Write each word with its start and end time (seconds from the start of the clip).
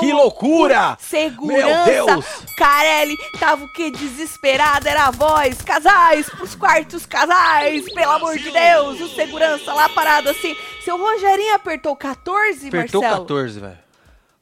Que 0.00 0.12
loucura! 0.12 0.96
Segurança! 1.00 1.66
Meu 1.66 2.06
Deus! 2.06 2.24
Carelli 2.56 3.16
tava 3.38 3.64
o 3.64 3.72
que? 3.72 3.90
Desesperada, 3.90 4.88
era 4.88 5.06
a 5.06 5.10
voz. 5.10 5.62
Casais, 5.62 6.28
pros 6.30 6.54
quartos, 6.54 7.06
casais! 7.06 7.92
Pelo 7.92 8.12
amor 8.12 8.36
de 8.38 8.50
Deus! 8.50 9.00
O 9.00 9.08
segurança 9.14 9.72
lá 9.72 9.88
parado 9.88 10.30
assim. 10.30 10.56
Seu 10.84 10.96
Rogerinho 10.96 11.54
apertou 11.54 11.94
14, 11.96 12.68
Apertou 12.68 13.02
Marcelo? 13.02 13.22
14, 13.22 13.60
velho. 13.60 13.87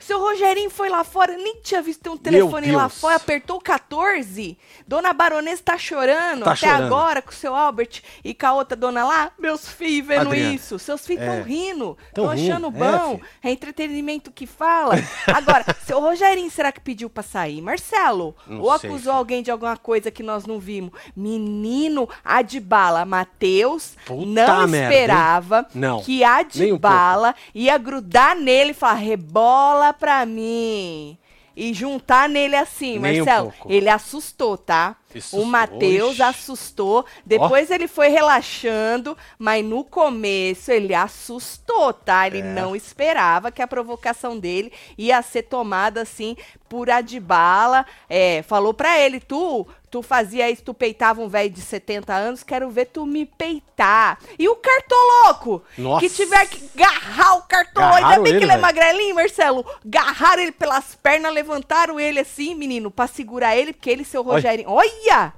Seu 0.06 0.20
Rogerinho 0.20 0.70
foi 0.70 0.88
lá 0.88 1.02
fora, 1.02 1.37
nem 1.37 1.56
tinha 1.62 1.83
visto 1.83 2.09
um 2.12 2.16
telefone 2.16 2.70
lá 2.70 2.88
fora, 2.88 3.16
apertou 3.16 3.60
14. 3.60 4.56
Dona 4.87 5.12
Baronesa 5.12 5.62
tá 5.65 5.77
chorando 5.77 6.45
Tá 6.45 6.52
até 6.52 6.69
chorando. 6.69 6.84
agora 6.87 7.20
com 7.20 7.30
o 7.30 7.34
seu 7.34 7.52
Albert 7.56 8.02
e 8.23 8.32
com 8.32 8.46
a 8.46 8.52
outra 8.52 8.77
dona 8.77 9.05
lá. 9.05 9.32
Meus 9.37 9.69
filhos 9.69 10.06
vendo 10.06 10.29
Adriana. 10.29 10.55
isso. 10.55 10.79
Seus 10.79 11.05
filhos 11.05 11.24
É. 11.24 11.27
tão 11.27 11.42
rindo, 11.42 11.98
Tão 12.15 12.24
tão 12.27 12.30
achando 12.32 12.69
é, 12.69 12.70
bom. 12.70 13.10
filho. 13.16 13.27
É, 13.42 13.51
entretenimento 13.51 14.30
que 14.30 14.46
fala. 14.46 14.95
Agora, 15.27 15.65
seu 15.84 15.98
Rogerinho, 16.01 16.51
será 16.52 16.70
que 16.70 16.80
pediu 16.80 17.10
pra 17.10 17.24
sair? 17.24 17.60
Marcelo, 17.60 18.37
Não 18.46 18.60
ou 18.60 18.79
sei, 18.79 18.88
acusou 18.88 19.12
filho. 19.12 19.18
alguém 19.18 19.43
de 19.43 19.51
alguma 19.51 19.77
coisa 19.77 20.09
que 20.10 20.23
nós 20.23 20.46
não 20.46 20.60
vimos? 20.60 20.93
Menino 21.16 22.09
Adbala, 22.24 23.04
Matheus 23.04 23.96
Puta 24.04 24.24
não 24.24 24.68
merda, 24.68 24.77
hein? 24.77 25.01
esperava 25.01 25.66
Não, 25.74 26.01
que 26.02 26.20
nem 26.54 26.73
um 26.73 26.77
Adbala 26.77 27.35
ia 27.52 27.76
grudar 27.76 28.37
nele 28.37 28.70
e 28.70 28.74
falar, 28.74 28.95
rebola 28.95 29.96
pra 29.97 30.25
mim. 30.27 31.19
E 31.59 31.73
juntar 31.73 32.29
nele 32.29 32.55
assim, 32.55 32.99
Nem 32.99 33.23
um 33.23 33.25
Marcelo. 33.25 33.51
pouco. 33.52 33.73
ele 33.73 33.89
assustou, 33.89 34.59
tá? 34.59 34.95
Assustou, 35.09 35.41
O 35.41 35.47
Matheus 35.47 36.21
assustou. 36.21 37.07
Depois 37.25 37.71
ele 37.71 37.88
foi 37.88 38.09
relaxando, 38.09 39.16
mas 39.38 39.65
no 39.65 39.83
começo 39.83 40.71
ele 40.71 40.93
assustou, 40.95 41.95
tá? 41.95 42.27
Ele 42.27 42.41
É. 42.41 42.43
não 42.43 42.77
esperava 42.77 43.51
que 43.51 43.63
a 43.63 43.66
provocação 43.66 44.38
dele 44.38 44.71
ia 44.99 45.23
ser 45.23 45.45
tomada 45.45 46.03
assim 46.03 46.37
por 46.69 46.91
Adbala. 46.91 47.87
É, 48.07 48.43
falou 48.43 48.75
pra 48.75 48.99
ele, 48.99 49.19
tu, 49.19 49.66
tu 49.97 50.02
fazia 50.02 50.51
isso, 50.51 50.63
tu 50.63 50.75
peitava 50.75 51.23
um 51.23 51.29
velho 51.29 51.49
de 51.49 51.63
70 51.63 52.13
anos, 52.13 52.43
quero 52.43 52.69
ver 52.69 52.85
tu 52.85 53.07
me 53.07 53.25
peitar. 53.25 54.19
E 54.38 54.47
o 54.47 54.55
cartoloco, 54.57 55.63
Nossa. 55.79 56.07
que 56.07 56.13
tiver 56.15 56.47
que 56.49 56.63
agarrar 56.75 57.37
o 57.38 57.43
cartoloco, 57.45 57.95
ainda 57.95 58.15
bem 58.21 58.25
que 58.25 58.29
ele, 58.29 58.37
ele 58.37 58.45
é 58.45 58.49
velho. 58.49 58.61
magrelinho, 58.61 59.15
Marcelo. 59.15 59.65
Agarraram 59.83 60.43
ele 60.43 60.53
pelas 60.53 60.95
pernas, 60.97 61.33
levantaram 61.33 61.99
ele 61.99 62.21
assim, 62.21 62.55
menino, 62.55 62.91
pra 62.91 63.07
segurar 63.07 63.57
ele, 63.57 63.73
porque 63.73 63.88
ele 63.88 64.03
e 64.03 64.05
seu 64.05 64.21
Olha. 64.21 64.33
Rogerinho. 64.34 64.69
Olha! 64.69 65.33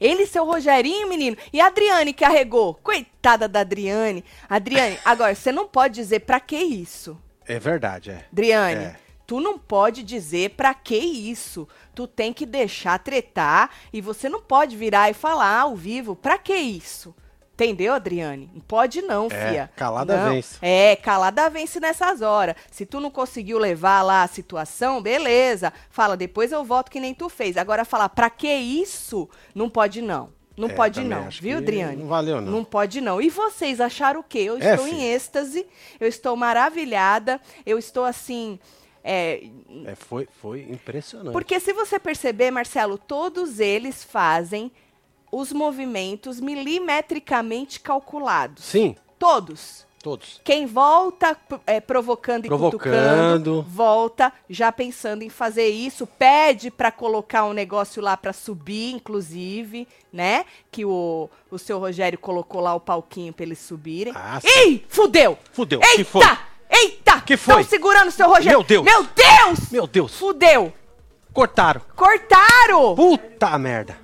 Ele 0.00 0.24
e 0.24 0.26
seu 0.26 0.44
Rogerinho, 0.44 1.08
menino. 1.08 1.36
E 1.52 1.60
a 1.60 1.66
Adriane 1.66 2.12
que 2.12 2.24
arregou. 2.24 2.74
Coitada 2.82 3.46
da 3.46 3.60
Adriane. 3.60 4.24
Adriane, 4.48 4.98
agora, 5.04 5.32
você 5.32 5.52
não 5.52 5.68
pode 5.68 5.94
dizer 5.94 6.20
pra 6.20 6.40
que 6.40 6.56
isso. 6.56 7.16
É 7.46 7.60
verdade, 7.60 8.10
é. 8.10 8.24
Adriane, 8.32 8.84
É. 8.84 8.96
tu 9.26 9.40
não 9.40 9.58
pode 9.58 10.02
dizer 10.02 10.50
pra 10.50 10.74
que 10.74 10.96
isso. 10.96 11.66
Tu 11.94 12.06
tem 12.06 12.32
que 12.32 12.46
deixar 12.46 12.98
tretar 12.98 13.70
e 13.92 14.00
você 14.00 14.28
não 14.28 14.40
pode 14.40 14.76
virar 14.76 15.10
e 15.10 15.14
falar 15.14 15.60
ao 15.60 15.76
vivo 15.76 16.14
pra 16.16 16.38
que 16.38 16.54
isso. 16.54 17.14
Entendeu, 17.54 17.92
Adriane? 17.92 18.50
Não 18.52 18.60
pode 18.62 19.02
não, 19.02 19.26
É, 19.30 19.50
fia. 19.50 19.70
calada 19.76 20.16
Não. 20.16 20.30
vence. 20.32 20.58
É, 20.62 20.96
calada 20.96 21.48
vence 21.50 21.78
nessas 21.78 22.20
horas. 22.22 22.56
Se 22.70 22.84
tu 22.86 22.98
não 22.98 23.10
conseguiu 23.10 23.58
levar 23.58 24.02
lá 24.02 24.22
a 24.22 24.26
situação, 24.26 25.00
beleza. 25.02 25.72
Fala, 25.90 26.16
depois 26.16 26.50
eu 26.50 26.64
volto 26.64 26.90
que 26.90 26.98
nem 26.98 27.14
tu 27.14 27.28
fez. 27.28 27.56
Agora 27.56 27.84
falar, 27.84 28.08
pra 28.08 28.30
que 28.30 28.48
isso? 28.52 29.28
Não 29.54 29.68
pode 29.68 30.00
não. 30.02 30.30
Não 30.56 30.68
É, 30.68 30.72
pode 30.74 31.02
não, 31.02 31.28
viu, 31.30 31.58
Adriane? 31.58 31.96
não 31.96 32.08
valeu, 32.08 32.40
não. 32.40 32.52
Não 32.52 32.64
pode 32.64 33.00
não. 33.00 33.20
E 33.22 33.30
vocês 33.30 33.80
acharam 33.80 34.20
o 34.20 34.24
quê? 34.24 34.40
Eu 34.40 34.58
É, 34.58 34.74
estou 34.74 34.86
em 34.88 35.02
êxtase, 35.04 35.66
eu 36.00 36.08
estou 36.08 36.34
maravilhada, 36.36 37.40
eu 37.64 37.78
estou 37.78 38.04
assim... 38.04 38.58
é, 39.04 39.42
É, 39.84 39.94
foi, 39.94 40.28
foi 40.40 40.62
impressionante. 40.70 41.32
porque 41.32 41.58
se 41.60 41.72
você 41.72 41.98
perceber, 41.98 42.50
Marcelo, 42.50 42.96
todos 42.98 43.58
eles 43.60 44.02
fazem 44.04 44.70
os 45.30 45.52
movimentos 45.52 46.40
milimetricamente 46.40 47.80
calculados. 47.80 48.64
Sim, 48.64 48.94
Todos. 49.18 49.86
todos. 50.02 50.40
Quem 50.44 50.66
volta 50.66 51.36
é, 51.64 51.80
provocando 51.80 52.44
e 52.44 52.48
Provocando. 52.48 52.80
cutucando, 52.82 53.62
volta 53.62 54.32
já 54.50 54.72
pensando 54.72 55.22
em 55.22 55.28
fazer 55.30 55.68
isso, 55.68 56.06
pede 56.08 56.70
pra 56.72 56.90
colocar 56.90 57.44
um 57.44 57.52
negócio 57.52 58.02
lá 58.02 58.16
pra 58.16 58.32
subir, 58.32 58.92
inclusive, 58.94 59.86
né? 60.12 60.44
Que 60.72 60.84
o, 60.84 61.30
o 61.50 61.56
seu 61.58 61.78
Rogério 61.78 62.18
colocou 62.18 62.60
lá 62.60 62.74
o 62.74 62.80
palquinho 62.80 63.32
pra 63.32 63.44
eles 63.44 63.60
subirem. 63.60 64.12
Ah. 64.16 64.40
Ih, 64.66 64.84
fudeu! 64.88 65.38
Fudeu, 65.52 65.80
Eita! 65.80 65.96
que 65.96 66.04
foi? 66.04 66.22
Eita! 66.72 67.20
Que 67.20 67.36
foi? 67.36 67.56
Tão 67.56 67.64
segurando 67.64 68.08
o 68.08 68.12
seu 68.12 68.26
Rogério. 68.26 68.58
Meu 68.58 68.62
Deus! 68.64 68.84
Meu 68.84 69.02
Deus! 69.04 69.70
Meu 69.70 69.86
Deus, 69.86 70.14
Fudeu! 70.16 70.72
cortaram. 71.32 71.80
Cortaram! 71.96 72.94
Puta 72.94 73.58
merda. 73.58 73.98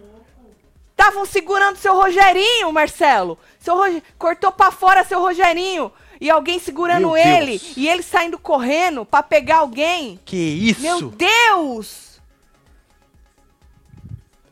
Estavam 0.91 1.25
segurando 1.25 1.77
seu 1.77 1.95
Rogerinho, 1.95 2.73
Marcelo. 2.73 3.39
Seu 3.61 3.77
Roge... 3.77 4.03
Cortou 4.19 4.51
pra 4.51 4.71
fora 4.71 5.05
seu 5.05 5.21
Rogerinho. 5.21 5.93
E 6.21 6.29
alguém 6.29 6.59
segurando 6.59 7.09
Meu 7.09 7.17
ele. 7.17 7.59
Deus. 7.59 7.77
E 7.77 7.89
ele 7.89 8.03
saindo 8.03 8.39
correndo 8.39 9.05
pra 9.05 9.23
pegar 9.23 9.59
alguém. 9.59 10.19
Que 10.25 10.37
isso? 10.37 10.81
Meu 10.81 11.11
Deus! 11.11 12.21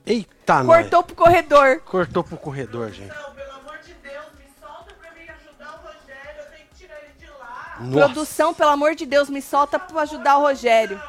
Eita, 0.06 0.62
nós. 0.62 0.82
Cortou 0.82 1.02
pro 1.02 1.16
corredor. 1.16 1.80
Cortou 1.84 2.22
pro 2.22 2.36
corredor, 2.36 2.92
gente. 2.92 3.12
Nossa. 7.80 7.92
Produção, 8.06 8.54
pelo 8.54 8.70
amor 8.70 8.94
de 8.94 9.04
Deus, 9.06 9.28
me 9.28 9.42
solta 9.42 9.78
pra 9.78 10.02
ajudar 10.02 10.38
o 10.38 10.42
Rogério. 10.42 11.00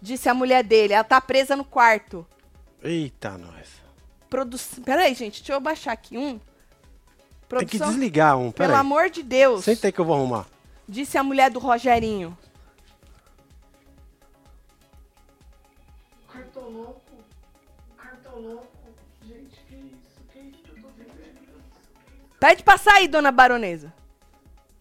Disse 0.00 0.28
a 0.28 0.34
mulher 0.34 0.62
dele. 0.64 0.94
Ela 0.94 1.04
tá 1.04 1.20
presa 1.20 1.54
no 1.56 1.64
quarto. 1.64 2.26
Eita, 2.82 3.36
nós. 3.36 3.68
Produção. 4.28 4.82
Peraí, 4.84 5.14
gente. 5.14 5.40
Deixa 5.40 5.52
eu 5.52 5.60
baixar 5.60 5.92
aqui 5.92 6.16
um. 6.16 6.38
Tem 6.38 6.40
que 7.66 7.76
Produção. 7.78 7.88
desligar 7.88 8.38
um, 8.38 8.52
Pelo 8.52 8.68
peraí. 8.68 8.80
amor 8.80 9.10
de 9.10 9.22
Deus. 9.24 9.64
Senta 9.64 9.88
aí 9.88 9.92
que 9.92 10.00
eu 10.00 10.04
vou 10.04 10.14
arrumar. 10.14 10.46
Disse 10.88 11.18
a 11.18 11.22
mulher 11.24 11.50
do 11.50 11.58
Rogerinho. 11.58 12.36
Cartoloco, 16.32 17.00
cartoloco. 17.96 18.66
Gente, 19.26 19.58
que 19.68 19.74
isso? 19.74 20.20
Que 20.32 20.38
isso 20.38 20.62
que 20.62 20.70
eu 20.70 20.82
tô 20.82 20.88
vivendo? 20.90 21.40
Pede 22.38 22.62
pra 22.62 22.78
sair, 22.78 23.08
dona 23.08 23.32
baronesa. 23.32 23.92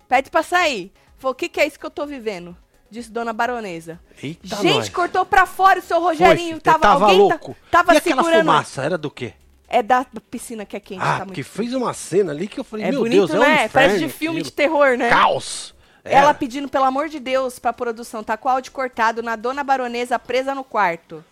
Pede 0.09 0.29
pra 0.29 0.43
sair. 0.43 0.91
Falou, 1.17 1.31
o 1.31 1.35
que, 1.35 1.47
que 1.47 1.61
é 1.61 1.65
isso 1.67 1.79
que 1.79 1.85
eu 1.85 1.89
tô 1.91 2.05
vivendo? 2.05 2.57
Disse 2.91 3.11
dona 3.11 3.31
baronesa. 3.31 3.99
Eita, 4.21 4.55
Gente, 4.57 4.75
nós. 4.77 4.89
cortou 4.89 5.25
pra 5.25 5.45
fora 5.45 5.79
o 5.79 5.81
seu 5.83 6.01
Foi, 6.01 6.07
Rogerinho. 6.15 6.47
filho, 6.49 6.61
tava, 6.61 6.79
tava 6.79 7.05
tá- 7.07 7.11
louco. 7.13 7.55
tava 7.69 7.93
e 7.93 7.97
aquela 7.97 8.23
segurando. 8.23 8.45
fumaça, 8.47 8.83
era 8.83 8.97
do 8.97 9.11
quê? 9.11 9.33
É 9.67 9.83
da 9.83 10.03
piscina 10.31 10.65
que 10.65 10.75
é 10.75 10.79
quente. 10.79 10.99
Ah, 11.01 11.19
tá 11.19 11.25
muito... 11.25 11.43
fez 11.43 11.73
uma 11.75 11.93
cena 11.93 12.31
ali 12.31 12.47
que 12.47 12.59
eu 12.59 12.63
falei, 12.63 12.87
É 12.87 12.91
meu 12.91 13.01
bonito, 13.01 13.27
Deus, 13.27 13.31
é 13.31 13.37
um 13.37 13.41
né? 13.41 13.53
inferno 13.65 13.69
Parece 13.71 13.99
de 13.99 14.09
filme 14.09 14.39
aquilo. 14.39 14.49
de 14.49 14.51
terror, 14.51 14.97
né? 14.97 15.09
Caos. 15.09 15.75
É. 16.03 16.15
Ela 16.15 16.33
pedindo, 16.33 16.67
pelo 16.67 16.85
amor 16.85 17.07
de 17.07 17.19
Deus, 17.19 17.59
pra 17.59 17.71
produção. 17.71 18.23
Tá 18.23 18.35
com 18.35 18.49
o 18.49 18.51
áudio 18.51 18.71
cortado 18.71 19.21
na 19.21 19.35
dona 19.35 19.63
baronesa 19.63 20.17
presa 20.17 20.55
no 20.55 20.63
quarto. 20.63 21.23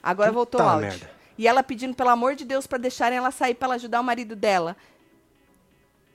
Agora 0.00 0.28
Puta 0.28 0.34
voltou 0.36 0.60
o 0.60 0.64
áudio. 0.68 0.88
merda. 0.88 1.10
E 1.36 1.48
ela 1.48 1.62
pedindo, 1.64 1.94
pelo 1.96 2.10
amor 2.10 2.36
de 2.36 2.44
Deus, 2.44 2.66
pra 2.68 2.78
deixarem 2.78 3.18
ela 3.18 3.32
sair 3.32 3.54
pra 3.54 3.66
ela 3.66 3.74
ajudar 3.74 4.00
o 4.00 4.04
marido 4.04 4.36
dela. 4.36 4.76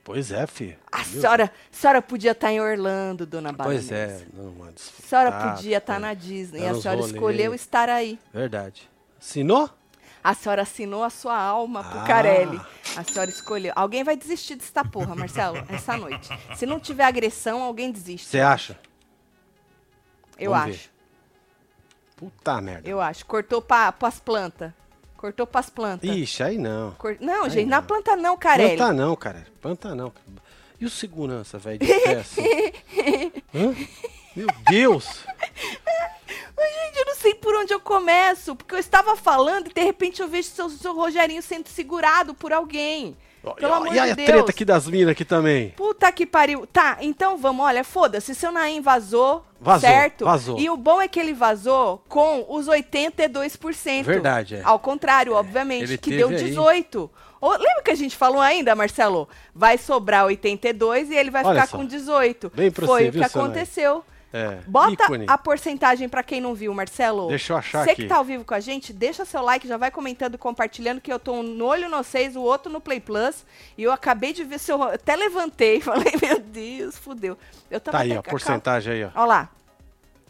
Pois 0.07 0.31
é, 0.31 0.47
filho. 0.47 0.77
A 0.89 0.99
Meu 0.99 1.05
senhora, 1.21 1.43
a 1.43 1.75
senhora 1.75 2.01
podia 2.01 2.31
estar 2.31 2.49
em 2.49 2.61
Orlando, 2.61 3.25
dona 3.25 3.51
baronesa. 3.51 3.89
Pois 3.89 4.21
é, 4.21 4.25
não. 4.33 4.63
A 4.63 4.71
senhora 5.05 5.31
podia 5.33 5.77
estar 5.79 5.93
foi. 5.95 6.01
na 6.01 6.13
Disney. 6.13 6.65
A 6.65 6.73
senhora 6.75 7.01
escolheu 7.01 7.53
estar 7.53 7.89
aí. 7.89 8.17
Verdade. 8.33 8.89
Assinou? 9.19 9.69
A 10.23 10.33
senhora 10.33 10.61
assinou 10.61 11.03
a 11.03 11.09
sua 11.09 11.37
alma 11.37 11.83
pro 11.83 11.99
Ah. 11.99 12.03
Carelli. 12.05 12.61
A 12.95 13.03
senhora 13.03 13.29
escolheu. 13.29 13.73
Alguém 13.75 14.01
vai 14.05 14.15
desistir 14.15 14.55
desta 14.55 14.81
porra, 14.85 15.13
Marcelo, 15.13 15.57
essa 15.67 15.97
noite. 15.97 16.29
Se 16.55 16.65
não 16.65 16.79
tiver 16.79 17.03
agressão, 17.03 17.61
alguém 17.61 17.91
desiste. 17.91 18.27
Você 18.29 18.39
acha? 18.39 18.79
Eu 20.39 20.51
Vamos 20.51 20.69
acho. 20.69 20.83
ver. 20.83 20.89
Puta 22.15 22.61
merda. 22.61 22.87
Eu 22.89 23.01
acho. 23.01 23.25
Cortou 23.25 23.61
pra, 23.61 23.91
pras 23.91 24.21
plantas. 24.21 24.71
Cortou 25.17 25.47
pras 25.47 25.69
plantas. 25.69 26.09
Ixi, 26.09 26.43
aí 26.43 26.57
não. 26.57 26.95
Não, 27.19 27.43
Aí 27.45 27.49
gente, 27.49 27.67
na 27.67 27.81
não. 27.81 27.87
planta 27.87 28.15
não, 28.15 28.37
Carelli. 28.37 28.77
Planta 28.77 28.93
não, 28.93 29.15
cara. 29.15 29.47
Planta 29.59 29.95
não. 29.95 30.13
E 30.79 30.85
o 30.85 30.89
segurança, 30.89 31.57
velho, 31.57 31.79
de? 31.79 31.91
Hã? 33.53 33.75
Meu 34.35 34.47
Deus! 34.69 35.23
Mas, 36.55 36.73
gente, 36.73 36.97
eu 36.99 37.05
não 37.07 37.15
sei 37.15 37.33
por 37.33 37.55
onde 37.55 37.73
eu 37.73 37.79
começo. 37.79 38.55
Porque 38.55 38.75
eu 38.75 38.79
estava 38.79 39.15
falando 39.15 39.67
e 39.69 39.73
de 39.73 39.83
repente 39.83 40.21
eu 40.21 40.27
vejo 40.27 40.49
seu, 40.49 40.69
seu 40.69 40.93
Rogerinho 40.95 41.41
sendo 41.41 41.67
segurado 41.67 42.35
por 42.35 42.53
alguém. 42.53 43.17
Pelo 43.55 43.73
amor 43.73 43.95
e 43.95 43.99
aí 43.99 44.07
de 44.07 44.11
a 44.11 44.15
Deus. 44.15 44.27
treta 44.27 44.51
aqui 44.51 44.65
das 44.65 44.87
minas 44.87 45.11
aqui 45.13 45.23
também? 45.23 45.69
Puta 45.69 46.11
que 46.11 46.25
pariu. 46.25 46.67
Tá, 46.67 46.97
então 47.01 47.37
vamos, 47.37 47.65
olha, 47.65 47.83
foda-se. 47.83 48.35
Seu 48.35 48.51
Naim 48.51 48.81
vazou, 48.81 49.43
Vazou, 49.59 49.89
certo? 49.89 50.25
vazou. 50.25 50.59
E 50.59 50.69
o 50.69 50.77
bom 50.77 51.01
é 51.01 51.07
que 51.07 51.19
ele 51.19 51.33
vazou 51.33 52.03
com 52.07 52.45
os 52.49 52.67
82%. 52.67 54.03
Verdade, 54.03 54.55
é. 54.57 54.61
Ao 54.63 54.79
contrário, 54.79 55.33
obviamente, 55.33 55.83
ele 55.83 55.97
que 55.97 56.11
deu 56.15 56.29
aí- 56.29 56.35
18. 56.35 57.09
Ô, 57.39 57.51
lembra 57.51 57.81
que 57.83 57.91
a 57.91 57.95
gente 57.95 58.15
falou 58.15 58.41
ainda, 58.41 58.73
Marcelo? 58.75 59.27
Vai 59.53 59.77
sobrar 59.77 60.25
82 60.25 61.09
e 61.11 61.15
ele 61.15 61.29
vai 61.29 61.43
Olha 61.43 61.53
ficar 61.61 61.67
só. 61.71 61.77
com 61.77 61.85
18. 61.85 62.51
Bem 62.55 62.71
pra 62.71 62.85
Foi 62.87 63.03
você, 63.03 63.09
o 63.09 63.11
que 63.11 63.17
viu, 63.19 63.27
aconteceu. 63.27 64.03
É. 64.31 64.59
Bota 64.67 65.05
ícone. 65.05 65.25
a 65.27 65.37
porcentagem 65.37 66.09
pra 66.09 66.21
quem 66.21 66.41
não 66.41 66.53
viu, 66.53 66.73
Marcelo. 66.73 67.27
Deixa 67.29 67.53
eu 67.53 67.57
achar 67.57 67.83
Você 67.83 67.91
aqui. 67.91 68.03
que 68.03 68.07
tá 68.07 68.17
ao 68.17 68.23
vivo 68.23 68.43
com 68.43 68.53
a 68.53 68.59
gente, 68.59 68.91
deixa 68.91 69.23
seu 69.25 69.41
like, 69.41 69.67
já 69.67 69.77
vai 69.77 69.89
comentando, 69.89 70.37
compartilhando, 70.37 70.99
que 70.99 71.11
eu 71.11 71.17
tô 71.19 71.33
um 71.33 71.63
olho 71.63 71.89
no 71.89 72.03
6, 72.03 72.35
o 72.35 72.41
outro 72.41 72.71
no 72.71 72.81
Play 72.81 72.99
Plus. 72.99 73.45
E 73.77 73.83
eu 73.83 73.91
acabei 73.91 74.33
de 74.33 74.43
ver 74.43 74.59
seu. 74.59 74.81
Até 74.83 75.15
levantei, 75.15 75.79
falei, 75.81 76.13
meu 76.21 76.39
Deus, 76.39 76.97
fudeu. 76.97 77.37
Eu 77.71 77.79
tava 77.79 77.97
Tá 77.97 78.03
aí, 78.03 78.15
ó, 78.15 78.19
a 78.19 78.23
porcentagem 78.23 78.93
aí, 78.93 79.03
ó. 79.05 79.09
Olha 79.15 79.25
lá. 79.25 79.49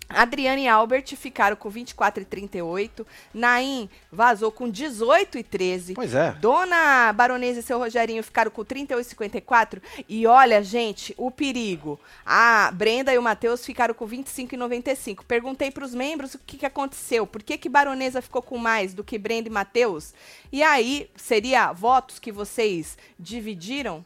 Adriane 0.10 0.64
e 0.64 0.68
Albert 0.68 1.16
ficaram 1.16 1.56
com 1.56 1.70
24 1.70 2.22
e 2.22 2.26
38. 2.26 3.06
Naim 3.34 3.90
vazou 4.12 4.52
com 4.52 4.70
18 4.70 5.38
e 5.38 5.44
13. 5.44 5.94
Pois 5.94 6.14
é. 6.14 6.32
Dona 6.34 7.12
Baronesa 7.14 7.60
e 7.60 7.64
seu 7.64 7.78
Rogerinho 7.78 8.24
ficaram 8.24 8.50
com 8.50 8.64
38 8.64 9.06
e 9.06 9.10
54. 9.10 9.82
E 10.08 10.28
olha, 10.28 10.64
gente, 10.64 11.14
o 11.18 11.30
perigo. 11.30 12.00
A 12.26 12.72
Brenda 12.74 13.14
e 13.14 13.18
o 13.18 13.22
Matheus 13.22 13.66
ficaram 13.66 13.94
com 13.94 14.06
25 14.06 14.56
e 14.56 14.58
95. 14.58 15.26
Perguntei 15.26 15.72
para 15.72 15.86
os 15.86 15.94
membros 15.94 16.36
o 16.36 16.40
que, 16.40 16.58
que 16.58 16.66
aconteceu. 16.66 17.28
Por 17.28 17.44
que, 17.44 17.58
que 17.58 17.70
Baronesa 17.70 18.22
ficou 18.22 18.42
com 18.42 18.58
mais 18.58 18.94
do 18.94 19.04
que 19.04 19.18
Brenda 19.18 19.50
e 19.50 19.52
Matheus? 19.52 20.14
E 20.52 20.64
aí, 20.64 21.10
seria 21.16 21.72
votos 21.74 22.20
que 22.20 22.32
vocês 22.32 22.98
dividiram? 23.20 24.06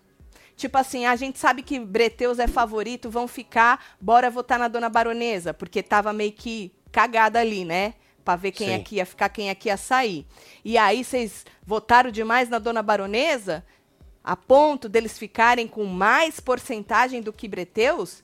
Tipo 0.61 0.77
assim, 0.77 1.07
a 1.07 1.15
gente 1.15 1.39
sabe 1.39 1.63
que 1.63 1.79
Breteus 1.79 2.37
é 2.37 2.45
favorito, 2.45 3.09
vão 3.09 3.27
ficar, 3.27 3.83
bora 3.99 4.29
votar 4.29 4.59
na 4.59 4.67
Dona 4.67 4.89
Baronesa, 4.89 5.55
porque 5.55 5.81
tava 5.81 6.13
meio 6.13 6.31
que 6.33 6.71
cagada 6.91 7.39
ali, 7.39 7.65
né? 7.65 7.95
Pra 8.23 8.35
ver 8.35 8.51
quem 8.51 8.67
Sim. 8.67 8.73
é 8.75 8.79
que 8.79 8.95
ia 8.97 9.05
ficar, 9.07 9.27
quem 9.29 9.55
que 9.55 9.69
ia 9.69 9.75
sair. 9.75 10.23
E 10.63 10.77
aí 10.77 11.03
vocês 11.03 11.47
votaram 11.65 12.11
demais 12.11 12.47
na 12.47 12.59
Dona 12.59 12.83
Baronesa, 12.83 13.65
a 14.23 14.35
ponto 14.35 14.87
deles 14.87 15.17
ficarem 15.17 15.67
com 15.67 15.83
mais 15.83 16.39
porcentagem 16.39 17.23
do 17.23 17.33
que 17.33 17.47
Breteus? 17.47 18.23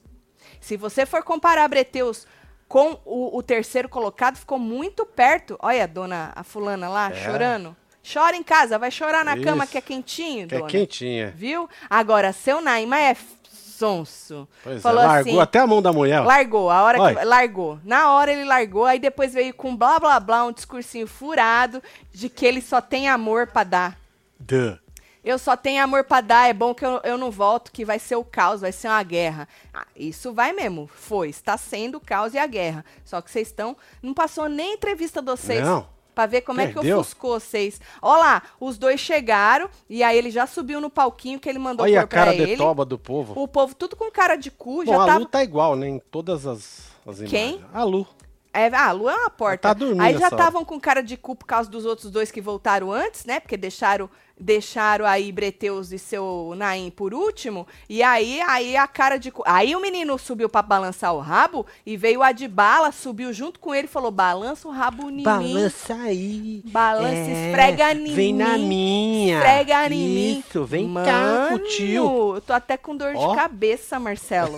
Se 0.62 0.78
você 0.78 1.07
for 1.07 1.24
comparar 1.24 1.68
Breteus 1.68 2.28
com 2.68 3.00
o, 3.04 3.36
o 3.36 3.42
terceiro 3.42 3.89
colocado, 3.89 4.38
ficou 4.38 4.60
muito 4.60 5.07
perto. 5.07 5.57
Olha 5.60 5.86
a 5.86 5.88
dona, 5.88 6.34
a 6.36 6.44
fulana 6.44 6.88
lá, 6.88 7.10
É. 7.10 7.16
chorando. 7.16 7.75
Chora 8.12 8.36
em 8.36 8.44
casa, 8.44 8.77
vai 8.80 8.89
chorar 8.92 9.25
na 9.25 9.38
cama 9.38 9.63
Isso. 9.63 9.71
que 9.71 9.77
é 9.77 9.81
quentinho, 9.81 10.48
Que 10.48 10.56
é 10.56 10.57
dona. 10.59 10.69
quentinha. 10.69 11.33
Viu? 11.36 11.69
Agora, 11.89 12.31
seu 12.31 12.62
Naima 12.62 13.00
é 13.00 13.15
sonso. 13.51 14.48
Pois 14.63 14.81
Falou 14.81 15.04
é, 15.04 15.07
largou 15.07 15.31
assim, 15.33 15.42
até 15.42 15.59
a 15.59 15.68
mão 15.68 15.81
da 15.81 15.92
mulher. 15.94 16.21
largou, 16.21 16.69
a 16.69 16.81
hora 16.83 16.98
que 16.98 17.04
Olha. 17.04 17.24
largou. 17.25 17.80
Na 17.83 18.12
hora 18.12 18.31
ele 18.31 18.44
largou, 18.45 18.86
aí 18.86 18.98
depois 19.00 19.33
veio 19.33 19.54
com 19.54 19.75
blá 19.75 20.00
blá 20.00 20.19
blá, 20.19 20.45
um 20.45 20.51
discursinho 20.51 21.06
furado 21.07 21.81
de 22.12 22.30
que 22.30 22.45
ele 22.45 22.62
só 22.62 22.81
tem 22.81 23.07
amor 23.09 23.48
pra 23.48 23.63
dar. 23.63 23.98
Duh. 24.39 24.77
Eu 25.24 25.38
só 25.38 25.57
tenho 25.57 25.83
amor 25.83 26.06
pra 26.06 26.21
dar, 26.21 26.50
é 26.50 26.53
bom 26.53 26.74
que 26.74 26.86
eu, 26.86 27.01
eu 27.03 27.18
não 27.18 27.30
volto, 27.30 27.71
que 27.71 27.83
vai 27.83 28.00
ser 28.00 28.15
o 28.15 28.24
caos, 28.24 28.62
vai 28.62 28.71
ser 28.71 28.88
uma 28.88 29.03
guerra. 29.03 29.45
Ah, 29.74 29.86
isso 29.94 30.31
vai 30.33 30.53
mesmo, 30.53 30.88
foi, 30.88 31.27
está 31.30 31.57
sendo 31.57 31.98
o 31.98 32.00
caos 32.00 32.33
e 32.33 32.38
a 32.38 32.48
guerra. 32.48 32.86
Só 33.03 33.21
que 33.21 33.30
vocês 33.30 33.48
estão, 33.50 33.75
não 34.01 34.13
passou 34.13 34.48
nem 34.48 34.75
entrevista 34.75 35.21
de 35.21 35.30
vocês. 35.30 35.62
Não. 35.62 35.97
Pra 36.18 36.25
ver 36.25 36.42
como 36.42 36.60
é 36.60 36.66
que 36.66 36.74
Perdeu. 36.74 36.98
ofuscou 36.98 37.40
vocês. 37.40 37.80
Ó 38.02 38.18
lá, 38.18 38.42
os 38.60 38.75
dois 38.75 39.00
chegaram 39.00 39.69
e 39.88 40.02
aí 40.02 40.18
ele 40.18 40.31
já 40.31 40.48
subiu 40.48 40.81
no 40.81 40.90
palquinho 40.90 41.40
que 41.40 41.48
ele 41.48 41.60
mandou 41.60 41.84
Olha 41.84 42.02
a 42.02 42.08
cara 42.08 42.34
de 42.34 42.58
toba 42.58 42.84
do 42.84 42.98
povo. 42.98 43.40
O 43.40 43.48
povo 43.48 43.75
tudo 43.75 43.96
com 43.96 44.10
cara 44.10 44.36
de 44.36 44.50
cu, 44.50 44.78
Bom, 44.78 44.86
já 44.86 45.04
a 45.04 45.06
tava... 45.06 45.19
Lu 45.19 45.25
tá 45.28 45.44
igual, 45.44 45.75
né? 45.75 45.88
Em 45.88 46.00
todas 46.00 46.48
as, 46.48 46.90
as 47.06 47.19
imagens. 47.19 47.30
Quem? 47.30 47.64
A 47.72 47.84
Lu. 47.84 48.08
É, 48.52 48.66
ah, 48.66 48.88
a 48.88 48.92
Lu 48.94 49.08
é 49.08 49.16
uma 49.16 49.30
porta. 49.30 49.68
Ela 49.68 49.75
tá 49.75 49.80
dormindo 49.80 50.02
Aí 50.02 50.18
já 50.18 50.30
estavam 50.30 50.66
com 50.66 50.80
cara 50.80 51.04
de 51.04 51.16
cu 51.16 51.36
por 51.36 51.46
causa 51.46 51.69
dos 51.69 51.86
outros 51.86 52.10
dois 52.10 52.31
que 52.31 52.42
voltaram 52.42 52.92
antes, 52.92 53.24
né? 53.24 53.40
Porque 53.40 53.56
deixaram 53.56 54.10
deixaram 54.39 55.06
aí 55.06 55.31
Breteus 55.31 55.92
e 55.92 55.98
seu 56.00 56.54
Naim 56.56 56.89
por 56.89 57.13
último. 57.13 57.68
E 57.89 58.04
aí, 58.04 58.42
aí 58.42 58.78
a 58.78 58.88
cara 58.88 59.18
de. 59.18 59.31
Aí 59.45 59.75
o 59.75 59.80
menino 59.81 60.18
subiu 60.18 60.48
pra 60.50 60.62
balançar 60.62 61.13
o 61.13 61.19
rabo 61.19 61.66
e 61.86 61.98
veio 61.98 62.19
o 62.19 62.24
Adibala, 62.24 62.92
subiu 62.92 63.31
junto 63.34 63.60
com 63.60 63.74
ele 63.74 63.86
e 63.86 63.89
falou: 63.89 64.12
balança 64.12 64.68
o 64.68 64.72
rabo 64.72 65.10
em 65.10 65.16
mim. 65.18 65.24
Balança 65.24 65.94
aí. 65.95 66.62
Balança, 66.66 67.16
É, 67.16 67.48
esfrega 67.50 67.94
em 67.94 68.13
Vem 68.13 68.34
mim. 68.34 68.39
na 68.44 68.57
minha. 68.57 69.38
Esfrega 69.38 69.88
em 69.88 69.89
mim. 70.10 70.44
Isso, 70.48 70.63
vem 70.66 70.88
Mano, 70.88 71.06
cá 71.07 71.50
tio. 71.75 72.36
Eu 72.36 72.42
tô 72.42 72.54
até 72.54 72.78
com 72.78 72.95
dor 72.95 73.13
Ó. 73.16 73.30
de 73.30 73.36
cabeça, 73.36 74.00
Marcelo. 74.00 74.57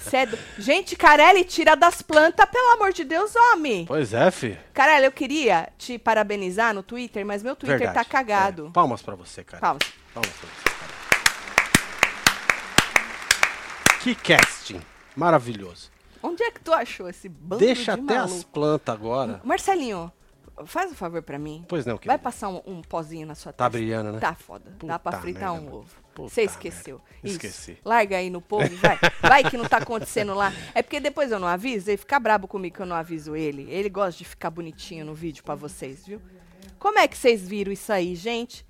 Cedo. 0.00 0.38
Gente, 0.58 0.96
Carelli, 0.96 1.44
tira 1.44 1.74
das 1.74 2.02
plantas, 2.02 2.46
pelo 2.50 2.72
amor 2.72 2.92
de 2.92 3.04
Deus, 3.04 3.32
homem. 3.36 3.84
Pois 3.86 4.12
é, 4.12 4.30
fi. 4.30 4.56
Carelli, 4.74 5.06
eu 5.06 5.12
queria 5.12 5.68
te 5.76 5.98
parabenizar 5.98 6.72
no 6.74 6.82
Twitter, 6.82 7.24
mas 7.24 7.42
meu 7.42 7.56
Twitter 7.56 7.78
Verdade. 7.78 7.98
tá 7.98 8.04
cagado. 8.04 8.66
É. 8.66 8.70
Palmas 8.88 9.02
pra 9.02 9.14
você, 9.16 9.44
cara. 9.44 9.60
Palmas. 9.60 9.82
Palmas 10.14 10.32
pra 10.32 10.48
você, 10.48 10.78
cara. 10.78 10.92
Que 14.02 14.14
casting. 14.14 14.80
Maravilhoso. 15.14 15.90
Onde 16.22 16.42
é 16.42 16.50
que 16.50 16.60
tu 16.60 16.72
achou 16.72 17.06
esse 17.08 17.28
bando 17.28 17.58
Deixa 17.60 17.94
de 17.96 18.00
até 18.02 18.14
maluco? 18.16 18.34
as 18.36 18.44
plantas 18.44 18.94
agora. 18.94 19.40
Marcelinho, 19.44 20.10
faz 20.64 20.90
um 20.90 20.94
favor 20.94 21.20
pra 21.22 21.38
mim. 21.38 21.66
Pois 21.68 21.84
não, 21.84 21.94
Vai 21.96 22.00
querido. 22.00 22.22
passar 22.22 22.48
um, 22.48 22.62
um 22.66 22.80
pozinho 22.82 23.26
na 23.26 23.34
sua 23.34 23.52
Tá 23.52 23.66
testa. 23.66 23.78
brilhando, 23.78 24.12
né? 24.12 24.20
Tá 24.20 24.34
foda. 24.34 24.72
Dá 24.82 24.98
pra 24.98 25.12
Puta 25.12 25.22
fritar 25.22 25.52
merda, 25.52 25.66
um 25.70 25.74
ovo. 25.80 25.94
Puta 26.14 26.30
Você 26.30 26.42
esqueceu. 26.44 26.96
merda. 26.96 27.12
Isso. 27.24 27.34
Esqueci. 27.36 27.78
Larga 27.84 28.16
aí 28.16 28.30
no 28.30 28.40
povo, 28.40 28.74
vai. 28.76 28.98
Vai 29.20 29.44
que 29.50 29.56
não 29.58 29.66
tá 29.66 29.76
acontecendo 29.78 30.32
lá. 30.34 30.50
É 30.74 30.82
porque 30.82 30.98
depois 30.98 31.30
eu 31.30 31.38
não 31.38 31.46
aviso, 31.46 31.90
ele 31.90 31.98
fica 31.98 32.18
brabo 32.18 32.48
comigo 32.48 32.76
que 32.76 32.82
eu 32.82 32.86
não 32.86 32.96
aviso 32.96 33.36
ele. 33.36 33.70
Ele 33.70 33.90
gosta 33.90 34.16
de 34.18 34.24
ficar 34.24 34.48
bonitinho 34.50 35.04
no 35.04 35.12
vídeo 35.14 35.44
pra 35.44 35.54
vocês, 35.54 36.06
viu? 36.06 36.22
Como 36.78 36.98
é 36.98 37.06
que 37.08 37.16
vocês 37.18 37.46
viram 37.46 37.70
isso 37.72 37.92
aí, 37.92 38.14
gente? 38.14 38.64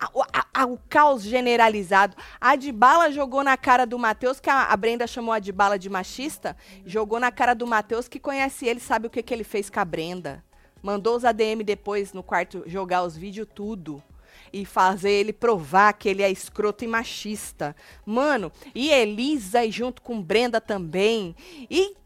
A- 0.00 0.46
a- 0.54 0.64
o 0.66 0.78
caos 0.88 1.22
generalizado. 1.22 2.16
A 2.40 2.50
Adbala 2.50 3.10
jogou 3.10 3.42
na 3.42 3.56
cara 3.56 3.84
do 3.84 3.98
Matheus, 3.98 4.38
que 4.40 4.50
a, 4.50 4.64
a 4.64 4.76
Brenda 4.76 5.06
chamou 5.06 5.32
a 5.32 5.36
Adbala 5.36 5.78
de 5.78 5.88
machista, 5.90 6.56
jogou 6.84 7.18
na 7.20 7.30
cara 7.32 7.54
do 7.54 7.66
Matheus, 7.66 8.06
que 8.08 8.18
conhece 8.20 8.66
ele, 8.66 8.80
sabe 8.80 9.06
o 9.06 9.10
que, 9.10 9.22
que 9.22 9.32
ele 9.34 9.44
fez 9.44 9.68
com 9.70 9.80
a 9.80 9.84
Brenda. 9.84 10.44
Mandou 10.82 11.16
os 11.16 11.24
ADM 11.24 11.62
depois 11.64 12.12
no 12.12 12.22
quarto 12.22 12.62
jogar 12.66 13.02
os 13.02 13.16
vídeos 13.16 13.48
tudo. 13.52 14.02
E 14.50 14.64
fazer 14.64 15.10
ele 15.10 15.32
provar 15.32 15.92
que 15.92 16.08
ele 16.08 16.22
é 16.22 16.30
escroto 16.30 16.82
e 16.82 16.88
machista. 16.88 17.76
Mano, 18.06 18.50
e 18.74 18.88
Elisa 18.90 19.62
e 19.64 19.70
junto 19.70 20.00
com 20.00 20.22
Brenda 20.22 20.58
também. 20.58 21.36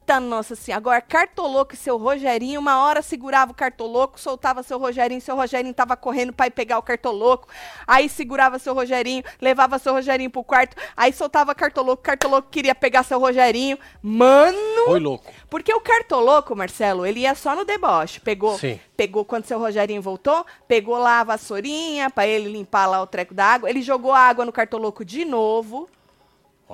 Eita, 0.02 0.18
nossa 0.18 0.56
senhora. 0.56 0.78
Agora, 0.78 1.00
Cartoloco 1.00 1.74
e 1.74 1.76
seu 1.76 1.96
Rogerinho, 1.96 2.58
uma 2.58 2.82
hora 2.82 3.00
segurava 3.02 3.52
o 3.52 3.54
Cartoloco, 3.54 4.18
soltava 4.18 4.60
seu 4.64 4.76
Rogerinho, 4.76 5.20
seu 5.20 5.36
Rogerinho 5.36 5.72
tava 5.72 5.96
correndo 5.96 6.32
pra 6.32 6.48
ir 6.48 6.50
pegar 6.50 6.76
o 6.78 6.82
Cartoloco. 6.82 7.46
Aí 7.86 8.08
segurava 8.08 8.58
seu 8.58 8.74
Rogerinho, 8.74 9.22
levava 9.40 9.78
seu 9.78 9.92
Rogerinho 9.92 10.28
pro 10.28 10.42
quarto, 10.42 10.76
aí 10.96 11.12
soltava 11.12 11.54
Cartoloco, 11.54 12.02
Cartoloco 12.02 12.48
queria 12.50 12.74
pegar 12.74 13.04
seu 13.04 13.20
Rogerinho. 13.20 13.78
Mano, 14.02 14.58
Foi 14.86 14.98
louco. 14.98 15.30
porque 15.48 15.72
o 15.72 15.80
cartoloco, 15.80 16.56
Marcelo, 16.56 17.06
ele 17.06 17.20
ia 17.20 17.36
só 17.36 17.54
no 17.54 17.64
deboche. 17.64 18.18
Pegou, 18.18 18.58
Sim. 18.58 18.80
pegou 18.96 19.24
quando 19.24 19.44
seu 19.46 19.58
Rogerinho 19.60 20.02
voltou, 20.02 20.44
pegou 20.66 20.98
lá 20.98 21.20
a 21.20 21.24
vassourinha 21.24 22.10
pra 22.10 22.26
ele 22.26 22.48
limpar 22.50 22.86
lá 22.86 23.00
o 23.00 23.06
treco 23.06 23.32
da 23.34 23.44
água. 23.46 23.70
Ele 23.70 23.80
jogou 23.82 24.10
a 24.12 24.18
água 24.18 24.44
no 24.44 24.52
cartoloco 24.52 25.04
de 25.04 25.24
novo, 25.24 25.88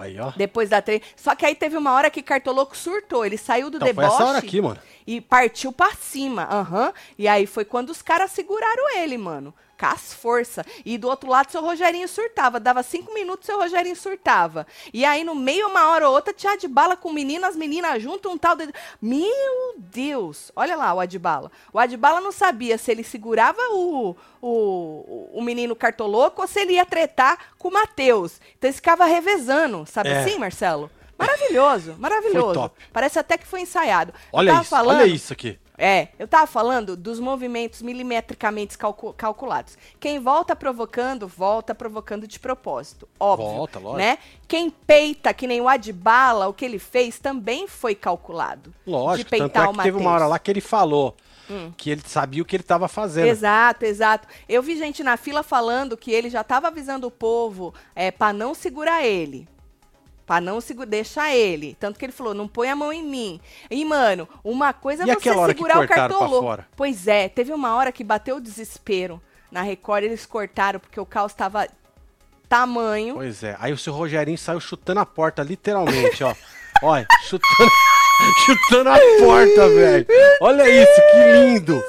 aí, 0.00 0.19
ó. 0.19 0.33
depois 0.37 0.69
da 0.69 0.81
tre... 0.81 1.02
Só 1.17 1.35
que 1.35 1.45
aí 1.47 1.55
teve 1.55 1.76
uma 1.76 1.93
hora 1.93 2.11
que 2.11 2.23
cartoloco 2.23 2.76
surtou. 2.76 3.25
Ele 3.25 3.38
saiu 3.38 3.71
do 3.71 3.76
Então 3.76 3.87
foi 3.87 3.95
deboche 3.95 4.14
essa 4.14 4.25
hora 4.25 4.38
aqui, 4.38 4.61
mano. 4.61 4.78
e 5.07 5.21
partiu 5.21 5.73
pra 5.73 5.93
cima. 5.95 6.49
Aham. 6.50 6.93
E 7.19 7.26
aí 7.28 7.47
foi 7.47 7.64
quando 7.64 7.90
os 7.90 8.02
caras 8.02 8.31
seguraram 8.31 8.97
ele, 8.99 9.19
mano. 9.19 9.55
Com 9.78 9.87
as 9.87 10.12
forças. 10.12 10.64
E 10.85 10.99
do 10.99 11.08
outro 11.08 11.30
lado, 11.30 11.50
seu 11.50 11.62
Rogerinho 11.62 12.08
surtava. 12.08 12.58
Dava 12.58 12.82
cinco 12.82 13.14
minutos, 13.14 13.47
seu 13.47 13.58
Rogerinho 13.58 13.94
surtava. 13.94 14.66
E 14.92 15.04
aí, 15.04 15.23
no 15.23 15.35
meio, 15.35 15.68
uma 15.68 15.88
hora 15.88 16.08
ou 16.08 16.14
outra, 16.14 16.32
tinha 16.35 16.52
Adbala 16.54 16.97
com 16.97 17.12
meninas, 17.12 17.50
as 17.50 17.56
meninas 17.56 18.02
junto, 18.02 18.28
um 18.28 18.37
tal 18.37 18.56
de... 18.56 18.68
Meu 19.00 19.75
Deus! 19.78 20.50
Olha 20.56 20.76
lá 20.76 20.92
o 20.94 21.00
Adbala. 21.00 21.50
O 21.73 21.78
Adbala 21.78 22.20
não 22.20 22.32
sabia 22.32 22.76
se 22.76 22.90
ele 22.90 23.04
segurava 23.04 23.61
o, 23.70 24.16
o, 24.42 25.30
o 25.32 25.42
menino 25.42 25.76
cartoloco 25.76 26.42
ou 26.42 26.49
se 26.49 26.61
ele 26.61 26.73
ia 26.73 26.85
tretar 26.85 27.38
com 27.58 27.68
o 27.68 27.73
Matheus. 27.73 28.40
Então, 28.58 28.68
eles 28.68 28.76
ficava 28.76 29.04
revezando, 29.04 29.87
sabe 29.87 30.08
É. 30.08 30.20
assim, 30.20 30.38
Marcelo? 30.38 30.90
Maravilhoso, 31.18 31.97
maravilhoso. 31.99 32.70
Parece 32.92 33.18
até 33.18 33.37
que 33.37 33.47
foi 33.47 33.61
ensaiado. 33.61 34.12
Olha 34.32 34.52
isso, 34.54 34.64
falando, 34.64 35.00
olha 35.00 35.06
isso 35.06 35.32
aqui. 35.32 35.58
É, 35.78 36.08
eu 36.18 36.26
tava 36.26 36.47
falando 36.47 36.97
dos 36.97 37.20
movimentos 37.20 37.80
milimetricamente 37.80 38.76
calcu- 38.76 39.12
calculados. 39.12 39.78
Quem 40.00 40.18
volta 40.18 40.56
provocando, 40.56 41.28
volta 41.28 41.75
provocando 41.75 42.26
de 42.26 42.40
propósito. 42.40 43.08
Óbvio. 43.18 43.49
Volta, 43.49 43.78
lógico. 43.78 43.99
Né? 43.99 44.18
Quem 44.49 44.68
peita, 44.70 45.32
que 45.32 45.47
nem 45.47 45.61
o 45.61 45.68
Adbala, 45.68 46.49
o 46.49 46.52
que 46.52 46.64
ele 46.64 46.78
fez, 46.78 47.18
também 47.18 47.68
foi 47.68 47.94
calculado. 47.94 48.75
Lógico, 48.85 49.30
de 49.30 49.38
tanto 49.38 49.52
peitar 49.52 49.66
é 49.66 49.68
o 49.68 49.73
que 49.73 49.82
teve 49.82 49.97
uma. 49.97 50.11
Hum. 50.11 50.14
hora 50.14 50.26
lá 50.26 50.38
que 50.38 50.50
ele 50.50 50.61
falou 50.61 51.14
que 51.76 51.90
ele 51.90 52.02
sabia 52.04 52.42
o 52.42 52.44
que 52.44 52.56
ele 52.56 52.62
tava 52.62 52.88
fazendo. 52.88 53.26
Exato, 53.26 53.85
exato. 53.85 54.28
Eu 54.49 54.62
vi 54.62 54.76
gente 54.76 55.02
na 55.02 55.16
fila 55.16 55.42
falando 55.42 55.97
que 55.97 56.11
ele 56.11 56.28
já 56.28 56.42
estava 56.42 56.68
avisando 56.68 57.06
o 57.06 57.11
povo 57.11 57.73
é, 57.94 58.11
para 58.11 58.32
não 58.32 58.52
segurar 58.54 59.04
ele. 59.04 59.49
Pra 60.28 60.42
não 60.42 60.58
deixar 60.87 61.35
ele. 61.35 61.75
Tanto 61.80 61.99
que 61.99 62.04
ele 62.04 62.12
falou, 62.12 62.35
não 62.35 62.47
põe 62.47 62.68
a 62.68 62.76
mão 62.76 62.92
em 62.92 63.02
mim. 63.02 63.40
E, 63.70 63.82
mano, 63.82 64.28
uma 64.44 64.75
coisa 64.75 65.04
é 65.04 65.06
você 65.06 65.32
segurar 65.47 65.82
o 65.82 65.88
cartoloco. 65.88 66.42
fora? 66.42 66.68
Pois 66.76 67.08
é, 67.08 67.30
teve 67.30 67.50
uma 67.50 67.75
hora 67.75 67.90
que 67.90 68.04
bateu 68.04 68.37
o 68.37 68.40
desespero. 68.40 69.23
Na 69.50 69.62
Record 69.62 70.04
eles 70.04 70.26
cortaram 70.26 70.78
porque 70.78 71.00
o 71.00 71.06
caos 71.06 71.32
tava 71.32 71.66
tamanho. 72.47 73.14
Pois 73.14 73.42
é. 73.42 73.56
Aí 73.58 73.73
o 73.73 73.78
seu 73.78 73.94
Rogerinho 73.94 74.37
saiu 74.37 74.61
chutando 74.61 75.00
a 75.00 75.06
porta, 75.06 75.42
literalmente, 75.42 76.23
ó. 76.23 76.35
Olha, 76.82 77.06
chutando, 77.23 77.70
chutando 78.44 78.90
a 78.90 78.99
porta, 79.20 79.68
velho. 79.70 80.06
Olha 80.42 80.68
isso, 80.68 81.00
que 81.11 81.32
lindo. 81.32 81.82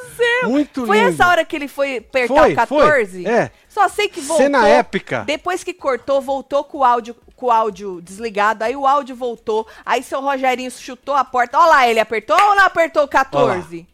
Muito 0.44 0.86
Foi 0.86 0.98
lindo. 0.98 1.10
essa 1.10 1.28
hora 1.28 1.44
que 1.44 1.56
ele 1.56 1.68
foi 1.68 1.98
apertar 1.98 2.28
Foi, 2.28 2.54
o 2.54 2.56
14? 2.56 3.24
foi, 3.24 3.32
é. 3.32 3.52
Só 3.68 3.88
sei 3.90 4.08
que 4.08 4.22
voltou. 4.22 4.46
Cena 4.46 4.68
épica. 4.68 5.24
Depois 5.26 5.64
que 5.64 5.74
cortou, 5.74 6.22
voltou 6.22 6.64
com 6.64 6.80
o 6.80 6.84
áudio, 6.84 7.16
com 7.40 7.46
o 7.48 7.52
áudio 7.52 8.02
desligado. 8.02 8.64
Aí 8.64 8.76
o 8.76 8.86
áudio 8.86 9.16
voltou. 9.16 9.66
Aí 9.86 10.04
seu 10.04 10.20
Rogerinho 10.22 10.70
chutou 10.70 11.16
a 11.16 11.24
porta. 11.24 11.58
Olha 11.58 11.68
lá, 11.70 11.88
ele 11.88 12.00
apertou 12.00 12.36
ou 12.40 12.56
não 12.56 12.64
apertou 12.66 13.04
o 13.04 13.08
14? 13.08 13.88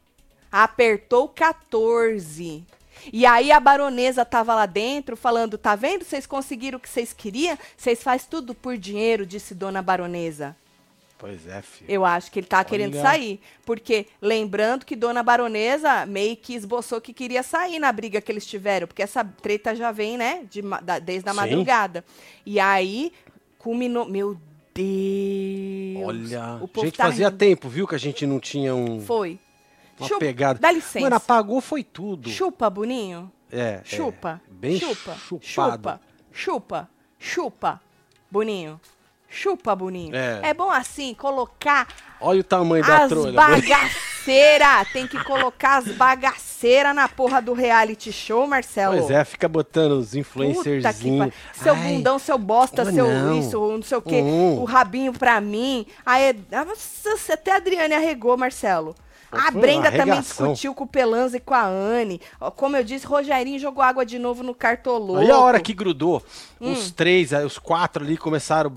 Apertou 0.52 1.26
o 1.26 1.30
14. 1.30 2.64
E 3.14 3.26
aí 3.26 3.52
a 3.52 3.60
baronesa 3.60 4.26
tava 4.26 4.56
lá 4.56 4.66
dentro 4.66 5.16
falando: 5.16 5.58
tá 5.58 5.76
vendo? 5.76 6.04
Vocês 6.04 6.26
conseguiram 6.26 6.78
o 6.78 6.82
que 6.82 6.90
vocês 6.90 7.14
queriam? 7.14 7.58
Vocês 7.78 8.02
fazem 8.02 8.28
tudo 8.30 8.56
por 8.56 8.78
dinheiro, 8.78 9.26
disse 9.26 9.54
dona 9.54 9.82
baronesa. 9.82 10.56
Pois 11.18 11.48
é, 11.48 11.62
filho. 11.62 11.90
Eu 11.90 12.04
acho 12.04 12.30
que 12.30 12.40
ele 12.40 12.46
tá 12.48 12.62
querendo 12.64 12.92
sair. 13.02 13.40
Porque, 13.66 14.06
lembrando 14.22 14.86
que 14.86 14.98
Dona 14.98 15.24
Baronesa 15.24 16.06
meio 16.06 16.36
que 16.36 16.54
esboçou 16.54 17.00
que 17.00 17.14
queria 17.14 17.42
sair 17.42 17.80
na 17.80 17.90
briga 17.90 18.20
que 18.20 18.30
eles 18.30 18.46
tiveram. 18.46 18.86
Porque 18.86 19.02
essa 19.02 19.24
treta 19.24 19.74
já 19.74 19.94
vem, 19.94 20.18
né? 20.18 20.42
de 20.52 20.62
da- 20.84 21.00
desde 21.00 21.28
a 21.30 21.34
madrugada. 21.34 22.04
E 22.46 22.60
aí, 22.60 23.14
culminou. 23.66 24.06
Meu 24.08 24.38
Deus! 24.76 26.06
Olha, 26.06 26.60
o 26.62 26.68
povo 26.68 26.86
gente, 26.86 26.98
tá 26.98 27.06
fazia 27.06 27.30
rindo. 27.30 27.38
tempo, 27.40 27.68
viu, 27.68 27.88
que 27.88 27.96
a 27.96 27.98
gente 27.98 28.28
não 28.28 28.40
tinha 28.40 28.76
um, 28.76 29.02
Foi. 29.02 29.40
uma 30.00 30.08
Chupa, 30.08 30.20
pegada. 30.20 30.60
Dá 30.60 30.72
licença. 30.72 31.00
Mano, 31.00 31.16
apagou 31.16 31.60
foi 31.60 31.84
tudo. 31.84 32.30
Chupa, 32.30 32.70
Boninho. 32.70 33.32
É, 33.52 33.60
é, 33.60 33.82
Chupa. 33.84 34.40
bem 34.48 34.78
chupa. 34.80 35.16
chupado. 35.16 35.42
Chupa. 35.42 36.02
Chupa. 36.32 36.90
Chupa. 37.18 37.82
Boninho. 38.30 38.80
Chupa, 39.28 39.76
Boninho. 39.76 40.16
É. 40.16 40.54
bom 40.54 40.70
assim 40.70 41.16
colocar 41.16 41.88
Olha 42.22 42.42
o 42.42 42.44
tamanho 42.44 42.86
da 42.86 43.04
as 43.04 43.10
trolha. 43.10 43.34
bagaceiras. 44.26 44.88
Tem 44.92 45.08
que 45.08 45.24
colocar 45.24 45.78
as 45.78 45.88
bagaceiras 45.90 46.96
na 46.96 47.08
porra 47.08 47.42
do 47.42 47.54
reality 47.54 48.12
show, 48.12 48.48
Marcelo. 48.48 48.98
Pois 48.98 49.12
é, 49.12 49.24
fica 49.24 49.48
botando 49.48 49.94
os 49.94 50.16
pariu. 51.18 51.34
Seu 51.54 51.74
Ai, 51.74 51.94
bundão, 51.94 52.20
seu 52.20 52.38
bosta, 52.38 52.84
oh, 52.84 52.92
seu 52.92 53.08
não. 53.08 53.40
isso, 53.40 53.60
não 53.60 53.84
sei 53.84 53.98
o 53.98 54.02
quê, 54.02 54.22
Hum. 54.22 54.60
o 54.62 54.66
rabinho 54.66 55.14
pra 55.14 55.40
mim. 55.40 55.86
Aí, 56.06 56.36
nossa, 56.52 57.34
até 57.34 57.52
a 57.52 57.58
Adriane 57.58 57.94
arregou, 57.94 58.38
Marcelo. 58.38 58.96
A 59.32 59.52
Brenda 59.52 59.92
também 59.92 60.22
discutiu 60.22 60.74
com 60.74 60.86
o 60.86 60.88
Pelanza 60.88 61.38
e 61.38 61.40
com 61.42 61.54
a 61.54 61.66
Anne. 61.66 62.22
Como 62.56 62.78
eu 62.78 62.84
disse, 62.84 63.06
Rogerinho 63.06 63.60
jogou 63.60 63.84
água 63.84 64.06
de 64.06 64.18
novo 64.18 64.44
no 64.44 64.56
cartoloco. 64.56 65.20
Aí 65.20 65.30
a 65.30 65.38
hora 65.40 65.60
que 65.60 65.74
grudou, 65.74 66.24
os 66.60 66.92
três, 66.92 67.32
os 67.34 67.58
quatro 67.58 68.04
ali 68.04 68.16
começaram 68.16 68.72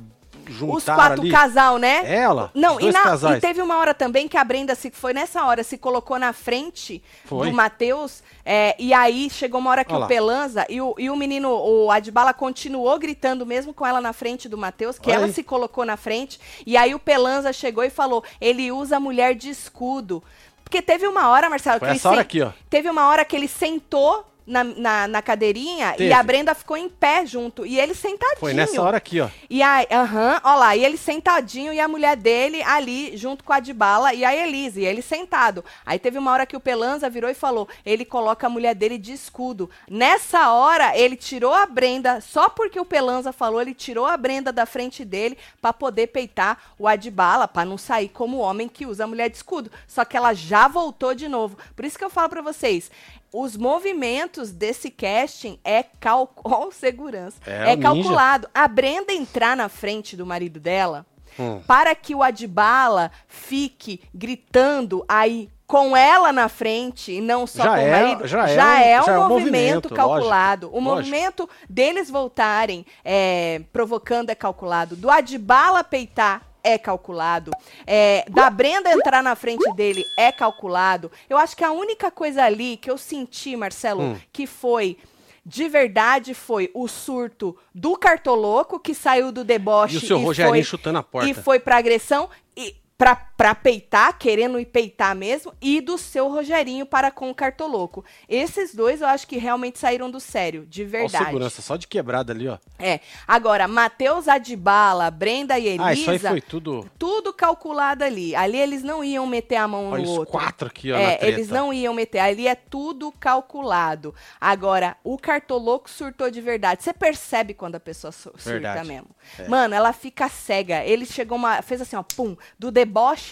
a 0.52 0.55
juntar 0.55 0.73
Hum. 0.73 0.76
Os 0.76 0.85
quatro 0.85 1.21
ali. 1.23 1.31
casal, 1.31 1.78
né? 1.78 2.02
Ela, 2.05 2.50
Não, 2.55 2.81
e, 2.81 2.90
na- 2.93 3.37
e 3.37 3.40
teve 3.40 3.61
uma 3.62 3.76
hora 3.78 3.93
também 3.95 4.26
que 4.28 4.37
a 4.37 4.45
Brenda 4.45 4.75
se 4.75 4.90
foi 4.90 5.12
nessa 5.12 5.45
hora, 5.45 5.62
se 5.62 5.76
colocou 5.78 6.19
na 6.19 6.33
frente 6.33 7.02
Foi. 7.25 7.49
do 7.50 7.57
Matheus. 7.57 8.23
é, 8.50 8.75
e 8.78 8.95
aí 8.95 9.28
chegou 9.28 9.61
uma 9.61 9.69
hora 9.71 9.85
que 9.85 9.93
Olha 9.93 9.99
o 9.99 10.00
lá. 10.02 10.07
Pelanza 10.07 10.67
e 10.71 10.81
o, 10.81 10.95
e 10.99 11.11
o 11.11 11.17
menino, 11.17 11.50
o 11.50 11.90
Adbala, 11.90 12.33
continuou 12.33 12.99
gritando 12.99 13.45
mesmo 13.45 13.75
com 13.75 13.85
ela 13.87 14.00
na 14.00 14.12
frente 14.14 14.49
do 14.49 14.57
Matheus, 14.57 14.99
que 14.99 15.11
Olha 15.11 15.17
ela 15.17 15.26
aí. 15.26 15.33
se 15.35 15.43
colocou 15.43 15.85
na 15.85 15.97
frente. 15.99 16.40
E 16.67 16.75
aí 16.76 16.95
o 16.95 16.99
Pelanza 16.99 17.52
chegou 17.52 17.85
e 17.85 17.90
falou: 17.90 18.25
ele 18.40 18.73
usa 18.73 18.97
a 18.97 19.00
mulher 19.00 19.35
de 19.35 19.50
escudo. 19.50 20.23
Porque 20.64 20.81
teve 20.83 21.07
uma 21.07 21.28
hora, 21.28 21.49
Marcelo, 21.50 21.78
Foi 21.78 21.88
que 21.88 21.93
ele 21.93 21.99
essa 21.99 22.09
hora 22.09 22.17
sen- 22.19 22.23
aqui, 22.23 22.43
ó. 22.43 22.50
Teve 22.71 22.88
uma 22.90 23.07
hora 23.09 23.25
que 23.25 23.35
ele 23.37 23.49
sentou 23.49 24.25
na, 24.49 24.64
na, 24.64 25.09
na 25.09 25.23
cadeirinha 25.23 25.93
Teve. 25.93 26.11
e 26.11 26.12
a 26.12 26.23
Brenda 26.23 26.55
ficou 26.55 26.76
em 26.76 26.88
pé 26.88 27.25
junto. 27.26 27.67
E 27.67 27.78
ele 27.78 27.95
sentadinho. 27.95 28.40
Foi 28.40 28.55
nessa 28.55 28.83
hora 28.83 28.97
aqui, 28.97 29.21
ó. 29.21 29.28
E 29.49 29.62
aí, 29.62 29.87
aham, 29.90 30.40
ó 30.43 30.55
lá, 30.57 30.75
e 30.75 30.85
ele 30.85 30.97
sentadinho 30.97 31.73
e 31.73 31.78
a 31.78 31.87
mulher 31.87 32.17
dele 32.17 32.62
ali, 32.62 33.17
junto 33.17 33.45
com 33.45 33.52
a 33.52 33.61
Dibala 33.61 34.14
e 34.14 34.25
a 34.25 34.35
Elise, 34.35 34.81
e 34.81 34.87
ele 34.87 35.02
sentado. 35.02 35.64
Aí 35.85 35.99
teve 35.99 36.19
uma 36.19 36.33
hora 36.33 36.47
que 36.47 36.57
o 36.57 36.61
Pelanza 36.61 37.11
virou 37.11 37.31
e 37.31 37.35
falou: 37.35 37.69
ele 37.85 38.05
coloca 38.05 38.47
a 38.47 38.50
mulher 38.50 38.75
dele 38.75 38.99
de 38.99 39.12
escudo. 39.12 39.69
Nessa 39.88 40.50
hora, 40.52 40.97
ele 40.97 41.17
tirou 41.17 41.52
a 41.52 41.67
Brenda, 41.67 42.21
só 42.21 42.49
porque 42.49 42.81
o 42.81 42.85
Pelanza 42.85 43.33
falou, 43.33 43.61
ele 43.61 43.75
tirou 43.75 44.07
a 44.07 44.17
Brenda 44.17 44.52
da 44.52 44.64
frente 44.64 45.05
dele 45.05 45.37
pra 45.61 45.73
poder 45.73 46.09
peitar 46.09 46.59
o 46.78 46.88
Adbala, 46.88 47.47
pra 47.47 47.64
não 47.64 47.76
sair 47.76 48.09
como 48.09 48.38
o 48.38 48.40
homem 48.40 48.69
que 48.69 48.87
usa 48.87 49.05
a 49.05 49.07
mulher 49.07 49.28
de 49.28 49.37
escudo. 49.37 49.71
Só 49.87 50.05
que 50.05 50.17
ela 50.17 50.33
já 50.33 50.69
voltou 50.69 51.14
de 51.14 51.28
novo. 51.28 51.59
Por 51.76 51.85
isso 51.85 51.99
que 51.99 52.05
eu 52.05 52.11
falo 52.11 52.28
pra 52.28 52.43
vocês. 52.43 52.90
Os 53.32 53.56
movimentos 53.56 54.50
desse 54.52 54.90
casting 54.90 55.58
é 55.64 55.82
calculado. 55.82 56.73
segurança. 56.73 57.37
É, 57.47 57.70
É, 57.70 57.75
o 57.75 57.76
ninja. 57.76 57.82
calculado. 57.82 58.49
A 58.54 58.66
Brenda 58.68 59.12
entrar 59.12 59.56
na 59.56 59.68
frente 59.68 60.16
do 60.16 60.25
marido 60.26 60.58
dela 60.61 61.04
Hum. 61.38 61.61
para 61.66 61.94
que 61.94 62.14
o 62.14 62.23
Adbala 62.23 63.12
fique 63.28 64.00
gritando 64.14 65.04
aí 65.06 65.49
com 65.66 65.94
ela 65.94 66.32
na 66.32 66.49
frente 66.49 67.12
e 67.12 67.20
não 67.20 67.47
só 67.47 67.62
Já 67.62 67.70
com 67.70 67.76
é- 67.76 67.87
o 67.87 67.90
marido, 67.90 68.26
já 68.26 68.49
é 68.49 68.54
já 68.54 68.64
um- 68.64 68.68
é 68.78 69.00
um, 69.02 69.04
já 69.04 69.12
é 69.12 69.18
um 69.18 69.28
movimento, 69.28 69.28
movimento, 69.28 69.94
calculado. 69.94 70.66
lógico, 70.66 70.78
o 70.78 70.85
lógico. 70.90 70.97
movimento 71.11 71.50
deles 71.68 72.11
voltarem 72.11 72.87
é, 73.04 73.61
provocando 73.73 74.30
é 74.30 74.35
calculado. 74.35 74.97
Do 74.97 75.11
Adbala 75.11 75.85
peitar 75.85 76.42
é 76.62 76.77
calculado. 76.79 77.50
É, 77.87 78.25
da 78.31 78.50
Brenda 78.50 78.91
entrar 78.93 79.23
na 79.23 79.35
frente 79.37 79.71
dele 79.75 80.05
é 80.17 80.31
calculado. 80.33 81.11
Eu 81.29 81.37
acho 81.38 81.57
que 81.57 81.65
a 81.65 81.71
única 81.73 82.11
coisa 82.11 82.45
ali 82.45 82.77
que 82.77 82.91
eu 82.91 82.99
senti, 82.99 83.57
Marcelo, 83.57 84.03
Hum. 84.03 84.17
que 84.33 84.47
foi 84.47 84.97
de 85.45 85.67
verdade 85.69 86.35
foi 86.35 86.71
o 86.75 86.87
surto 86.87 87.57
do 87.75 87.97
cartoloco 87.97 88.79
que 88.79 88.95
saiu 88.95 89.33
do 89.33 89.43
deboche 89.45 89.95
E 89.95 89.99
o 89.99 90.00
seu 90.00 90.19
Rogerinho 90.19 90.53
foi, 90.55 90.62
chutando 90.62 90.99
a 90.99 91.03
porta. 91.03 91.29
e 91.31 91.33
foi 91.35 91.59
pra 91.59 91.79
agressão 91.79 92.29
e 92.57 92.77
pra, 92.99 93.27
pra 93.38 93.54
peitar, 93.54 94.18
querendo 94.18 94.59
ir 94.59 94.66
peitar 94.66 95.14
mesmo, 95.14 95.54
e 95.62 95.80
do 95.80 95.97
seu 95.97 96.28
Rogerinho 96.28 96.85
para 96.85 97.09
com 97.12 97.30
o 97.30 97.35
cartoloco. 97.35 98.04
Esses 98.28 98.75
dois 98.75 99.00
eu 99.00 99.07
acho 99.07 99.28
que 99.28 99.38
realmente 99.38 99.78
saíram 99.78 100.11
do 100.11 100.18
sério, 100.18 100.66
de 100.66 100.83
Ó, 100.83 100.87
verdade. 100.88 101.25
segurança, 101.25 101.62
só 101.62 101.76
de 101.76 101.87
quebrada 101.87 102.33
ali, 102.33 102.49
ó. 102.49 102.59
É. 102.80 102.99
Agora, 103.28 103.68
Matheus 103.68 104.26
Adibala, 104.26 105.09
Brenda 105.09 105.57
e 105.57 105.68
Elisa, 105.68 105.85
Ah, 105.85 105.92
isso 105.95 106.11
aí 106.11 106.18
foi 106.18 106.40
tudo. 106.40 106.90
tudo 106.99 107.33
calculado 107.33 108.02
ali. 108.02 108.35
Ali 108.35 108.57
eles 108.59 108.83
não 108.83 109.04
iam 109.04 109.25
meter 109.25 109.54
a 109.54 109.68
mão 109.68 109.90
Olha 109.92 110.02
no 110.02 110.11
os 110.11 110.18
outro. 110.18 110.33
quatro 110.33 110.66
aqui, 110.66 110.90
ó, 110.90 110.97
É, 110.99 111.18
eles 111.23 111.49
não 111.49 111.73
iam 111.73 111.95
meter. 111.95 112.18
Ali 112.18 112.49
é 112.49 112.57
tudo 112.57 113.12
calculado. 113.12 114.12
Agora, 114.40 114.97
o 115.04 115.16
cartoloco 115.16 115.88
surtou 115.88 116.28
de 116.28 116.40
verdade. 116.40 116.83
Você 116.83 116.92
percebe 116.92 117.54
quando 117.54 117.76
a 117.76 117.80
pessoa 117.80 118.11
su- 118.11 118.33
surta 118.37 118.50
Verdade. 118.50 118.88
mesmo. 118.88 119.09
É. 119.38 119.47
Mano, 119.47 119.76
ela 119.76 119.92
fica 119.92 120.28
cega. 120.28 120.85
Ele 120.85 121.07
chegou 121.07 121.38
uma. 121.38 121.62
fez 121.62 121.80
assim, 121.80 121.95
ó, 121.95 122.02
pum, 122.02 122.37
do 122.59 122.73
deboche 122.73 123.27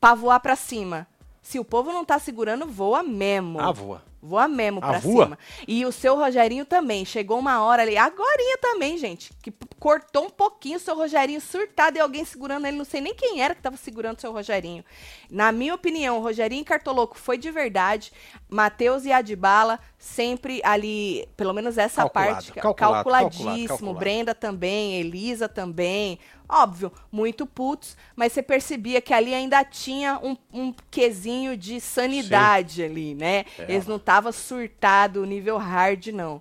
pra 0.00 0.14
voar 0.14 0.40
pra 0.40 0.56
cima. 0.56 1.06
Se 1.42 1.58
o 1.58 1.64
povo 1.64 1.92
não 1.92 2.04
tá 2.04 2.18
segurando, 2.18 2.66
voa 2.66 3.02
mesmo. 3.02 3.60
Ah, 3.60 3.70
voa. 3.70 4.02
Voa 4.26 4.48
mesmo 4.48 4.80
Ah, 4.82 4.88
pra 4.88 4.98
voa? 5.00 5.24
cima. 5.24 5.38
E 5.68 5.84
o 5.84 5.92
seu 5.92 6.16
Rogerinho 6.16 6.64
também. 6.64 7.04
Chegou 7.04 7.38
uma 7.38 7.62
hora 7.62 7.82
ali, 7.82 7.94
agorinha 7.98 8.56
também, 8.58 8.96
gente, 8.96 9.30
que 9.42 9.52
cortou 9.78 10.24
um 10.24 10.30
pouquinho 10.30 10.78
o 10.78 10.80
seu 10.80 10.96
Rogerinho 10.96 11.42
surtado 11.42 11.98
e 11.98 12.00
alguém 12.00 12.24
segurando 12.24 12.66
ele. 12.66 12.78
Não 12.78 12.86
sei 12.86 13.02
nem 13.02 13.14
quem 13.14 13.42
era 13.42 13.54
que 13.54 13.60
tava 13.60 13.76
segurando 13.76 14.16
o 14.16 14.20
seu 14.22 14.32
Rogerinho. 14.32 14.82
Na 15.30 15.52
minha 15.52 15.74
opinião, 15.74 16.16
o 16.18 16.22
Rogerinho 16.22 16.62
e 16.62 16.64
Cartoloco 16.64 17.18
foi 17.18 17.36
de 17.36 17.50
verdade. 17.50 18.12
Matheus 18.48 19.04
e 19.04 19.12
Adbala 19.12 19.78
sempre 19.98 20.60
ali, 20.64 21.28
pelo 21.36 21.52
menos 21.52 21.76
essa 21.76 22.02
Calculado, 22.02 22.32
parte, 22.34 22.52
ca- 22.52 22.60
calculado, 22.62 22.94
calculadíssimo. 22.94 23.44
calculado, 23.44 23.68
calculado. 23.68 23.98
Brenda 23.98 24.34
também, 24.34 24.94
Elisa 25.00 25.48
também. 25.50 26.18
Óbvio, 26.46 26.92
muito 27.10 27.46
putos, 27.46 27.96
mas 28.14 28.30
você 28.32 28.42
percebia 28.42 29.00
que 29.00 29.14
ali 29.14 29.32
ainda 29.34 29.64
tinha 29.64 30.20
um, 30.22 30.36
um 30.52 30.74
quesinho 30.90 31.56
de 31.56 31.80
sanidade 31.80 32.82
ali, 32.82 33.14
né? 33.14 33.46
É. 33.58 33.62
Eles 33.66 33.86
não 33.86 33.96
estavam 33.96 34.13
surtado 34.32 35.24
nível 35.24 35.56
hard, 35.58 36.06
não. 36.08 36.40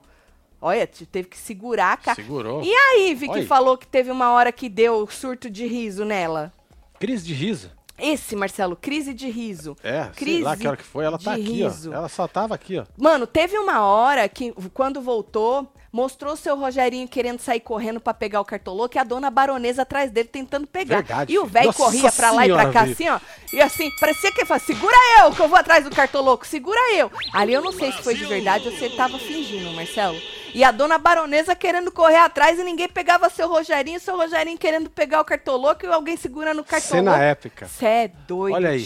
Olha, 0.61 0.87
te- 0.87 1.05
teve 1.05 1.27
que 1.27 1.37
segurar 1.37 1.93
a 1.93 1.97
cara. 1.97 2.15
Segurou. 2.15 2.63
E 2.63 2.73
aí, 2.73 3.13
Vicky 3.13 3.33
Olha. 3.33 3.47
falou 3.47 3.77
que 3.77 3.85
teve 3.85 4.09
uma 4.11 4.31
hora 4.31 4.51
que 4.51 4.69
deu 4.69 5.05
surto 5.07 5.49
de 5.49 5.65
riso 5.67 6.05
nela. 6.05 6.53
Crise 6.99 7.25
de 7.25 7.33
riso. 7.33 7.69
Esse, 7.97 8.35
Marcelo, 8.35 8.75
crise 8.75 9.13
de 9.13 9.29
riso. 9.29 9.75
É, 9.83 10.05
crise 10.15 10.37
sei 10.37 10.43
lá 10.43 10.57
que 10.57 10.67
hora 10.67 10.77
que 10.77 10.83
foi. 10.83 11.03
Ela 11.05 11.17
tá 11.19 11.35
de 11.35 11.41
aqui, 11.41 11.51
riso. 11.63 11.91
ó. 11.91 11.95
Ela 11.95 12.09
só 12.09 12.27
tava 12.27 12.55
aqui, 12.55 12.79
ó. 12.79 12.85
Mano, 12.97 13.27
teve 13.27 13.57
uma 13.57 13.81
hora 13.85 14.27
que, 14.29 14.51
quando 14.73 15.01
voltou, 15.01 15.71
mostrou 15.93 16.35
seu 16.35 16.57
Rogerinho 16.57 17.07
querendo 17.07 17.39
sair 17.39 17.59
correndo 17.59 18.01
pra 18.01 18.15
pegar 18.15 18.41
o 18.41 18.45
cartoloco 18.45 18.97
e 18.97 18.99
a 18.99 19.03
dona 19.03 19.29
baronesa 19.29 19.83
atrás 19.83 20.09
dele 20.09 20.27
tentando 20.27 20.65
pegar. 20.65 20.97
Verdade, 20.97 21.31
e 21.31 21.37
o 21.37 21.45
velho 21.45 21.71
corria 21.71 22.11
pra 22.11 22.31
lá 22.31 22.47
e 22.47 22.51
pra 22.51 22.71
cá 22.71 22.81
assim, 22.81 23.07
ó. 23.07 23.19
E 23.53 23.61
assim, 23.61 23.91
parecia 23.99 24.31
que 24.31 24.39
ele 24.39 24.47
falava, 24.47 24.65
segura 24.65 24.97
eu, 25.19 25.31
que 25.31 25.39
eu 25.39 25.47
vou 25.47 25.57
atrás 25.57 25.83
do 25.83 25.91
cartoloco, 25.91 26.47
segura 26.47 26.79
eu. 26.95 27.11
Ali 27.31 27.53
eu 27.53 27.61
não 27.61 27.71
sei 27.71 27.91
se 27.91 28.01
foi 28.01 28.15
de 28.15 28.25
verdade 28.25 28.67
ou 28.67 28.75
se 28.75 28.85
ele 28.85 28.95
tava 28.95 29.19
fingindo, 29.19 29.71
Marcelo. 29.73 30.19
E 30.53 30.63
a 30.63 30.71
dona 30.71 30.97
baronesa 30.97 31.55
querendo 31.55 31.91
correr 31.91 32.17
atrás 32.17 32.59
e 32.59 32.63
ninguém 32.63 32.87
pegava 32.87 33.29
seu 33.29 33.47
Rogerinho, 33.47 33.99
seu 33.99 34.15
Rogerinho 34.15 34.57
querendo 34.57 34.89
pegar 34.89 35.19
o 35.21 35.25
cartoloco 35.25 35.85
e 35.85 35.89
alguém 35.89 36.15
segurando 36.15 36.59
o 36.61 36.63
cartoloco. 36.63 36.95
Cena 37.09 37.23
épica. 37.23 37.65
Cê 37.67 37.85
é 37.85 38.07
doido. 38.27 38.55
Olha 38.55 38.69
aí. 38.69 38.85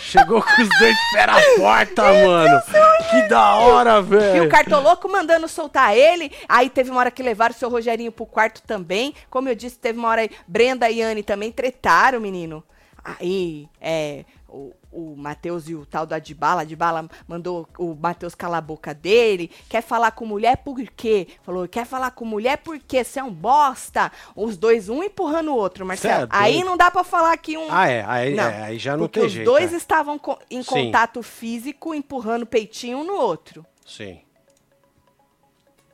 Chegou 0.00 0.42
com 0.42 0.62
os 0.62 0.68
dentes 0.78 1.10
pera 1.12 1.32
a 1.36 1.56
porta, 1.58 2.02
mano. 2.24 2.62
Que 3.10 3.22
da 3.28 3.54
hora, 3.56 3.96
E 3.96 3.98
o 3.98 4.02
velho. 4.02 4.48
cartoloco 4.48 5.08
mandando 5.08 5.46
soltar 5.46 5.94
ele. 5.96 6.32
Aí 6.48 6.70
teve 6.70 6.90
uma 6.90 7.00
hora 7.00 7.10
que 7.10 7.22
levaram 7.22 7.54
o 7.54 7.58
seu 7.58 7.68
Rogerinho 7.68 8.10
pro 8.10 8.24
quarto 8.24 8.62
também. 8.62 9.14
Como 9.28 9.48
eu 9.48 9.54
disse, 9.54 9.78
teve 9.78 9.98
uma 9.98 10.08
hora 10.08 10.22
aí, 10.22 10.30
Brenda 10.48 10.90
e 10.90 11.02
Anne 11.02 11.22
também 11.22 11.52
tretaram, 11.52 12.18
menino. 12.18 12.64
Aí, 13.04 13.68
é, 13.78 14.24
o, 14.48 14.72
o 14.94 15.16
Matheus 15.16 15.68
e 15.68 15.74
o 15.74 15.84
tal 15.84 16.06
do 16.06 16.14
Adibala, 16.14 16.62
Adibala 16.62 17.08
mandou 17.26 17.68
o 17.78 17.94
Matheus 17.94 18.34
calar 18.34 18.58
a 18.58 18.62
boca 18.62 18.94
dele. 18.94 19.50
Quer 19.68 19.82
falar 19.82 20.12
com 20.12 20.24
mulher 20.24 20.58
por 20.58 20.80
quê? 20.80 21.26
Falou, 21.42 21.66
quer 21.68 21.84
falar 21.84 22.10
com 22.12 22.24
mulher 22.24 22.58
por 22.58 22.78
quê? 22.78 23.02
Você 23.02 23.18
é 23.20 23.24
um 23.24 23.32
bosta. 23.32 24.12
Os 24.36 24.56
dois, 24.56 24.88
um 24.88 25.02
empurrando 25.02 25.48
o 25.52 25.56
outro, 25.56 25.84
Marcelo. 25.84 26.24
É 26.24 26.28
aí 26.30 26.62
não 26.62 26.76
dá 26.76 26.90
pra 26.90 27.02
falar 27.04 27.36
que 27.36 27.56
um... 27.58 27.66
Ah, 27.70 27.88
é. 27.88 28.04
Aí, 28.06 28.34
Não, 28.34 28.44
é, 28.44 28.62
aí 28.62 28.78
já 28.78 28.96
não 28.96 29.08
tem 29.08 29.24
os 29.24 29.32
jeito. 29.32 29.46
dois 29.46 29.72
é. 29.72 29.76
estavam 29.76 30.18
co- 30.18 30.38
em 30.50 30.62
Sim. 30.62 30.68
contato 30.70 31.22
físico, 31.22 31.94
empurrando 31.94 32.42
o 32.42 32.46
peitinho 32.46 32.98
um 32.98 33.04
no 33.04 33.14
outro. 33.14 33.66
Sim. 33.86 34.20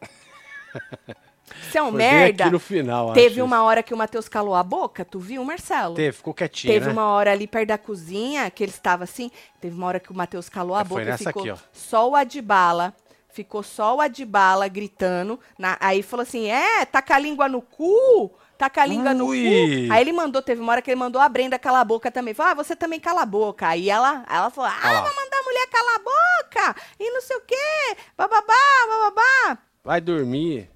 Você 1.62 1.78
é 1.78 1.82
um 1.82 1.90
Foi 1.90 1.98
merda. 1.98 2.44
aqui 2.44 2.52
no 2.52 2.58
final, 2.58 3.12
Teve 3.12 3.34
acho 3.40 3.44
uma 3.44 3.62
hora 3.62 3.82
que 3.82 3.92
o 3.94 3.96
Matheus 3.96 4.28
calou 4.28 4.54
a 4.54 4.62
boca, 4.62 5.04
tu 5.04 5.18
viu, 5.18 5.44
Marcelo? 5.44 5.94
Teve, 5.94 6.12
ficou 6.16 6.32
quietinho, 6.34 6.72
Teve 6.72 6.86
né? 6.86 6.92
uma 6.92 7.06
hora 7.08 7.32
ali 7.32 7.46
perto 7.46 7.68
da 7.68 7.78
cozinha, 7.78 8.50
que 8.50 8.62
ele 8.62 8.72
estava 8.72 9.04
assim, 9.04 9.30
teve 9.60 9.76
uma 9.76 9.86
hora 9.86 10.00
que 10.00 10.10
o 10.10 10.14
Matheus 10.14 10.48
calou 10.48 10.74
a 10.74 10.80
É, 10.80 10.84
foi 10.84 10.88
boca 10.88 11.02
e 11.02 11.04
nessa 11.06 11.24
ficou 11.24 11.42
aqui, 11.42 11.50
ó. 11.50 11.56
só 11.72 12.08
o 12.10 12.16
Adibala. 12.16 12.94
Ficou 13.32 13.62
só 13.62 13.94
o 13.96 14.00
Adibala 14.00 14.66
gritando. 14.66 15.38
na- 15.56 15.76
aí 15.80 16.02
falou 16.02 16.22
assim: 16.24 16.50
é, 16.50 16.84
tá 16.84 17.00
com 17.00 17.12
a 17.12 17.18
língua 17.18 17.48
no 17.48 17.62
cu? 17.62 18.32
Tá 18.58 18.68
com 18.68 18.80
a 18.80 18.84
língua 18.84 19.14
no 19.14 19.26
Ui. 19.26 19.86
cu? 19.86 19.92
Aí 19.92 20.00
ele 20.02 20.12
mandou, 20.12 20.42
teve 20.42 20.60
uma 20.60 20.72
hora 20.72 20.82
que 20.82 20.90
ele 20.90 20.98
mandou 20.98 21.22
a 21.22 21.28
Brenda 21.28 21.56
calar 21.58 21.80
a 21.80 21.84
boca 21.84 22.10
também. 22.10 22.34
Falou, 22.34 22.52
ah, 22.52 22.54
você 22.56 22.74
também 22.76 22.98
cala 23.00 23.22
a 23.22 23.26
boca. 23.26 23.68
Aí 23.68 23.88
ela, 23.88 24.24
ela 24.28 24.50
falou, 24.50 24.68
ah, 24.70 24.92
lá. 24.92 25.00
vou 25.02 25.14
mandar 25.14 25.38
a 25.38 25.42
mulher 25.44 25.66
calar 25.70 25.94
a 25.94 25.98
boca. 25.98 26.76
E 26.98 27.10
não 27.12 27.20
sei 27.22 27.36
o 27.36 27.40
quê. 27.40 27.96
Bababá, 28.18 28.52
bababá. 28.88 29.58
Vai 29.82 30.00
dormir. 30.00 30.68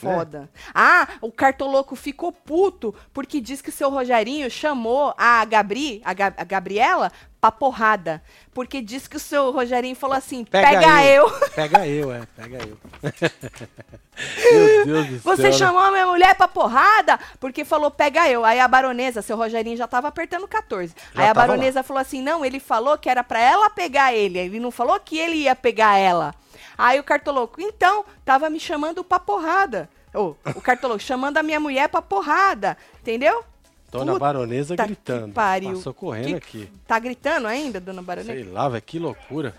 Foda. 0.00 0.48
Ah, 0.74 1.06
o 1.20 1.30
cartoloco 1.30 1.94
ficou 1.96 2.32
puto 2.32 2.94
porque 3.12 3.40
diz 3.40 3.60
que 3.60 3.68
o 3.68 3.72
seu 3.72 3.90
Rogerinho 3.90 4.50
chamou 4.50 5.14
a 5.18 5.44
Gabri, 5.44 6.00
a, 6.04 6.12
Ga- 6.14 6.34
a 6.36 6.44
Gabriela, 6.44 7.10
pra 7.40 7.50
porrada. 7.52 8.22
Porque 8.52 8.80
diz 8.82 9.06
que 9.08 9.16
o 9.16 9.20
seu 9.20 9.50
Rogerinho 9.50 9.94
falou 9.96 10.16
assim: 10.16 10.44
pega, 10.44 11.04
eu. 11.04 11.30
Pega 11.54 11.86
eu, 11.86 12.12
é. 12.12 12.22
Pega 12.36 12.58
eu. 12.66 12.78
Meu 14.84 14.84
Deus 14.84 15.06
do 15.08 15.18
Você 15.20 15.42
céu. 15.42 15.50
né? 15.50 15.56
chamou 15.56 15.80
a 15.80 15.90
minha 15.90 16.06
mulher 16.06 16.34
pra 16.34 16.46
porrada 16.48 17.18
porque 17.38 17.64
falou 17.64 17.90
pega 17.90 18.28
eu. 18.28 18.44
Aí 18.44 18.60
a 18.60 18.68
baronesa, 18.68 19.22
seu 19.22 19.36
Rogerinho 19.36 19.76
já 19.76 19.86
tava 19.86 20.08
apertando 20.08 20.46
14. 20.46 20.94
Já 21.14 21.22
Aí 21.22 21.28
a 21.28 21.34
baronesa 21.34 21.82
falou 21.82 22.00
assim: 22.00 22.20
não, 22.22 22.44
ele 22.44 22.60
falou 22.60 22.98
que 22.98 23.08
era 23.08 23.24
pra 23.24 23.40
ela 23.40 23.70
pegar 23.70 24.12
ele. 24.14 24.38
Ele 24.38 24.60
não 24.60 24.70
falou 24.70 24.98
que 25.00 25.16
ele 25.18 25.36
ia 25.36 25.56
pegar 25.56 25.96
ela. 25.96 26.34
Aí 26.76 26.98
o 27.00 27.04
cartoloco, 27.04 27.60
então, 27.60 28.04
tava 28.24 28.48
me 28.50 28.58
chamando 28.60 29.02
pra 29.04 29.18
porrada. 29.20 29.88
Ô, 30.14 30.34
o 30.54 30.60
cartoloco 30.60 31.00
chamando 31.00 31.36
a 31.38 31.42
minha 31.42 31.60
mulher 31.60 31.88
pra 31.88 32.02
porrada. 32.02 32.76
Entendeu? 33.00 33.44
Dona 33.90 34.12
Puta 34.12 34.18
Baronesa 34.20 34.76
que 34.76 34.82
gritando. 34.84 35.32
pariu. 35.32 35.74
Passou 35.74 35.92
correndo 35.94 36.26
Que- 36.28 36.34
aqui. 36.34 36.72
Tá 36.86 36.98
gritando 36.98 37.46
ainda, 37.48 37.80
dona 37.80 38.00
baronesa? 38.02 38.32
Sei 38.32 38.44
lá, 38.44 38.68
velho, 38.68 38.82
que 38.82 38.98
loucura. 39.00 39.52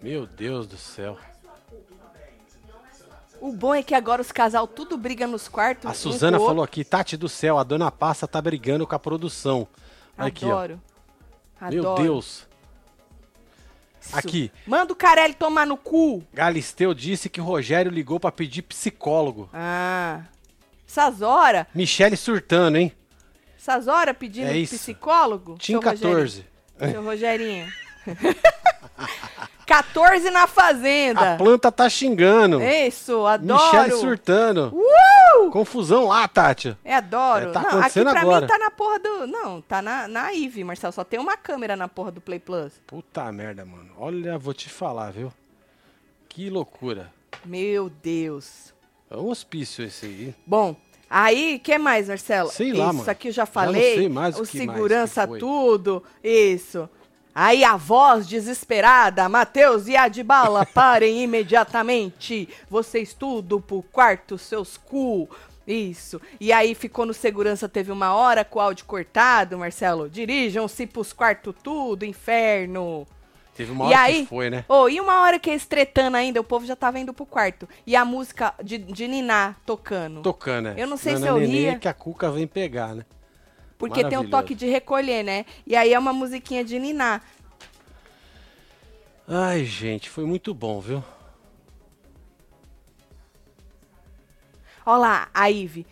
Meu 0.00 0.26
Deus 0.26 0.66
do 0.66 0.76
céu. 0.76 1.16
O 3.40 3.52
bom 3.52 3.74
é 3.74 3.82
que 3.82 3.94
agora 3.94 4.22
os 4.22 4.30
casal 4.30 4.66
tudo 4.68 4.96
briga 4.96 5.26
nos 5.26 5.48
quartos. 5.48 5.90
A 5.90 5.94
Suzana 5.94 6.38
falou 6.38 6.62
aqui, 6.62 6.84
Tati 6.84 7.16
do 7.16 7.28
céu, 7.28 7.58
a 7.58 7.64
dona 7.64 7.90
Passa 7.90 8.26
tá 8.28 8.40
brigando 8.40 8.86
com 8.86 8.94
a 8.94 8.98
produção. 8.98 9.66
Aqui, 10.16 10.44
ó. 10.46 10.50
Adoro. 10.58 10.80
Meu 11.70 11.80
Adoro. 11.82 12.02
Deus. 12.02 12.46
Aqui. 14.12 14.50
Manda 14.66 14.92
o 14.92 14.96
Carelli 14.96 15.34
tomar 15.34 15.66
no 15.66 15.76
cu. 15.76 16.22
Galisteu 16.32 16.94
disse 16.94 17.28
que 17.28 17.40
o 17.40 17.44
Rogério 17.44 17.90
ligou 17.90 18.18
pra 18.18 18.32
pedir 18.32 18.62
psicólogo. 18.62 19.48
Ah. 19.52 20.22
Essas 20.88 21.22
horas, 21.22 21.66
Michele 21.74 22.16
surtando, 22.16 22.76
hein? 22.76 22.92
essas 23.56 23.86
horas 23.86 24.16
pedindo 24.16 24.48
É 24.48 24.62
psicólogo. 24.66 25.56
Tim 25.58 25.72
seu 25.72 25.80
Rogerinho. 25.80 26.10
14. 26.12 26.46
Seu 26.90 27.02
Rogerinho. 27.02 27.72
14 29.72 30.30
na 30.30 30.46
fazenda. 30.46 31.32
A 31.32 31.36
planta 31.38 31.72
tá 31.72 31.88
xingando. 31.88 32.62
Isso, 32.62 33.24
adoro. 33.24 33.64
Michele 33.64 33.92
surtando. 33.92 34.70
Uh! 34.74 35.50
Confusão 35.50 36.08
lá, 36.08 36.28
Tati. 36.28 36.76
É, 36.84 36.96
adoro. 36.96 37.48
É, 37.48 37.52
tá 37.52 37.62
não, 37.62 37.80
aqui 37.80 38.02
pra 38.02 38.20
agora. 38.20 38.40
mim 38.42 38.46
tá 38.46 38.58
na 38.58 38.70
porra 38.70 38.98
do. 38.98 39.26
Não, 39.26 39.62
tá 39.62 39.80
na, 39.80 40.06
na 40.06 40.30
Ive, 40.34 40.62
Marcelo. 40.62 40.92
Só 40.92 41.02
tem 41.02 41.18
uma 41.18 41.38
câmera 41.38 41.74
na 41.74 41.88
porra 41.88 42.10
do 42.10 42.20
Play 42.20 42.38
Plus. 42.38 42.74
Puta 42.86 43.32
merda, 43.32 43.64
mano. 43.64 43.88
Olha, 43.98 44.36
vou 44.36 44.52
te 44.52 44.68
falar, 44.68 45.10
viu? 45.10 45.32
Que 46.28 46.50
loucura. 46.50 47.10
Meu 47.42 47.88
Deus. 47.88 48.74
É 49.10 49.16
um 49.16 49.30
hospício 49.30 49.84
esse 49.86 50.04
aí. 50.04 50.34
Bom, 50.46 50.76
aí, 51.08 51.58
que 51.58 51.78
mais, 51.78 52.08
Marcelo? 52.08 52.50
Sei 52.50 52.74
lá, 52.74 52.88
Isso 52.88 52.94
mano. 52.98 53.10
aqui 53.10 53.28
eu 53.28 53.32
já 53.32 53.44
Já 53.44 53.46
não 53.46 53.52
falei. 53.52 53.94
sei 53.96 54.08
mais 54.10 54.34
o 54.34 54.38
o 54.38 54.40
mais 54.40 54.50
segurança, 54.50 55.26
foi. 55.26 55.38
tudo. 55.38 56.02
Isso. 56.22 56.88
Aí 57.34 57.64
a 57.64 57.76
voz 57.76 58.26
desesperada, 58.28 59.28
Matheus 59.28 59.88
e 59.88 59.96
Adbala, 59.96 60.66
parem 60.74 61.22
imediatamente. 61.22 62.48
Vocês 62.68 63.14
tudo 63.14 63.60
pro 63.60 63.82
quarto, 63.82 64.36
seus 64.36 64.76
cu. 64.76 65.28
Isso. 65.66 66.20
E 66.40 66.52
aí 66.52 66.74
ficou 66.74 67.06
no 67.06 67.14
segurança, 67.14 67.68
teve 67.68 67.92
uma 67.92 68.14
hora 68.14 68.44
com 68.44 68.58
o 68.58 68.62
áudio 68.62 68.84
cortado, 68.84 69.56
Marcelo. 69.56 70.08
Dirijam-se 70.10 70.86
pros 70.86 71.12
quartos 71.12 71.54
tudo, 71.62 72.04
inferno. 72.04 73.06
Teve 73.56 73.70
uma 73.70 73.84
E 73.84 73.88
hora 73.88 73.98
aí? 74.00 74.22
que 74.22 74.28
foi, 74.28 74.50
né? 74.50 74.64
Ô, 74.68 74.88
e 74.88 74.98
uma 75.00 75.20
hora 75.22 75.38
que 75.38 75.50
eles 75.50 75.66
tretando 75.66 76.16
ainda, 76.16 76.40
o 76.40 76.44
povo 76.44 76.66
já 76.66 76.74
tava 76.74 76.98
indo 76.98 77.12
pro 77.12 77.24
quarto. 77.26 77.68
E 77.86 77.94
a 77.94 78.04
música 78.04 78.54
de, 78.62 78.78
de 78.78 79.06
Niná 79.06 79.54
tocando. 79.64 80.22
Tocando, 80.22 80.70
né? 80.70 80.74
Eu 80.76 80.86
não 80.86 80.96
sei 80.96 81.16
se 81.16 81.26
eu 81.26 81.36
ria. 81.38 81.78
que 81.78 81.86
a 81.88 81.94
Cuca 81.94 82.30
vem 82.30 82.46
pegar, 82.46 82.94
né? 82.94 83.04
Porque 83.82 83.94
tem 84.02 84.10
Maravilhoso. 84.12 84.30
toque 84.30 84.54
de 84.54 84.66
recolher, 84.66 85.24
né? 85.24 85.44
E 85.66 85.74
aí 85.74 85.92
é 85.92 85.98
uma 85.98 86.12
musiquinha 86.12 86.64
de 86.64 86.78
Niná. 86.78 87.20
Ai, 89.26 89.64
gente, 89.64 90.08
foi 90.08 90.24
muito 90.24 90.54
bom, 90.54 90.80
viu? 90.80 91.02
Ó 94.86 94.96
lá, 94.96 95.28
a 95.34 95.50
Ive. 95.50 95.84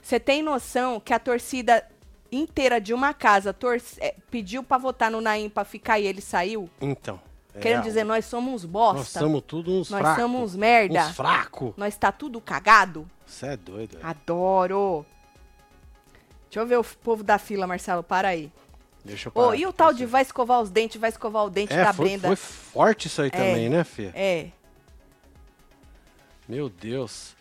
Você 0.00 0.20
tem 0.20 0.44
noção 0.44 1.00
que 1.00 1.12
a 1.12 1.18
torcida 1.18 1.84
inteira 2.30 2.80
de 2.80 2.94
uma 2.94 3.12
casa 3.12 3.52
é, 3.98 4.14
pediu 4.30 4.62
pra 4.62 4.78
votar 4.78 5.10
no 5.10 5.20
Naim 5.20 5.48
pra 5.48 5.64
ficar 5.64 5.98
e 5.98 6.06
ele 6.06 6.20
saiu? 6.20 6.70
Então. 6.80 7.20
é, 7.52 7.58
Querendo 7.58 7.82
dizer, 7.82 8.04
nós 8.04 8.26
somos 8.26 8.64
bosta. 8.64 8.98
Nós 8.98 9.08
somos 9.08 9.42
tudo 9.44 9.72
uns 9.72 9.90
Nós 9.90 10.00
fracos. 10.02 10.22
somos 10.22 10.40
uns 10.40 10.54
merda. 10.54 11.06
Uns 11.06 11.16
fracos. 11.16 11.74
Nós 11.76 11.96
tá 11.96 12.12
tudo 12.12 12.40
cagado. 12.40 13.10
Você 13.26 13.46
é 13.46 13.56
doido. 13.56 13.94
velho. 13.96 14.06
Adoro. 14.06 15.04
Deixa 16.54 16.60
eu 16.60 16.66
ver 16.68 16.78
o 16.78 16.84
povo 16.84 17.24
da 17.24 17.36
fila, 17.36 17.66
Marcelo, 17.66 18.00
para 18.00 18.28
aí. 18.28 18.48
Deixa 19.04 19.26
eu 19.26 19.32
parar 19.32 19.56
e 19.56 19.66
o 19.66 19.72
tal 19.72 19.92
de 19.92 20.06
vai 20.06 20.22
escovar 20.22 20.60
os 20.60 20.70
dentes, 20.70 21.00
vai 21.00 21.10
escovar 21.10 21.44
o 21.44 21.50
dente 21.50 21.72
É, 21.72 21.82
da 21.82 21.92
foi, 21.92 22.06
Brenda? 22.06 22.28
foi 22.28 22.36
forte 22.36 23.08
isso 23.08 23.20
aí 23.20 23.28
também, 23.28 23.68
né, 23.68 23.82
Fê? 23.82 24.12
É. 24.14 24.46
Meu 26.48 26.68
Deus. 26.68 27.34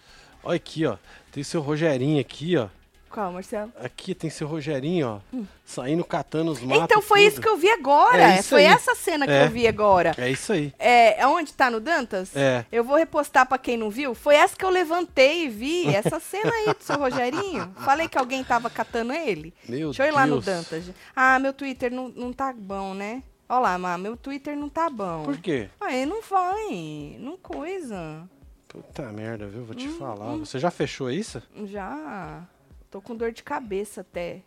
Olha 0.44 0.56
aqui, 0.56 0.88
ó. 0.88 0.98
Tem 1.32 1.44
seu 1.44 1.62
Rogerinho 1.62 2.20
aqui, 2.20 2.58
ó. 2.58 2.70
Qual, 3.14 3.32
Marcelo? 3.32 3.72
Aqui 3.80 4.16
tem 4.16 4.28
seu 4.28 4.48
Rogerinho, 4.48 5.22
ó. 5.34 5.38
Saindo 5.64 6.04
catando 6.04 6.50
os 6.52 6.60
matos. 6.64 6.84
então 6.86 7.00
foi 7.00 7.22
isso 7.22 7.40
que 7.40 7.48
eu 7.48 7.56
vi 7.56 7.70
agora. 7.70 8.18
É 8.24 8.42
foi 8.42 8.66
aí. 8.66 8.74
essa 8.74 8.96
cena 8.96 9.28
que 9.28 9.32
É. 9.32 9.46
eu 9.46 9.52
vi 9.52 9.68
agora. 9.68 10.16
É 10.18 10.32
isso 10.32 10.52
aí. 10.52 10.74
É, 10.80 11.26
onde 11.28 11.54
tá 11.54 11.70
no 11.70 11.80
Dantas? 11.80 12.36
É. 12.36 12.66
Eu 12.72 12.84
vou 12.84 12.98
repostar 12.98 13.46
pra 13.48 13.60
quem 13.60 13.78
não 13.78 13.92
viu. 13.92 14.16
Foi 14.16 14.34
essa 14.34 14.56
que 14.58 14.66
eu 14.66 14.70
levantei 14.72 15.46
e 15.46 15.48
vi. 15.48 15.94
Essa 15.94 16.20
cena 16.20 16.52
aí 16.52 16.74
do 16.74 16.82
seu 16.84 16.98
Rogerinho. 16.98 17.72
Falei 17.86 18.08
que 18.08 18.18
alguém 18.18 18.44
tava 18.44 18.68
catando 18.68 19.14
ele. 19.14 19.54
Meu 19.70 19.90
Deixa 19.90 20.06
eu 20.06 20.08
ir 20.08 20.12
lá 20.12 20.26
no 20.26 20.42
Deus. 20.42 20.46
Dantas. 20.46 20.92
Ah, 21.16 21.38
meu 21.38 21.54
Twitter 21.54 21.92
não, 21.92 22.10
não 22.10 22.34
tá 22.34 22.52
bom, 22.52 22.96
né? 22.96 23.22
Olha 23.48 23.60
lá, 23.60 23.78
Má, 23.78 23.96
meu 23.96 24.18
Twitter 24.18 24.58
não 24.58 24.70
tá 24.70 24.90
bom. 24.90 25.22
Por 25.24 25.38
quê? 25.38 25.70
Aí 25.80 26.04
não 26.08 26.24
vai. 26.24 27.16
Não 27.20 27.38
coisa. 27.38 28.28
Puta 28.68 29.04
merda, 29.12 29.46
viu? 29.46 29.64
Vou 29.66 29.76
te 29.76 29.88
Hum, 29.88 29.98
falar. 30.00 30.36
Você 30.38 30.58
já 30.58 30.72
fechou 30.72 31.12
isso? 31.12 31.40
Já. 31.66 32.42
Tô 32.94 33.02
com 33.02 33.16
dor 33.16 33.32
de 33.32 33.42
cabeça 33.42 34.02
até. 34.02 34.44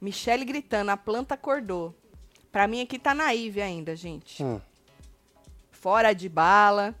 Michele 0.00 0.46
gritando, 0.46 0.92
a 0.92 0.96
planta 0.96 1.34
acordou. 1.34 1.94
Pra 2.50 2.66
mim 2.66 2.80
aqui 2.80 2.98
tá 2.98 3.12
na 3.14 3.34
Ive 3.34 3.60
ainda, 3.60 3.94
gente. 3.94 4.42
Hum. 4.42 4.58
Fora 5.70 6.14
de 6.14 6.26
bala. 6.26 6.94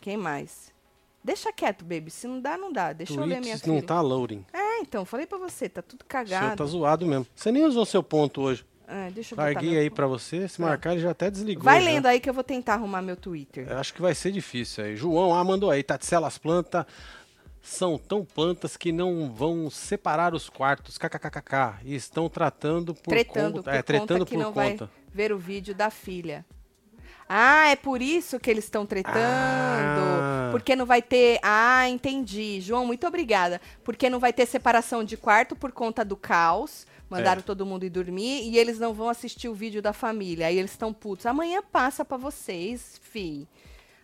Quem 0.00 0.16
mais? 0.16 0.72
Deixa 1.22 1.52
quieto, 1.52 1.84
baby. 1.84 2.10
Se 2.10 2.26
não 2.26 2.40
dá, 2.40 2.58
não 2.58 2.72
dá. 2.72 2.92
Deixa 2.92 3.12
eu 3.12 3.20
ler 3.20 3.38
minha 3.38 3.42
Tweets 3.42 3.60
filha. 3.62 3.76
não 3.76 3.80
tá 3.80 4.00
loading. 4.00 4.44
É, 4.52 4.80
então, 4.80 5.04
falei 5.04 5.28
pra 5.28 5.38
você, 5.38 5.68
tá 5.68 5.80
tudo 5.80 6.00
O 6.00 6.02
seu 6.02 6.08
cagado. 6.08 6.56
tá 6.56 6.64
zoado 6.64 7.06
mesmo. 7.06 7.28
Você 7.32 7.52
nem 7.52 7.64
usou 7.64 7.86
seu 7.86 8.02
ponto 8.02 8.40
hoje. 8.40 8.66
Ah, 8.88 9.08
deixa 9.08 9.36
eu 9.36 9.38
Larguei 9.38 9.70
meu- 9.70 9.80
aí 9.82 9.88
pra 9.88 10.08
você. 10.08 10.48
Se 10.48 10.60
marcar, 10.60 10.94
ele 10.94 11.00
já 11.00 11.12
até 11.12 11.30
desligou. 11.30 11.62
Vai 11.62 11.80
já. 11.80 11.86
lendo 11.86 12.06
aí 12.06 12.18
que 12.18 12.28
eu 12.28 12.34
vou 12.34 12.42
tentar 12.42 12.74
arrumar 12.74 13.02
meu 13.02 13.16
Twitter. 13.16 13.68
Eu 13.70 13.78
acho 13.78 13.94
que 13.94 14.02
vai 14.02 14.16
ser 14.16 14.32
difícil 14.32 14.82
aí. 14.82 14.96
João 14.96 15.32
ah, 15.32 15.44
mandou 15.44 15.70
aí. 15.70 15.84
Taticela, 15.84 16.26
as 16.26 16.38
plantas 16.38 16.84
são 17.62 17.96
tão 17.96 18.24
plantas 18.24 18.76
que 18.76 18.90
não 18.90 19.32
vão 19.32 19.70
separar 19.70 20.34
os 20.34 20.50
quartos. 20.50 20.98
KKKKK. 20.98 21.78
E 21.84 21.94
estão 21.94 22.28
tratando 22.28 22.92
por 22.94 23.10
tretando 23.10 23.58
conta. 23.58 23.70
por 23.70 23.76
é, 23.76 23.82
tretando 23.82 24.08
conta 24.18 24.24
que 24.26 24.34
por 24.36 24.42
não 24.42 24.52
conta. 24.52 24.86
vai 24.86 24.88
ver 25.14 25.32
o 25.32 25.38
vídeo 25.38 25.74
da 25.74 25.88
filha. 25.88 26.44
Ah, 27.28 27.68
é 27.68 27.76
por 27.76 28.02
isso 28.02 28.38
que 28.40 28.50
eles 28.50 28.64
estão 28.64 28.84
tretando. 28.84 29.16
Ah. 29.16 30.48
Porque 30.50 30.74
não 30.76 30.84
vai 30.84 31.00
ter. 31.00 31.38
Ah, 31.42 31.88
entendi. 31.88 32.60
João, 32.60 32.84
muito 32.84 33.06
obrigada. 33.06 33.60
Porque 33.84 34.10
não 34.10 34.18
vai 34.18 34.32
ter 34.32 34.44
separação 34.44 35.02
de 35.04 35.16
quarto 35.16 35.54
por 35.56 35.72
conta 35.72 36.04
do 36.04 36.16
caos. 36.16 36.86
Mandaram 37.08 37.40
É. 37.40 37.42
todo 37.42 37.64
mundo 37.64 37.84
ir 37.84 37.90
dormir 37.90 38.42
e 38.42 38.58
eles 38.58 38.78
não 38.78 38.92
vão 38.92 39.08
assistir 39.08 39.48
o 39.48 39.54
vídeo 39.54 39.80
da 39.80 39.92
família. 39.92 40.46
Aí 40.48 40.58
eles 40.58 40.72
estão 40.72 40.92
putos. 40.92 41.24
Amanhã 41.26 41.62
passa 41.62 42.04
pra 42.04 42.16
vocês, 42.16 42.98
fi. 43.02 43.46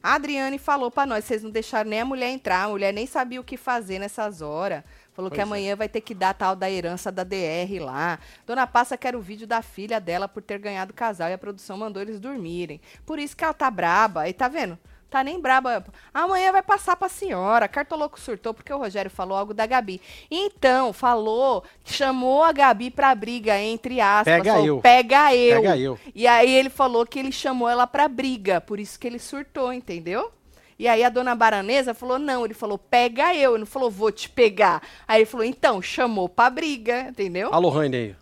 A 0.02 0.14
Adriane 0.14 0.58
falou 0.58 0.90
pra 0.90 1.04
nós, 1.04 1.24
vocês 1.24 1.42
não 1.42 1.50
deixaram 1.50 1.90
nem 1.90 2.00
a 2.00 2.04
mulher 2.04 2.30
entrar, 2.30 2.64
a 2.64 2.68
mulher 2.68 2.92
nem 2.92 3.06
sabia 3.06 3.40
o 3.40 3.44
que 3.44 3.56
fazer 3.56 3.98
nessas 3.98 4.40
horas. 4.40 4.82
Falou 5.12 5.30
que 5.30 5.36
Pois 5.36 5.40
é. 5.40 5.42
amanhã 5.42 5.74
vai 5.74 5.88
ter 5.88 6.00
que 6.00 6.14
dar 6.14 6.32
tal 6.34 6.54
da 6.54 6.70
herança 6.70 7.10
da 7.10 7.24
DR 7.24 7.80
lá. 7.80 8.20
Dona 8.46 8.66
Passa 8.66 8.96
quer 8.96 9.16
o 9.16 9.20
vídeo 9.20 9.46
da 9.46 9.60
filha 9.62 10.00
dela 10.00 10.28
por 10.28 10.42
ter 10.42 10.58
ganhado 10.58 10.92
o 10.92 10.94
casal 10.94 11.28
e 11.28 11.32
a 11.32 11.38
produção 11.38 11.76
mandou 11.76 12.00
eles 12.00 12.20
dormirem. 12.20 12.80
Por 13.04 13.18
isso 13.18 13.36
que 13.36 13.42
ela 13.42 13.52
tá 13.52 13.68
braba. 13.70 14.20
Aí 14.22 14.32
tá 14.32 14.46
vendo? 14.46 14.78
Tá 15.10 15.24
nem 15.24 15.40
braba. 15.40 15.84
Amanhã 16.12 16.52
vai 16.52 16.62
passar 16.62 16.94
pra 16.94 17.08
senhora. 17.08 17.66
Cartoloco 17.66 18.20
surtou 18.20 18.52
porque 18.52 18.72
o 18.72 18.78
Rogério 18.78 19.10
falou 19.10 19.38
algo 19.38 19.54
da 19.54 19.64
Gabi. 19.64 20.02
Então, 20.30 20.92
falou, 20.92 21.64
chamou 21.82 22.42
a 22.42 22.52
Gabi 22.52 22.90
pra 22.90 23.14
briga, 23.14 23.58
entre 23.58 24.00
aspas. 24.02 24.24
Pega 24.24 24.52
falou, 24.52 24.66
eu. 24.66 24.80
Pega 24.80 25.34
eu. 25.34 25.62
Pega 25.62 25.78
eu. 25.78 25.98
E 26.14 26.26
aí 26.26 26.54
ele 26.54 26.68
falou 26.68 27.06
que 27.06 27.18
ele 27.18 27.32
chamou 27.32 27.68
ela 27.68 27.86
pra 27.86 28.06
briga, 28.06 28.60
por 28.60 28.78
isso 28.78 28.98
que 29.00 29.06
ele 29.06 29.18
surtou, 29.18 29.72
entendeu? 29.72 30.30
E 30.78 30.86
aí 30.86 31.02
a 31.02 31.08
dona 31.08 31.34
Baranesa 31.34 31.92
falou, 31.92 32.18
não, 32.18 32.44
ele 32.44 32.54
falou, 32.54 32.78
pega 32.78 33.34
eu, 33.34 33.52
ele 33.52 33.60
não 33.60 33.66
falou, 33.66 33.90
vou 33.90 34.12
te 34.12 34.28
pegar. 34.28 34.80
Aí 35.08 35.22
ele 35.22 35.26
falou, 35.26 35.44
então, 35.44 35.82
chamou 35.82 36.28
pra 36.28 36.50
briga, 36.50 37.08
entendeu? 37.08 37.52
Alô, 37.52 37.68
Raine 37.68 37.96
aí. 37.96 38.16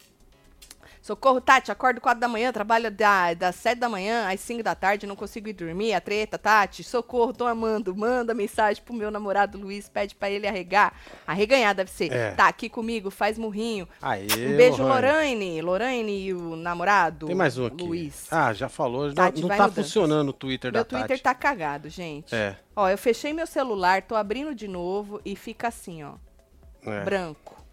Socorro, 1.06 1.40
Tati, 1.40 1.70
acordo 1.70 2.00
4 2.00 2.18
da 2.18 2.26
manhã, 2.26 2.52
trabalho 2.52 2.90
da, 2.90 3.32
das 3.32 3.54
7 3.54 3.78
da 3.78 3.88
manhã 3.88 4.28
às 4.28 4.40
5 4.40 4.60
da 4.60 4.74
tarde, 4.74 5.06
não 5.06 5.14
consigo 5.14 5.48
ir 5.48 5.52
dormir, 5.52 5.92
a 5.92 6.00
treta, 6.00 6.36
Tati, 6.36 6.82
socorro, 6.82 7.32
tô 7.32 7.46
amando, 7.46 7.94
manda 7.94 8.34
mensagem 8.34 8.82
pro 8.82 8.92
meu 8.92 9.08
namorado 9.08 9.56
Luiz, 9.56 9.88
pede 9.88 10.16
pra 10.16 10.28
ele 10.28 10.48
arregar, 10.48 10.92
arreganhar 11.24 11.76
deve 11.76 11.92
ser, 11.92 12.12
É. 12.12 12.32
tá 12.32 12.48
aqui 12.48 12.68
comigo, 12.68 13.08
faz 13.08 13.38
murrinho. 13.38 13.88
Aê, 14.02 14.24
Um 14.24 14.56
beijo. 14.56 14.82
Lorraine, 14.82 15.62
Lorraine 15.62 16.26
e 16.26 16.34
o 16.34 16.56
namorado, 16.56 17.26
Tem 17.28 17.36
mais 17.36 17.56
um 17.56 17.66
aqui. 17.66 17.84
Luiz. 17.84 18.26
Ah, 18.32 18.52
já 18.52 18.68
falou. 18.68 19.06
Não, 19.06 19.14
Tati, 19.14 19.40
não 19.42 19.46
vai 19.48 19.58
tá 19.58 19.68
mudando. 19.68 19.84
funcionando 19.84 20.28
o 20.30 20.32
Twitter 20.32 20.72
Meu 20.72 20.80
da 20.80 20.84
Twitter 20.84 21.08
Tati. 21.10 21.22
tá 21.22 21.34
cagado, 21.36 21.88
gente. 21.88 22.34
É. 22.34 22.56
Ó, 22.74 22.88
eu 22.88 22.98
fechei 22.98 23.32
meu 23.32 23.46
celular, 23.46 24.02
tô 24.02 24.16
abrindo 24.16 24.52
de 24.52 24.66
novo 24.66 25.20
e 25.24 25.36
fica 25.36 25.68
assim, 25.68 26.02
ó, 26.02 26.14
é. 26.84 27.04
branco. 27.04 27.64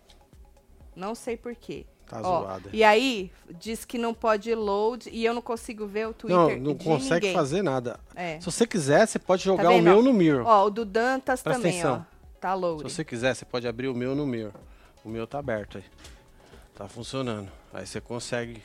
Não 0.96 1.16
sei 1.16 1.36
por 1.36 1.56
quê. 1.56 1.88
Tá 2.08 2.20
Ó, 2.22 2.42
zoado. 2.42 2.70
e 2.74 2.84
aí, 2.84 3.32
diz 3.60 3.86
que 3.86 3.98
não 3.98 4.14
pode 4.14 4.54
load 4.54 5.10
e 5.12 5.24
eu 5.26 5.34
não 5.34 5.42
consigo 5.42 5.88
ver 5.88 6.08
o 6.08 6.14
Twitter 6.14 6.38
Não, 6.60 6.74
não 6.74 6.76
consegue 6.76 7.28
ninguém. 7.28 7.34
fazer 7.34 7.62
nada. 7.62 8.00
É. 8.16 8.40
Se 8.40 8.46
você 8.46 8.68
quiser, 8.68 9.08
você 9.08 9.18
pode 9.18 9.44
jogar 9.44 9.70
o 9.70 9.74
vendo, 9.74 9.84
meu 9.84 10.04
no 10.04 10.14
Mirror. 10.14 10.46
Ó, 10.46 10.66
o 10.66 10.70
do 10.70 10.86
Dantas 10.86 11.42
Presta 11.42 11.60
também, 11.62 11.80
atenção. 11.80 12.06
ó. 12.10 12.14
Tá 12.40 12.54
Se 12.54 12.60
load. 12.60 12.84
você 12.84 13.04
quiser, 13.06 13.34
você 13.36 13.46
pode 13.46 13.68
abrir 13.68 13.88
o 13.88 13.96
meu 13.96 14.14
no 14.14 14.28
Mirror. 14.28 14.52
O 15.04 15.10
meu 15.10 15.26
tá 15.26 15.40
aberto 15.40 15.78
aí. 15.78 15.84
Tá 16.76 16.88
funcionando. 16.88 17.50
Aí 17.74 17.86
você 17.88 18.02
consegue 18.02 18.62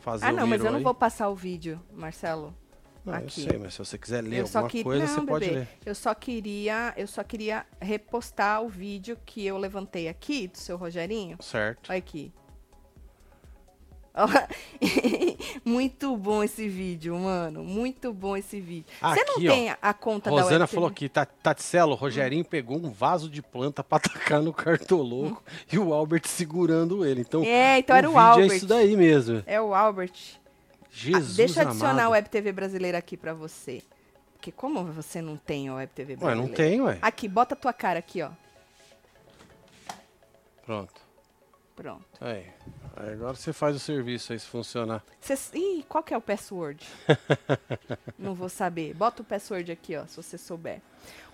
fazer 0.00 0.26
Ah, 0.26 0.32
o 0.32 0.36
não, 0.36 0.46
mas 0.46 0.62
eu 0.64 0.70
não 0.70 0.78
aí. 0.78 0.84
vou 0.84 0.94
passar 0.94 1.28
o 1.28 1.34
vídeo, 1.34 1.80
Marcelo. 1.92 2.54
Não, 3.04 3.14
eu 3.20 3.30
sei, 3.30 3.56
mas 3.56 3.72
se 3.72 3.78
você 3.78 3.96
quiser 3.96 4.20
ler 4.22 4.38
eu 4.40 4.44
alguma 4.44 4.68
queria, 4.68 4.84
coisa, 4.84 5.06
não, 5.06 5.14
você 5.14 5.20
pode 5.26 5.44
bebê, 5.46 5.58
ler. 5.60 5.68
eu 5.86 5.94
só 5.94 6.12
queria, 6.12 6.92
eu 6.96 7.06
só 7.06 7.22
queria 7.22 7.64
repostar 7.80 8.62
o 8.62 8.68
vídeo 8.68 9.16
que 9.24 9.46
eu 9.46 9.56
levantei 9.56 10.08
aqui 10.08 10.48
do 10.48 10.58
seu 10.58 10.76
Rogerinho. 10.76 11.36
Certo. 11.40 11.88
Olha 11.88 11.98
aqui. 11.98 12.32
Muito 15.64 16.16
bom 16.16 16.42
esse 16.42 16.68
vídeo, 16.68 17.16
mano. 17.18 17.62
Muito 17.62 18.12
bom 18.12 18.36
esse 18.36 18.60
vídeo. 18.60 18.86
Você 19.00 19.24
não 19.24 19.34
ó. 19.34 19.38
tem 19.54 19.70
a- 19.80 19.94
conta 19.94 20.30
da 20.30 20.42
Rosana 20.42 20.66
falou 20.66 20.88
aqui, 20.88 21.08
"Ta- 21.08 21.26
Taticelo, 21.26 21.92
o 21.92 21.94
Rogerinho 21.94 22.44
pegou 22.44 22.76
um 22.78 22.90
vaso 22.90 23.28
de 23.28 23.42
planta 23.42 23.84
pra 23.84 23.98
tacar 24.38 24.42
no 24.42 24.52
cartoloco 24.52 25.42
e 25.70 25.78
o 25.78 25.92
Albert 25.92 26.26
segurando 26.26 27.04
ele. 27.04 27.20
Então, 27.20 27.42
É, 27.44 27.78
então 27.78 27.94
o 27.94 27.98
era 27.98 28.10
o 28.10 28.18
Albert. 28.18 28.50
é 28.52 28.56
isso 28.56 28.66
daí 28.66 28.96
mesmo. 28.96 29.42
É 29.46 29.60
o 29.60 29.74
Albert. 29.74 30.12
Ah, 30.14 30.88
Jesus 30.90 31.36
Deixa 31.36 31.62
eu 31.62 31.68
adicionar 31.68 31.90
amado. 31.92 32.06
a 32.06 32.10
Web 32.10 32.28
TV 32.30 32.52
brasileira 32.52 32.96
aqui 32.98 33.16
pra 33.18 33.34
você. 33.34 33.82
Porque 34.32 34.50
como 34.50 34.82
você 34.84 35.20
não 35.20 35.36
tem 35.36 35.68
a 35.68 35.74
Web 35.74 35.92
TV 35.94 36.12
Ué, 36.14 36.16
brasileira? 36.18 36.48
não 36.48 36.54
tem, 36.56 36.80
ué. 36.80 36.98
Aqui, 37.02 37.28
bota 37.28 37.54
a 37.54 37.56
tua 37.56 37.72
cara 37.72 37.98
aqui, 37.98 38.22
ó. 38.22 38.30
Pronto. 40.64 41.05
Pronto. 41.76 42.04
Aí. 42.20 42.46
Aí 42.96 43.12
agora 43.12 43.34
você 43.34 43.52
faz 43.52 43.76
o 43.76 43.78
serviço 43.78 44.32
aí 44.32 44.38
se 44.38 44.46
funcionar. 44.46 45.04
Cê... 45.20 45.36
Ih, 45.54 45.84
qual 45.86 46.02
que 46.02 46.14
é 46.14 46.16
o 46.16 46.20
password? 46.22 46.82
não 48.18 48.34
vou 48.34 48.48
saber. 48.48 48.94
Bota 48.94 49.20
o 49.20 49.24
password 49.24 49.70
aqui, 49.70 49.94
ó, 49.94 50.06
se 50.06 50.16
você 50.16 50.38
souber. 50.38 50.80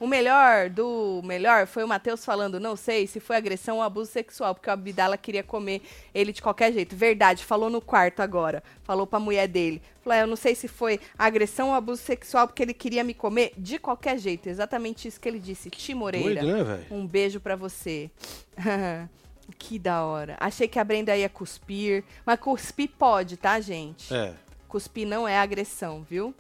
O 0.01 0.07
melhor 0.07 0.69
do 0.69 1.23
melhor 1.23 1.69
foi 1.69 1.85
o 1.85 1.89
Matheus 1.89 2.25
falando, 2.25 2.59
não 2.59 2.75
sei 2.75 3.07
se 3.07 3.21
foi 3.21 3.37
agressão 3.37 3.77
ou 3.77 3.83
abuso 3.83 4.11
sexual, 4.11 4.53
porque 4.53 4.69
o 4.69 4.73
Abdala 4.73 5.17
queria 5.17 5.45
comer 5.45 5.81
ele 6.13 6.33
de 6.33 6.43
qualquer 6.43 6.73
jeito. 6.73 6.97
Verdade, 6.97 7.45
falou 7.45 7.71
no 7.71 7.81
quarto 7.81 8.21
agora. 8.21 8.65
Falou 8.83 9.07
pra 9.07 9.21
mulher 9.21 9.47
dele. 9.47 9.81
Falou, 10.03 10.19
é, 10.19 10.23
eu 10.23 10.27
não 10.27 10.37
sei 10.37 10.57
se 10.57 10.67
foi 10.67 10.99
agressão 11.17 11.69
ou 11.69 11.75
abuso 11.75 12.03
sexual, 12.03 12.49
porque 12.49 12.65
ele 12.65 12.75
queria 12.75 13.05
me 13.05 13.15
comer 13.15 13.53
de 13.57 13.79
qualquer 13.79 14.19
jeito. 14.19 14.49
Exatamente 14.49 15.07
isso 15.07 15.21
que 15.21 15.29
ele 15.29 15.39
disse. 15.39 15.71
Ti 15.71 15.95
Moreira. 15.95 16.41
Doido, 16.41 16.65
né? 16.65 16.87
Um 16.91 17.07
beijo 17.07 17.39
pra 17.39 17.55
você. 17.55 18.11
que 19.59 19.79
da 19.79 20.05
hora. 20.05 20.37
Achei 20.41 20.69
que 20.69 20.79
a 20.79 20.85
Brenda 20.85 21.17
ia 21.17 21.29
cuspir. 21.29 22.05
Mas 22.25 22.39
cuspir 22.41 22.91
pode, 22.99 23.37
tá, 23.37 23.61
gente? 23.61 24.13
É. 24.15 24.35
Cuspir 24.69 25.07
não 25.07 25.27
é 25.29 25.39
agressão, 25.39 26.03
viu? 26.09 26.35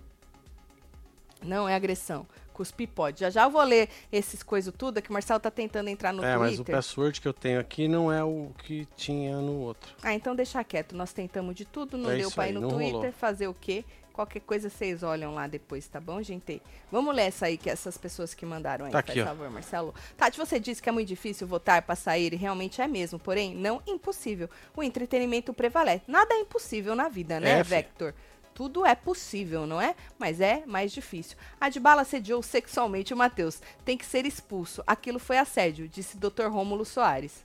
Não 1.43 1.69
é 1.69 1.75
agressão. 1.75 2.27
Cuspir 2.53 2.89
pode. 2.89 3.21
Já 3.21 3.31
já 3.31 3.45
eu 3.45 3.51
vou 3.51 3.63
ler 3.63 3.89
esses 4.13 4.43
coisas 4.43 4.73
tudo, 4.77 4.99
é 4.99 5.03
que 5.03 5.11
o 5.11 5.13
Marcelo 5.13 5.41
tá 5.41 5.51
tentando 5.51 5.89
entrar 5.89 6.13
no 6.13 6.23
é, 6.23 6.37
mas 6.37 6.53
o 6.53 6.57
Twitter. 6.57 6.75
password 6.77 7.21
que 7.21 7.27
eu 7.27 7.33
tenho 7.33 7.59
aqui 7.59 7.89
não 7.89 8.13
é 8.13 8.23
o 8.23 8.51
que 8.59 8.87
tinha 8.95 9.39
no 9.39 9.59
outro. 9.61 9.95
Ah, 10.03 10.15
então 10.15 10.37
deixa 10.37 10.63
quieto. 10.63 10.95
Nós 10.95 11.13
tentamos 11.13 11.55
de 11.55 11.65
tudo, 11.65 11.97
não 11.99 12.11
É 12.11 12.19
deu 12.19 12.31
pra 12.31 12.45
ir 12.45 12.49
aí, 12.49 12.55
no 12.55 12.61
não 12.61 12.69
Twitter. 12.71 12.95
rolou. 12.95 13.13
Fazer 13.13 13.49
o 13.49 13.55
quê? 13.55 13.85
Qualquer 14.13 14.41
coisa 14.41 14.69
vocês 14.69 15.03
olham 15.03 15.35
lá 15.35 15.47
depois, 15.47 15.87
tá 15.89 16.01
bom, 16.01 16.23
gente? 16.23 16.61
Vamos 16.91 17.15
ler 17.15 17.23
essa 17.23 17.47
aí, 17.47 17.57
que 17.57 17.71
essas 17.71 17.97
pessoas 17.97 18.35
que 18.35 18.45
mandaram 18.45 18.85
aí, 18.87 18.93
Tá 18.93 18.99
aqui, 18.99 19.21
ó. 19.21 19.25
favor, 19.25 19.51
Marcelo. 19.51 19.95
Tati, 20.17 20.39
você 20.39 20.61
disse 20.61 20.83
que 20.83 20.89
é 20.89 20.93
muito 20.93 21.09
difícil 21.09 21.47
votar 21.47 21.81
para 21.83 21.97
sair, 21.97 22.33
e 22.33 22.37
realmente 22.37 22.81
é 22.83 22.87
mesmo, 22.87 23.19
porém, 23.19 23.55
não 23.55 23.83
impossível. 23.87 24.49
O 24.77 24.83
entretenimento 24.83 25.53
prevalece. 25.55 26.03
Nada 26.07 26.35
é 26.35 26.41
impossível 26.41 26.95
na 26.95 27.09
vida, 27.09 27.41
né, 27.41 27.61
É. 27.61 27.63
Vector? 27.63 28.13
Tudo 28.55 28.85
é 28.85 28.95
possível, 28.95 29.67
não 29.67 29.81
é? 29.81 29.95
Mas 30.19 30.39
é 30.39 30.63
mais 30.67 30.93
difícil. 30.93 31.39
A 31.59 31.71
Dibala 31.71 32.03
assediou 32.03 32.43
sexualmente 32.43 33.15
o 33.15 33.17
Matheus. 33.17 33.63
Tem 33.83 33.97
que 33.97 34.05
ser 34.05 34.27
expulso. 34.27 34.83
Aquilo 34.87 35.19
foi 35.19 35.39
assédio, 35.39 35.89
disse 35.89 36.19
Dr. 36.19 36.49
Rômulo 36.51 36.85
Soares. 36.85 37.43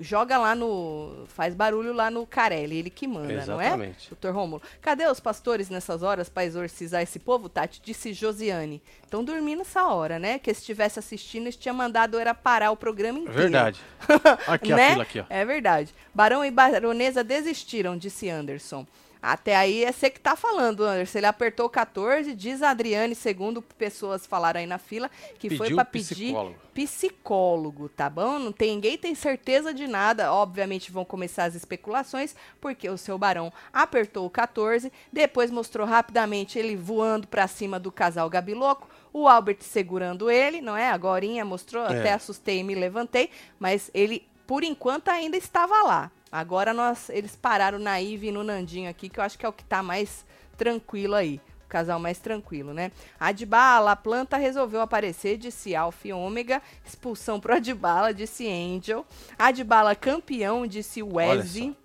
Joga 0.00 0.38
lá 0.38 0.54
no. 0.54 1.24
Faz 1.26 1.54
barulho 1.54 1.92
lá 1.92 2.10
no 2.10 2.26
Carelli, 2.26 2.78
ele 2.78 2.90
que 2.90 3.06
manda, 3.06 3.44
não 3.46 3.60
é? 3.60 3.66
Exatamente. 3.66 4.08
Doutor 4.08 4.34
Rômulo. 4.34 4.62
Cadê 4.80 5.06
os 5.06 5.20
pastores 5.20 5.68
nessas 5.68 6.02
horas 6.02 6.28
para 6.28 6.44
exorcizar 6.44 7.02
esse 7.02 7.18
povo, 7.18 7.48
Tati? 7.48 7.80
Disse 7.84 8.12
Josiane. 8.12 8.82
Estão 9.04 9.22
dormindo 9.22 9.58
nessa 9.58 9.86
hora, 9.86 10.18
né? 10.18 10.38
Que 10.38 10.52
se 10.54 10.60
estivesse 10.60 10.98
assistindo, 10.98 11.42
eles 11.44 11.56
tinham 11.56 11.74
mandado 11.74 12.18
era 12.18 12.34
parar 12.34 12.70
o 12.70 12.76
programa 12.76 13.18
É 13.18 13.22
inteiro. 13.22 13.38
verdade. 13.40 13.80
Aqui 14.48 14.72
né? 14.72 14.86
a 14.86 14.90
fila 14.92 15.02
aqui, 15.02 15.20
ó. 15.20 15.24
É 15.28 15.44
verdade. 15.44 15.94
Barão 16.14 16.44
e 16.44 16.50
baronesa 16.50 17.22
desistiram, 17.22 17.96
disse 17.96 18.28
Anderson. 18.30 18.86
Até 19.22 19.54
aí 19.54 19.84
é 19.84 19.92
você 19.92 20.08
que 20.08 20.18
tá 20.18 20.34
falando, 20.34 20.82
Anderson. 20.82 21.18
Ele 21.18 21.26
apertou 21.26 21.66
o 21.66 21.70
14, 21.70 22.34
diz 22.34 22.62
a 22.62 22.70
Adriane, 22.70 23.14
segundo 23.14 23.60
pessoas 23.60 24.26
falaram 24.26 24.60
aí 24.60 24.66
na 24.66 24.78
fila, 24.78 25.10
que 25.38 25.48
foi 25.50 25.66
Pediu 25.66 25.76
para 25.76 25.84
pedir 25.84 26.14
psicólogo. 26.14 26.56
psicólogo, 26.74 27.88
tá 27.88 28.08
bom? 28.08 28.38
Não 28.38 28.52
tem 28.52 28.70
ninguém 28.74 28.96
tem 28.96 29.14
certeza 29.14 29.74
de 29.74 29.86
nada. 29.86 30.32
Obviamente 30.32 30.90
vão 30.92 31.04
começar 31.04 31.44
as 31.44 31.54
especulações, 31.54 32.34
porque 32.60 32.88
o 32.88 32.96
seu 32.96 33.18
barão 33.18 33.52
apertou 33.72 34.24
o 34.26 34.30
14, 34.30 34.92
depois 35.12 35.50
mostrou 35.50 35.86
rapidamente 35.86 36.58
ele 36.58 36.76
voando 36.76 37.26
pra 37.26 37.46
cima 37.46 37.78
do 37.78 37.90
casal 37.92 38.28
Gabiloco, 38.30 38.88
o 39.12 39.26
Albert 39.28 39.58
segurando 39.60 40.30
ele, 40.30 40.60
não 40.60 40.76
é? 40.76 40.88
Agorinha 40.90 41.44
mostrou, 41.44 41.84
É. 41.84 41.98
até 41.98 42.12
assustei 42.12 42.60
e 42.60 42.64
me 42.64 42.74
levantei, 42.74 43.28
mas 43.58 43.90
ele 43.92 44.26
por 44.46 44.64
enquanto 44.64 45.08
ainda 45.08 45.36
estava 45.36 45.82
lá. 45.82 46.10
Agora 46.30 46.72
nós 46.72 47.08
eles 47.10 47.34
pararam 47.34 47.78
na 47.78 48.00
Ive 48.00 48.28
e 48.28 48.32
no 48.32 48.44
Nandinho 48.44 48.88
aqui, 48.88 49.08
que 49.08 49.18
eu 49.18 49.24
acho 49.24 49.38
que 49.38 49.44
é 49.44 49.48
o 49.48 49.52
que 49.52 49.64
tá 49.64 49.82
mais 49.82 50.24
tranquilo 50.56 51.14
aí. 51.14 51.40
O 51.64 51.68
casal 51.70 51.98
mais 52.00 52.18
tranquilo, 52.18 52.74
né? 52.74 52.90
Adbala, 53.18 53.92
a 53.92 53.96
planta 53.96 54.36
resolveu 54.36 54.80
aparecer, 54.80 55.36
disse 55.36 55.74
Alfa 55.74 56.08
e 56.08 56.12
Ômega. 56.12 56.60
Expulsão 56.84 57.38
pro 57.40 57.54
Adbala, 57.54 58.12
disse 58.12 58.48
Angel. 58.48 59.06
Adbala 59.38 59.94
campeão, 59.94 60.66
disse 60.66 61.02
Wesley. 61.02 61.76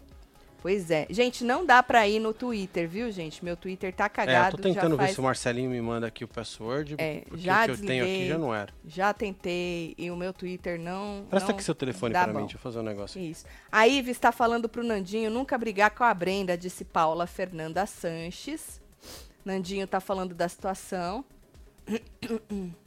Pois 0.66 0.90
é. 0.90 1.06
Gente, 1.12 1.44
não 1.44 1.64
dá 1.64 1.84
pra 1.84 2.08
ir 2.08 2.18
no 2.18 2.34
Twitter, 2.34 2.90
viu, 2.90 3.12
gente? 3.12 3.46
Meu 3.46 3.56
Twitter 3.56 3.94
tá 3.94 4.06
É, 4.06 4.10
cagado. 4.10 4.58
tô 4.58 4.64
tentando 4.64 4.96
já 4.96 4.96
ver 4.96 4.98
faz... 4.98 5.12
se 5.12 5.20
o 5.20 5.24
Marcelinho 5.24 5.70
me 5.70 5.80
manda 5.80 6.08
aqui 6.08 6.24
o 6.24 6.28
password. 6.28 6.96
É, 6.98 7.20
porque 7.20 7.44
já 7.44 7.62
o 7.62 7.66
que 7.66 7.72
eu 7.72 7.78
tenho 7.78 8.04
aqui 8.04 8.12
desliguei. 8.12 8.28
já 8.30 8.38
não 8.40 8.56
era. 8.56 8.74
Já 8.84 9.14
tentei 9.14 9.94
e 9.96 10.10
o 10.10 10.16
meu 10.16 10.34
Twitter 10.34 10.80
não. 10.80 11.24
Presta 11.30 11.50
não 11.50 11.56
aqui 11.56 11.64
seu 11.64 11.76
telefone 11.76 12.14
pra 12.14 12.26
bom. 12.26 12.34
mim, 12.34 12.40
deixa 12.46 12.56
eu 12.56 12.60
fazer 12.62 12.80
um 12.80 12.82
negócio 12.82 13.22
aqui. 13.22 13.30
Isso. 13.30 13.46
A 13.72 13.88
Ive 13.88 14.10
está 14.10 14.32
falando 14.32 14.68
pro 14.68 14.84
Nandinho 14.84 15.30
nunca 15.30 15.56
brigar 15.56 15.92
com 15.92 16.04
a 16.04 16.12
Brenda, 16.12 16.58
disse 16.58 16.84
Paula 16.84 17.28
Fernanda 17.28 17.86
Sanches. 17.86 18.82
Nandinho 19.46 19.86
tá 19.86 20.00
falando 20.00 20.34
da 20.34 20.50
situação. 20.50 21.24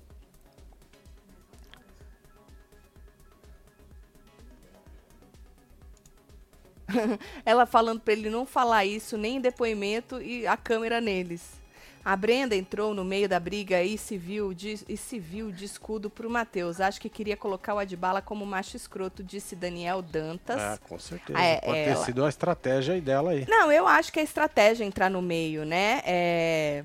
Ela 7.45 7.67
falando 7.67 8.01
pra 8.01 8.13
ele 8.13 8.31
não 8.31 8.47
falar 8.47 8.85
isso 8.85 9.17
nem 9.17 9.37
em 9.37 9.41
depoimento 9.41 10.21
e 10.21 10.47
a 10.47 10.57
câmera 10.57 11.01
neles. 11.01 11.59
A 12.05 12.17
Brenda 12.17 12.57
entrou 12.57 12.95
no 12.95 13.05
meio 13.05 13.29
da 13.29 13.39
briga 13.39 13.83
e 13.83 13.99
se 13.99 14.17
viu 14.17 14.55
de, 14.55 14.79
e 14.89 14.97
se 14.97 15.19
viu 15.19 15.53
de 15.53 15.67
escudo 15.67 16.09
pro 16.09 16.31
Matheus. 16.31 16.81
Acho 16.81 16.99
que 16.99 17.09
queria 17.09 17.37
colocar 17.37 17.75
o 17.75 17.79
Adbala 17.79 18.23
como 18.23 18.47
macho 18.47 18.77
escroto, 18.77 19.23
disse 19.23 19.55
Daniel 19.55 20.01
Dantas. 20.01 20.59
É, 20.59 20.79
com 20.89 20.99
certeza. 20.99 21.39
É, 21.39 21.61
Pode 21.61 21.79
é 21.79 21.85
ter 21.85 21.91
ela. 21.91 22.05
sido 22.05 22.23
uma 22.23 22.29
estratégia 22.31 22.99
dela 23.01 23.33
aí. 23.33 23.45
Não, 23.47 23.71
eu 23.71 23.87
acho 23.87 24.11
que 24.11 24.21
é 24.21 24.23
estratégia 24.23 24.85
entrar 24.85 25.11
no 25.11 25.21
meio, 25.21 25.67
né? 25.67 26.01
É, 26.07 26.85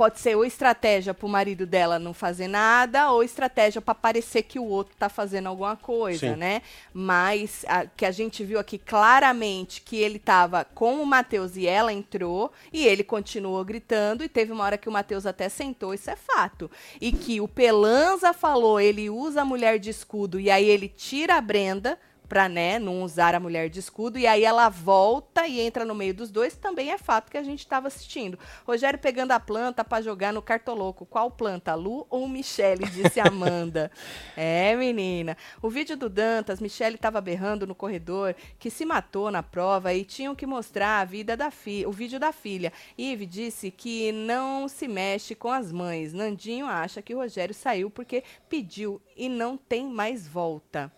Pode 0.00 0.18
ser 0.18 0.34
ou 0.34 0.46
estratégia 0.46 1.12
pro 1.12 1.28
marido 1.28 1.66
dela 1.66 1.98
não 1.98 2.14
fazer 2.14 2.48
nada, 2.48 3.12
ou 3.12 3.22
estratégia 3.22 3.82
para 3.82 3.94
parecer 3.94 4.44
que 4.44 4.58
o 4.58 4.64
outro 4.64 4.96
tá 4.96 5.10
fazendo 5.10 5.48
alguma 5.48 5.76
coisa, 5.76 6.32
Sim. 6.32 6.36
né? 6.36 6.62
Mas 6.90 7.66
a, 7.68 7.84
que 7.84 8.06
a 8.06 8.10
gente 8.10 8.42
viu 8.42 8.58
aqui 8.58 8.78
claramente 8.78 9.82
que 9.82 9.98
ele 9.98 10.18
tava 10.18 10.64
com 10.64 11.02
o 11.02 11.04
Matheus 11.04 11.54
e 11.54 11.66
ela 11.66 11.92
entrou, 11.92 12.50
e 12.72 12.86
ele 12.86 13.04
continuou 13.04 13.62
gritando, 13.62 14.24
e 14.24 14.28
teve 14.30 14.52
uma 14.52 14.64
hora 14.64 14.78
que 14.78 14.88
o 14.88 14.92
Matheus 14.92 15.26
até 15.26 15.50
sentou, 15.50 15.92
isso 15.92 16.08
é 16.08 16.16
fato. 16.16 16.70
E 16.98 17.12
que 17.12 17.38
o 17.38 17.46
Pelanza 17.46 18.32
falou, 18.32 18.80
ele 18.80 19.10
usa 19.10 19.42
a 19.42 19.44
mulher 19.44 19.78
de 19.78 19.90
escudo, 19.90 20.40
e 20.40 20.50
aí 20.50 20.66
ele 20.66 20.88
tira 20.88 21.34
a 21.34 21.42
Brenda 21.42 21.98
pra, 22.30 22.48
né, 22.48 22.78
não 22.78 23.02
usar 23.02 23.34
a 23.34 23.40
mulher 23.40 23.68
de 23.68 23.80
escudo, 23.80 24.16
e 24.16 24.24
aí 24.24 24.44
ela 24.44 24.68
volta 24.68 25.48
e 25.48 25.60
entra 25.60 25.84
no 25.84 25.96
meio 25.96 26.14
dos 26.14 26.30
dois, 26.30 26.54
também 26.54 26.92
é 26.92 26.96
fato 26.96 27.28
que 27.28 27.36
a 27.36 27.42
gente 27.42 27.58
estava 27.58 27.88
assistindo. 27.88 28.38
Rogério 28.64 29.00
pegando 29.00 29.32
a 29.32 29.40
planta 29.40 29.84
pra 29.84 30.00
jogar 30.00 30.32
no 30.32 30.40
cartoloco. 30.40 31.04
Qual 31.04 31.28
planta, 31.28 31.74
Lu 31.74 32.06
ou 32.08 32.28
Michele? 32.28 32.88
Disse 32.88 33.18
Amanda. 33.18 33.90
é, 34.36 34.76
menina. 34.76 35.36
O 35.60 35.68
vídeo 35.68 35.96
do 35.96 36.08
Dantas, 36.08 36.60
Michele 36.60 36.96
tava 36.96 37.20
berrando 37.20 37.66
no 37.66 37.74
corredor, 37.74 38.36
que 38.60 38.70
se 38.70 38.84
matou 38.84 39.28
na 39.32 39.42
prova 39.42 39.92
e 39.92 40.04
tinham 40.04 40.36
que 40.36 40.46
mostrar 40.46 41.00
a 41.00 41.04
vida 41.04 41.36
da 41.36 41.50
filha, 41.50 41.88
o 41.88 41.92
vídeo 41.92 42.20
da 42.20 42.30
filha. 42.30 42.72
Ive 42.96 43.26
disse 43.26 43.72
que 43.72 44.12
não 44.12 44.68
se 44.68 44.86
mexe 44.86 45.34
com 45.34 45.50
as 45.50 45.72
mães. 45.72 46.12
Nandinho 46.12 46.66
acha 46.66 47.02
que 47.02 47.12
o 47.12 47.18
Rogério 47.18 47.56
saiu 47.56 47.90
porque 47.90 48.22
pediu 48.48 49.02
e 49.16 49.28
não 49.28 49.56
tem 49.56 49.88
mais 49.88 50.28
volta. 50.28 50.92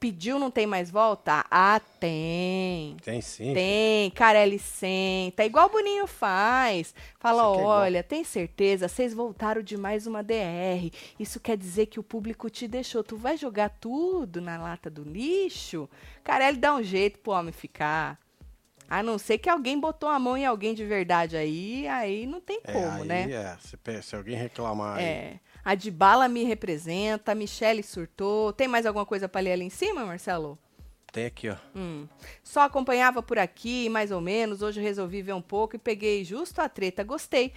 Pediu, 0.00 0.38
não 0.38 0.48
tem 0.50 0.64
mais 0.64 0.90
volta? 0.90 1.44
Ah, 1.50 1.80
tem. 1.98 2.96
Tem 3.02 3.20
sim. 3.20 3.52
Tem, 3.52 4.10
Carelli 4.12 4.58
senta, 4.58 5.44
igual 5.44 5.66
o 5.66 5.70
Boninho 5.70 6.06
faz. 6.06 6.94
Fala, 7.18 7.42
é 7.42 7.46
olha, 7.46 8.02
tem 8.04 8.22
certeza, 8.22 8.86
vocês 8.86 9.12
voltaram 9.12 9.60
de 9.60 9.76
mais 9.76 10.06
uma 10.06 10.22
DR. 10.22 10.92
Isso 11.18 11.40
quer 11.40 11.56
dizer 11.56 11.86
que 11.86 11.98
o 11.98 12.04
público 12.04 12.48
te 12.48 12.68
deixou. 12.68 13.02
Tu 13.02 13.16
vai 13.16 13.36
jogar 13.36 13.70
tudo 13.70 14.40
na 14.40 14.56
lata 14.56 14.88
do 14.88 15.02
lixo? 15.02 15.88
Carelli 16.22 16.58
dá 16.58 16.74
um 16.74 16.82
jeito 16.82 17.18
pro 17.18 17.32
homem 17.32 17.52
ficar. 17.52 18.20
A 18.88 19.02
não 19.02 19.18
ser 19.18 19.36
que 19.38 19.50
alguém 19.50 19.78
botou 19.78 20.08
a 20.08 20.18
mão 20.18 20.36
em 20.36 20.46
alguém 20.46 20.74
de 20.74 20.84
verdade 20.84 21.36
aí, 21.36 21.86
aí 21.88 22.24
não 22.26 22.40
tem 22.40 22.60
É, 22.64 22.72
como, 22.72 23.02
aí, 23.02 23.08
né? 23.08 23.30
É, 23.30 23.56
se, 23.60 24.02
se 24.02 24.16
alguém 24.16 24.36
reclamar 24.36 24.96
aí. 24.96 25.38
A 25.68 25.74
Dibala 25.74 26.28
me 26.28 26.44
representa, 26.44 27.32
a 27.32 27.34
Michele 27.34 27.82
surtou. 27.82 28.54
Tem 28.54 28.66
mais 28.66 28.86
alguma 28.86 29.04
coisa 29.04 29.28
pra 29.28 29.42
ler 29.42 29.52
ali 29.52 29.64
em 29.64 29.68
cima, 29.68 30.02
Marcelo? 30.06 30.58
Tem 31.12 31.26
aqui, 31.26 31.50
ó. 31.50 31.56
Hum. 31.76 32.08
Só 32.42 32.62
acompanhava 32.62 33.22
por 33.22 33.38
aqui, 33.38 33.86
mais 33.90 34.10
ou 34.10 34.18
menos. 34.18 34.62
Hoje 34.62 34.80
resolvi 34.80 35.20
ver 35.20 35.34
um 35.34 35.42
pouco 35.42 35.76
e 35.76 35.78
peguei 35.78 36.24
justo 36.24 36.62
a 36.62 36.70
treta. 36.70 37.04
Gostei. 37.04 37.52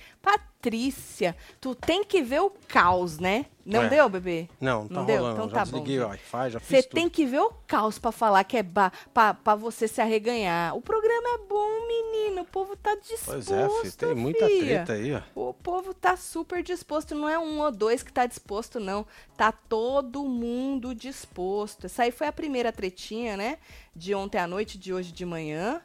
Patrícia, 0.66 1.36
tu 1.60 1.74
tem 1.74 2.04
que 2.04 2.22
ver 2.22 2.40
o 2.42 2.52
caos, 2.68 3.18
né? 3.18 3.48
Não 3.66 3.84
É. 3.84 3.90
deu, 3.90 4.08
bebê? 4.08 4.48
Não, 4.60 4.88
tá 4.88 4.94
Não 4.94 5.06
deu? 5.06 5.18
rolando. 5.18 5.36
Então 5.38 5.50
já 5.50 5.56
tá 5.56 5.66
bom, 5.66 5.72
desliguei 5.72 5.98
o 5.98 6.02
gente. 6.02 6.10
Wi-Fi, 6.12 6.50
já 6.52 6.60
Você 6.60 6.84
tem 6.84 7.10
que 7.10 7.26
ver 7.26 7.40
o 7.40 7.50
caos 7.66 7.98
pra 7.98 8.12
falar 8.12 8.44
que 8.44 8.58
é 8.58 8.62
ba 8.64 8.92
pra, 9.12 9.34
pra 9.34 9.56
você 9.56 9.88
se 9.88 10.00
arreganhar. 10.00 10.76
O 10.78 10.82
programa 10.82 11.30
é 11.30 11.38
bom, 11.48 11.88
menino. 11.88 12.42
O 12.44 12.46
povo 12.46 12.76
tá 12.76 12.94
disposto. 12.96 13.26
Pois 13.26 13.52
é, 13.52 13.70
filho, 13.82 13.94
tem 13.94 14.16
muita 14.16 14.46
treta 14.46 14.94
aí, 14.94 15.16
ó. 15.16 15.22
O 15.50 15.52
povo 15.54 15.96
tá 15.96 16.16
super 16.16 16.62
disposto, 16.62 17.16
não 17.16 17.28
é 17.28 17.40
um 17.40 17.60
ou 17.60 17.72
dois 17.72 18.04
que 18.04 18.14
tá 18.14 18.28
disposto, 18.28 18.80
não. 18.80 19.04
Tá 19.36 19.52
todo 19.52 20.24
mundo 20.24 20.94
disposto. 20.94 21.86
Essa 21.86 22.04
aí 22.04 22.12
foi 22.12 22.28
a 22.28 22.32
primeira 22.32 22.72
tretinha, 22.72 23.36
né? 23.36 23.58
De 23.96 24.14
ontem 24.14 24.38
à 24.38 24.46
noite, 24.46 24.78
de 24.78 24.94
hoje 24.94 25.12
de 25.12 25.26
manhã. 25.26 25.82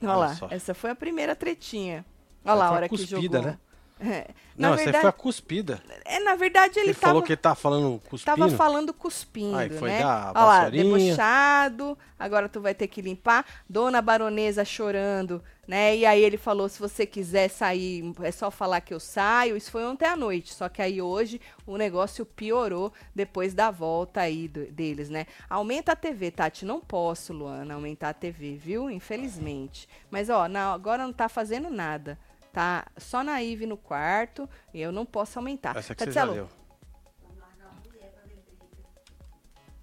Olha 0.00 0.10
Olha 0.10 0.16
lá, 0.28 0.34
só. 0.36 0.46
essa 0.48 0.74
foi 0.74 0.90
a 0.90 0.94
primeira 0.94 1.34
tretinha. 1.34 2.04
Olha 2.46 2.54
lá 2.54 2.66
a 2.68 2.72
hora 2.72 2.88
que 2.88 3.06
cuspida, 3.06 3.06
jogou. 3.06 3.42
né? 3.42 3.58
É, 3.98 4.28
na 4.56 4.70
Não, 4.70 4.76
verdade, 4.76 5.00
foi 5.00 5.08
a 5.08 5.12
cuspida. 5.12 5.82
é, 6.04 6.20
na 6.20 6.34
verdade 6.36 6.78
ele, 6.78 6.90
Ele, 6.90 6.94
tava 6.94 7.00
falou 7.08 7.22
que 7.22 7.32
ele 7.32 7.36
tá 7.40 7.54
falando 7.54 8.00
cuspindo. 8.00 8.24
Tava 8.24 8.48
falando 8.48 8.92
cuspindo, 8.92 9.56
Aí 9.56 9.70
foi 9.70 9.90
né? 9.90 9.98
dar 9.98 10.32
a 10.34 10.34
Olha 10.34 10.44
lá, 10.44 10.70
debochado, 10.70 11.96
agora 12.18 12.48
tu 12.48 12.60
vai 12.60 12.74
ter 12.74 12.88
que 12.88 13.00
limpar. 13.00 13.46
Dona 13.68 14.02
Baronesa 14.02 14.64
chorando, 14.64 15.42
né? 15.66 15.96
E 15.96 16.04
aí 16.04 16.22
ele 16.22 16.36
falou, 16.36 16.68
se 16.68 16.80
você 16.80 17.06
quiser 17.06 17.48
sair, 17.48 18.12
é 18.22 18.32
só 18.32 18.50
falar 18.50 18.80
que 18.80 18.92
eu 18.92 18.98
saio. 19.00 19.56
Isso 19.56 19.70
foi 19.70 19.84
ontem 19.86 20.06
à 20.06 20.16
noite, 20.16 20.52
só 20.52 20.68
que 20.68 20.82
aí 20.82 21.00
hoje 21.00 21.40
o 21.66 21.76
negócio 21.76 22.26
piorou 22.26 22.92
depois 23.14 23.54
da 23.54 23.70
volta 23.70 24.22
aí 24.22 24.48
do- 24.48 24.66
deles, 24.72 25.08
né? 25.08 25.26
Aumenta 25.48 25.92
a 25.92 25.96
TV, 25.96 26.30
Tati. 26.32 26.64
Não 26.64 26.80
posso, 26.80 27.32
Luana, 27.32 27.74
aumentar 27.74 28.08
a 28.10 28.14
TV, 28.14 28.56
viu? 28.56 28.90
Infelizmente. 28.90 29.88
Mas, 30.10 30.28
ó, 30.30 30.44
agora 30.74 31.04
não 31.04 31.12
tá 31.12 31.28
fazendo 31.28 31.70
nada. 31.70 32.18
Tá 32.56 32.86
só 32.96 33.22
na 33.22 33.42
Ive 33.42 33.66
no 33.66 33.76
quarto 33.76 34.48
e 34.72 34.80
eu 34.80 34.90
não 34.90 35.04
posso 35.04 35.38
aumentar. 35.38 35.76
Essa 35.76 35.94
que 35.94 36.04
você 36.04 36.10
já 36.10 36.24
leu. 36.24 36.48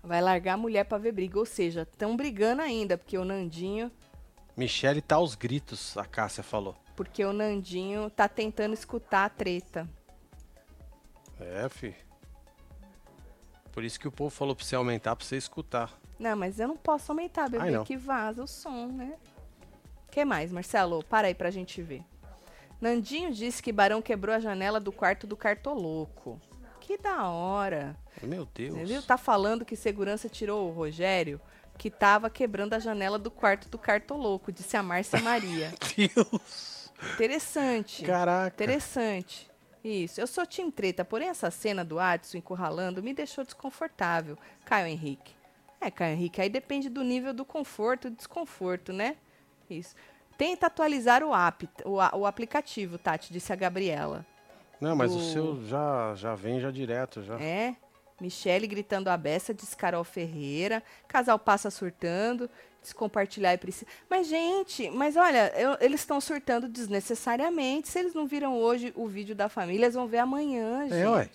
Vai 0.01 0.19
largar 0.19 0.53
a 0.55 0.57
mulher 0.57 0.83
pra 0.83 0.97
ver 0.97 1.11
briga. 1.11 1.37
Ou 1.37 1.45
seja, 1.45 1.83
estão 1.83 2.17
brigando 2.17 2.63
ainda, 2.63 2.97
porque 2.97 3.15
o 3.15 3.23
Nandinho. 3.23 3.91
Michele 4.57 5.03
tá 5.03 5.17
aos 5.17 5.35
gritos, 5.35 5.95
a 5.99 6.03
Cássia 6.03 6.41
falou. 6.41 6.75
Porque 6.95 7.23
o 7.23 7.31
Nandinho 7.31 8.09
tá 8.09 8.27
tentando 8.27 8.73
escutar 8.73 9.25
a 9.25 9.29
treta. 9.29 9.87
É, 11.39 11.69
fi. 11.69 11.95
Por 13.71 13.83
isso 13.83 13.99
que 13.99 14.07
o 14.07 14.11
povo 14.11 14.31
falou 14.31 14.55
pra 14.55 14.65
você 14.65 14.75
aumentar 14.75 15.15
pra 15.15 15.23
você 15.23 15.37
escutar. 15.37 15.93
Não, 16.17 16.35
mas 16.35 16.59
eu 16.59 16.67
não 16.67 16.77
posso 16.77 17.11
aumentar, 17.11 17.47
bebê, 17.51 17.65
Ai, 17.65 17.69
não. 17.69 17.83
que 17.83 17.95
vaza 17.95 18.43
o 18.43 18.47
som, 18.47 18.87
né? 18.87 19.15
O 20.07 20.11
que 20.11 20.25
mais, 20.25 20.51
Marcelo? 20.51 21.03
Para 21.03 21.27
aí 21.27 21.35
pra 21.35 21.51
gente 21.51 21.79
ver. 21.79 22.03
Nandinho 22.83 23.31
disse 23.31 23.63
que 23.63 23.71
Barão 23.71 24.01
quebrou 24.01 24.35
a 24.35 24.41
janela 24.41 24.77
do 24.77 24.91
quarto 24.91 25.25
do 25.25 25.37
cartoloco. 25.37 26.41
Que 26.81 26.97
da 26.97 27.29
hora. 27.29 27.95
Meu 28.21 28.45
Deus. 28.53 28.77
Você 28.77 28.85
viu? 28.85 29.01
Tá 29.01 29.17
falando 29.17 29.63
que 29.63 29.73
segurança 29.73 30.27
tirou 30.27 30.67
o 30.67 30.73
Rogério, 30.73 31.39
que 31.77 31.89
tava 31.89 32.29
quebrando 32.29 32.73
a 32.73 32.79
janela 32.79 33.17
do 33.17 33.31
quarto 33.31 33.69
do 33.69 33.77
cartoloco, 33.77 34.51
disse 34.51 34.75
a 34.75 34.83
Márcia 34.83 35.21
Maria. 35.21 35.73
Deus. 35.95 36.91
Interessante. 37.13 38.03
Caraca. 38.03 38.53
Interessante. 38.53 39.49
Isso. 39.81 40.19
Eu 40.19 40.27
sou 40.27 40.45
Tim 40.45 40.69
Treta, 40.69 41.05
porém 41.05 41.29
essa 41.29 41.49
cena 41.49 41.85
do 41.85 41.99
Adson 41.99 42.37
encurralando 42.37 43.01
me 43.01 43.13
deixou 43.13 43.45
desconfortável. 43.45 44.37
Caio 44.65 44.87
Henrique. 44.87 45.33
É, 45.79 45.89
Caio 45.89 46.15
Henrique, 46.15 46.41
aí 46.41 46.49
depende 46.49 46.89
do 46.89 47.01
nível 47.01 47.33
do 47.33 47.45
conforto 47.45 48.09
e 48.09 48.11
desconforto, 48.11 48.91
né? 48.91 49.15
Isso. 49.69 49.95
Tenta 50.37 50.67
atualizar 50.67 51.23
o 51.23 51.33
app, 51.33 51.69
o, 51.85 51.95
o 52.17 52.25
aplicativo, 52.25 52.97
Tati, 52.97 53.31
disse 53.31 53.51
a 53.53 53.55
Gabriela. 53.55 54.25
Não, 54.81 54.95
mas 54.95 55.11
O- 55.13 55.17
o 55.17 55.21
seu 55.21 55.65
já, 55.67 56.13
já 56.15 56.35
vem 56.35 56.59
já 56.59 56.69
direto, 56.71 57.21
já. 57.23 57.39
É. 57.39 57.75
Michele 58.19 58.67
gritando 58.67 59.09
a 59.09 59.17
beça, 59.17 59.53
diz 59.53 59.73
Carol 59.73 60.03
Ferreira. 60.03 60.81
Casal 61.07 61.37
passa 61.37 61.69
surtando, 61.69 62.49
diz 62.81 62.93
compartilhar 62.93 63.53
e 63.53 63.57
precisa. 63.57 63.85
Mas, 64.09 64.27
gente, 64.27 64.89
mas 64.91 65.15
olha, 65.17 65.51
eu- 65.57 65.77
eles 65.81 66.01
estão 66.01 66.21
surtando 66.21 66.67
desnecessariamente. 66.69 67.87
Se 67.89 67.99
eles 67.99 68.13
não 68.13 68.25
viram 68.27 68.57
hoje 68.57 68.93
o 68.95 69.07
vídeo 69.07 69.35
da 69.35 69.49
família, 69.49 69.85
eles 69.85 69.95
vão 69.95 70.07
ver 70.07 70.19
amanhã, 70.19 70.83
gente. 70.83 70.93
É, 70.95 71.09
ué. 71.09 71.29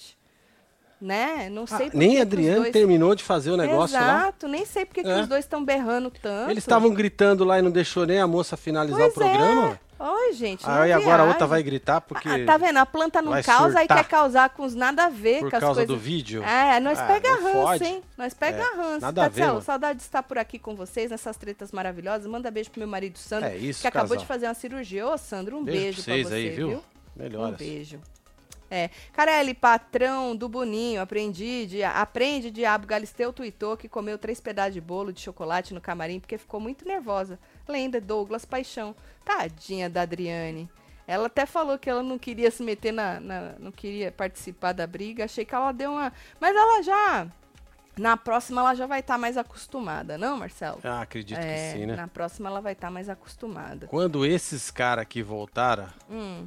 Né? 1.01 1.49
Não 1.49 1.63
Ah, 1.65 1.77
sei 1.77 1.91
por 1.91 1.97
nem 1.97 2.21
Adriano 2.21 2.63
dois... 2.63 2.73
terminou 2.73 3.15
de 3.15 3.23
fazer 3.23 3.53
o 3.53 3.57
negócio 3.57 3.97
lá. 3.97 4.23
Exato, 4.23 4.49
nem 4.49 4.65
sei 4.67 4.85
porque 4.85 5.03
que 5.05 5.09
É. 5.09 5.21
os 5.21 5.29
dois 5.29 5.45
estão 5.45 5.65
berrando 5.65 6.11
tanto. 6.11 6.51
Eles 6.51 6.65
estavam 6.65 6.91
gritando 6.93 7.45
lá 7.45 7.59
e 7.59 7.63
não 7.63 7.71
deixou 7.71 8.05
nem 8.05 8.19
a 8.19 8.27
moça 8.27 8.57
finalizar 8.57 8.99
Pois 9.01 9.13
o 9.13 9.15
programa. 9.15 9.79
é. 9.85 9.89
Oi, 10.01 10.33
gente. 10.33 10.65
não 10.65 10.73
Aí 10.75 10.93
agora 10.93 11.25
a 11.25 11.27
outra 11.27 11.45
vai 11.47 11.61
gritar 11.63 12.01
porque 12.01 12.29
Ah, 12.29 12.47
tá 12.47 12.57
vendo? 12.57 12.77
A 12.79 12.87
planta 12.87 13.21
não 13.21 13.33
causa, 13.43 13.79
surtar. 13.79 13.97
quer 13.97 14.05
causar 14.09 14.49
com 14.51 14.65
os 14.65 14.73
nada 14.75 15.07
a 15.07 15.09
ver 15.09 15.41
por 15.41 15.51
com 15.51 15.57
as 15.57 15.61
causa 15.61 15.81
coisas. 15.81 15.89
do 15.97 16.01
vídeo. 16.01 16.43
É, 16.45 16.79
nós 16.79 16.99
Ah, 17.01 17.07
pega 17.07 17.29
ranço, 17.35 17.85
hein? 17.85 18.03
Nós 18.17 18.33
pega 18.35 18.59
É, 18.63 18.77
ranço. 18.77 19.01
nada 19.01 19.23
a 19.23 19.25
ver, 19.25 19.31
Tatiana, 19.31 19.53
mano. 19.55 19.65
saudade 19.65 19.99
de 19.99 20.05
estar 20.05 20.23
por 20.23 20.39
aqui 20.39 20.57
com 20.59 20.77
vocês 20.77 21.11
nessas 21.11 21.37
tretas 21.37 21.73
maravilhosas. 21.73 22.27
Manda 22.29 22.49
beijo 22.51 22.71
pro 22.71 22.79
meu 22.81 22.89
marido 22.89 23.19
Sandro, 23.19 23.49
É 23.49 23.57
isso, 23.57 23.81
que 23.81 23.89
acabou 23.89 24.11
casal. 24.11 24.19
de 24.23 24.27
fazer 24.27 24.47
uma 24.47 24.55
cirurgia. 24.55 25.05
Ô, 25.07 25.19
Sandro, 25.19 25.57
um 25.59 25.65
beijo, 25.65 25.81
Beijo 25.81 26.03
pra 26.05 26.15
vocês 26.15 26.27
pra 26.29 26.37
você, 26.37 26.43
aí, 26.43 26.51
viu? 26.51 26.69
viu? 26.69 26.83
Melhoras. 27.17 27.55
Um 27.55 27.57
beijo. 27.57 28.01
É, 28.71 28.91
Carelli, 29.13 29.55
patrão 29.55 30.37
do 30.37 30.49
Boninho, 30.49 31.01
aprendi, 31.01 31.67
de, 31.67 31.83
aprende, 31.83 32.51
Diabo 32.51 32.87
Galisteu 32.87 33.33
tweetou 33.33 33.77
que 33.77 33.89
comeu 33.89 34.19
três 34.19 34.41
pedaços 34.41 34.75
de 34.75 34.81
bolo 34.81 35.13
de 35.13 35.21
chocolate 35.21 35.73
no 35.73 35.81
camarim 35.81 36.21
porque 36.21 36.37
ficou 36.37 36.61
muito 36.61 36.87
nervosa. 36.87 37.39
Lenda, 37.67 38.01
Douglas 38.01 38.45
Paixão. 38.45 38.95
Tadinha 39.25 39.89
da 39.89 40.03
Adriane. 40.03 40.69
Ela 41.07 41.27
até 41.29 41.47
falou 41.47 41.79
que 41.79 41.89
ela 41.89 42.03
não 42.03 42.19
queria 42.19 42.51
se 42.51 42.63
meter 42.63 42.93
na, 42.93 43.19
na- 43.19 43.55
não 43.59 43.73
queria 43.73 44.13
participar 44.13 44.73
da 44.73 44.87
briga. 44.87 45.25
Achei 45.25 45.45
que 45.47 45.55
ela 45.55 45.73
deu 45.73 45.93
uma, 45.93 46.13
mas 46.39 46.55
ela 46.55 46.83
já 46.83 47.27
na 47.97 48.17
próxima 48.17 48.61
ela 48.61 48.75
já 48.75 48.87
vai 48.87 49.01
estar 49.01 49.17
mais 49.19 49.37
acostumada, 49.39 50.17
não, 50.19 50.37
Marcelo? 50.37 50.79
Ah, 50.85 51.01
acredito 51.01 51.39
É, 51.39 51.73
que 51.73 51.79
sim, 51.79 51.87
né? 51.87 51.97
Na 51.97 52.07
próxima 52.07 52.49
ela 52.49 52.61
vai 52.61 52.75
estar 52.75 52.91
mais 52.91 53.09
acostumada. 53.09 53.87
Quando 53.89 54.25
esses 54.27 54.71
caras 54.71 55.03
aqui 55.03 55.23
voltaram, 55.23 55.89
Hum, 56.11 56.47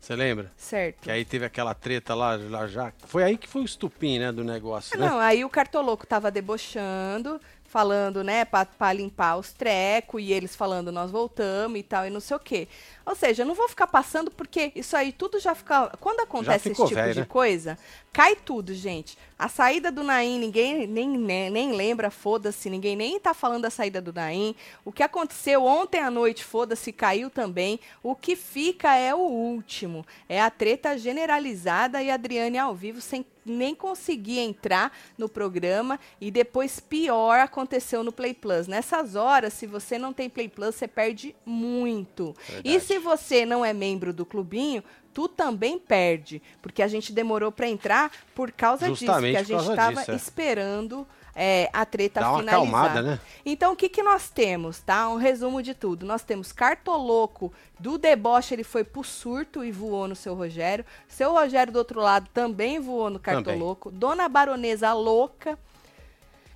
você 0.00 0.16
lembra? 0.16 0.50
certo. 0.56 1.02
Que 1.02 1.10
aí 1.10 1.24
teve 1.24 1.44
aquela 1.44 1.74
treta 1.74 2.14
lá, 2.14 2.36
lá 2.36 2.66
já. 2.66 2.92
Foi 3.06 3.22
aí 3.22 3.36
que 3.36 3.46
foi 3.46 3.62
o 3.62 3.64
estupim, 3.64 4.18
né, 4.18 4.32
do 4.32 4.42
negócio, 4.42 4.98
né? 4.98 5.06
Não, 5.06 5.20
aí 5.20 5.44
o 5.44 5.50
cartoloco 5.50 6.06
tava 6.06 6.30
debochando, 6.30 7.40
falando, 7.64 8.24
né, 8.24 8.44
pra, 8.44 8.64
pra 8.64 8.92
limpar 8.92 9.36
os 9.36 9.52
trecos, 9.52 10.20
e 10.20 10.32
eles 10.32 10.56
falando, 10.56 10.90
nós 10.90 11.10
voltamos 11.10 11.78
e 11.78 11.82
tal, 11.82 12.06
e 12.06 12.10
não 12.10 12.18
sei 12.18 12.36
o 12.36 12.40
quê. 12.40 12.66
Ou 13.10 13.16
seja, 13.16 13.42
eu 13.42 13.46
não 13.46 13.56
vou 13.56 13.68
ficar 13.68 13.88
passando, 13.88 14.30
porque 14.30 14.70
isso 14.76 14.96
aí 14.96 15.10
tudo 15.10 15.40
já 15.40 15.52
fica. 15.52 15.88
Quando 16.00 16.20
acontece 16.20 16.68
esse 16.68 16.80
tipo 16.80 16.94
velho, 16.94 17.12
de 17.12 17.18
né? 17.18 17.26
coisa, 17.26 17.76
cai 18.12 18.36
tudo, 18.36 18.72
gente. 18.72 19.18
A 19.36 19.48
saída 19.48 19.90
do 19.90 20.04
Naim, 20.04 20.38
ninguém 20.38 20.86
nem, 20.86 21.08
nem, 21.08 21.50
nem 21.50 21.72
lembra, 21.72 22.08
foda-se, 22.08 22.70
ninguém 22.70 22.94
nem 22.94 23.18
tá 23.18 23.34
falando 23.34 23.62
da 23.62 23.70
saída 23.70 24.00
do 24.00 24.12
Naim. 24.12 24.54
O 24.84 24.92
que 24.92 25.02
aconteceu 25.02 25.64
ontem 25.64 25.98
à 25.98 26.08
noite, 26.08 26.44
foda-se, 26.44 26.92
caiu 26.92 27.28
também. 27.30 27.80
O 28.00 28.14
que 28.14 28.36
fica 28.36 28.94
é 28.94 29.12
o 29.12 29.18
último. 29.18 30.06
É 30.28 30.40
a 30.40 30.48
treta 30.48 30.96
generalizada 30.96 32.00
e 32.00 32.12
a 32.12 32.14
Adriane 32.14 32.58
ao 32.58 32.76
vivo 32.76 33.00
sem 33.00 33.26
nem 33.44 33.74
conseguir 33.74 34.38
entrar 34.38 34.96
no 35.16 35.28
programa 35.28 35.98
e 36.20 36.30
depois 36.30 36.80
pior 36.80 37.40
aconteceu 37.40 38.02
no 38.02 38.12
Play 38.12 38.34
Plus. 38.34 38.66
Nessas 38.66 39.14
horas, 39.14 39.52
se 39.54 39.66
você 39.66 39.98
não 39.98 40.12
tem 40.12 40.28
Play 40.28 40.48
Plus, 40.48 40.74
você 40.74 40.86
perde 40.86 41.34
muito. 41.44 42.34
E 42.48 42.52
Verdade. 42.52 42.80
se 42.80 42.98
você 43.00 43.44
não 43.44 43.64
é 43.64 43.72
membro 43.72 44.12
do 44.12 44.24
clubinho, 44.24 44.84
tu 45.12 45.28
também 45.28 45.78
perde, 45.78 46.40
porque 46.62 46.82
a 46.82 46.88
gente 46.88 47.12
demorou 47.12 47.50
para 47.50 47.68
entrar 47.68 48.10
por 48.34 48.52
causa 48.52 48.88
Justamente 48.88 49.38
disso, 49.38 49.46
que 49.46 49.54
a 49.54 49.58
gente 49.58 49.70
estava 49.70 50.12
é. 50.12 50.14
esperando 50.14 51.06
é, 51.34 51.70
a 51.72 51.84
treta 51.84 52.20
Dá 52.20 52.30
uma 52.30 52.38
finalizar. 52.40 52.68
acalmada, 52.68 53.02
né? 53.02 53.20
Então, 53.44 53.72
o 53.72 53.76
que, 53.76 53.88
que 53.88 54.02
nós 54.02 54.28
temos, 54.28 54.80
tá? 54.80 55.08
Um 55.08 55.16
resumo 55.16 55.62
de 55.62 55.74
tudo. 55.74 56.04
Nós 56.04 56.22
temos 56.22 56.52
Cartoloco 56.52 57.52
do 57.78 57.96
deboche, 57.96 58.54
ele 58.54 58.64
foi 58.64 58.84
pro 58.84 59.02
surto 59.02 59.64
e 59.64 59.72
voou 59.72 60.06
no 60.08 60.16
seu 60.16 60.34
Rogério. 60.34 60.84
Seu 61.08 61.32
Rogério 61.32 61.72
do 61.72 61.78
outro 61.78 62.00
lado 62.00 62.28
também 62.34 62.78
voou 62.78 63.10
no 63.10 63.18
Também. 63.18 63.42
Cartoloco. 63.42 63.90
Dona 63.90 64.28
Baronesa 64.28 64.92
louca. 64.92 65.58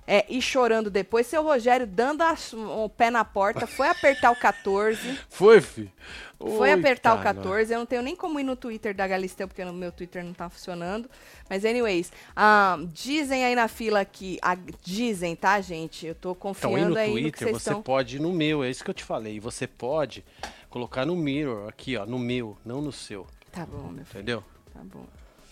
É, 0.07 0.25
e 0.29 0.41
chorando 0.41 0.89
depois, 0.89 1.25
seu 1.27 1.41
Rogério 1.43 1.87
dando 1.87 2.21
as- 2.21 2.53
o 2.53 2.87
pé 2.89 3.09
na 3.09 3.25
porta, 3.25 3.65
foi 3.65 3.87
apertar 3.87 4.31
o 4.31 4.35
14. 4.35 5.17
Foi, 5.29 5.59
fi. 5.61 5.91
Foi 6.37 6.69
Oi, 6.69 6.71
apertar 6.73 7.13
o 7.13 7.17
cara. 7.23 7.33
14. 7.35 7.73
Eu 7.73 7.79
não 7.79 7.85
tenho 7.85 8.01
nem 8.01 8.15
como 8.15 8.39
ir 8.39 8.43
no 8.43 8.55
Twitter 8.55 8.93
da 8.93 9.07
Galisteu, 9.07 9.47
porque 9.47 9.63
o 9.63 9.73
meu 9.73 9.91
Twitter 9.91 10.23
não 10.23 10.33
tá 10.33 10.49
funcionando. 10.49 11.09
Mas, 11.49 11.63
anyways, 11.63 12.11
ah, 12.35 12.77
dizem 12.93 13.45
aí 13.45 13.55
na 13.55 13.67
fila 13.67 14.03
que. 14.05 14.37
a- 14.41 14.57
dizem, 14.83 15.35
tá, 15.35 15.59
gente? 15.61 16.05
Eu 16.05 16.13
tô 16.13 16.31
Então, 16.31 16.35
confiando 16.41 16.75
aí 16.77 16.89
no 16.89 16.97
aí 16.97 17.09
no 17.09 17.15
que 17.15 17.21
Twitter, 17.39 17.47
vocês 17.47 17.63
você 17.63 17.69
estão. 17.69 17.81
pode 17.81 18.17
ir 18.17 18.19
no 18.19 18.31
meu, 18.33 18.63
é 18.63 18.69
isso 18.69 18.83
que 18.83 18.89
eu 18.89 18.93
te 18.93 19.03
falei. 19.03 19.39
Você 19.39 19.65
pode 19.65 20.23
colocar 20.69 21.05
no 21.05 21.15
mirror, 21.15 21.67
aqui, 21.69 21.95
ó, 21.95 22.05
no 22.05 22.19
meu, 22.19 22.57
não 22.65 22.81
no 22.81 22.91
seu. 22.91 23.25
Tá 23.51 23.65
bom, 23.65 23.87
meu 23.87 24.05
filho. 24.05 24.19
Entendeu? 24.19 24.43
Tá 24.73 24.81
bom. 24.83 25.05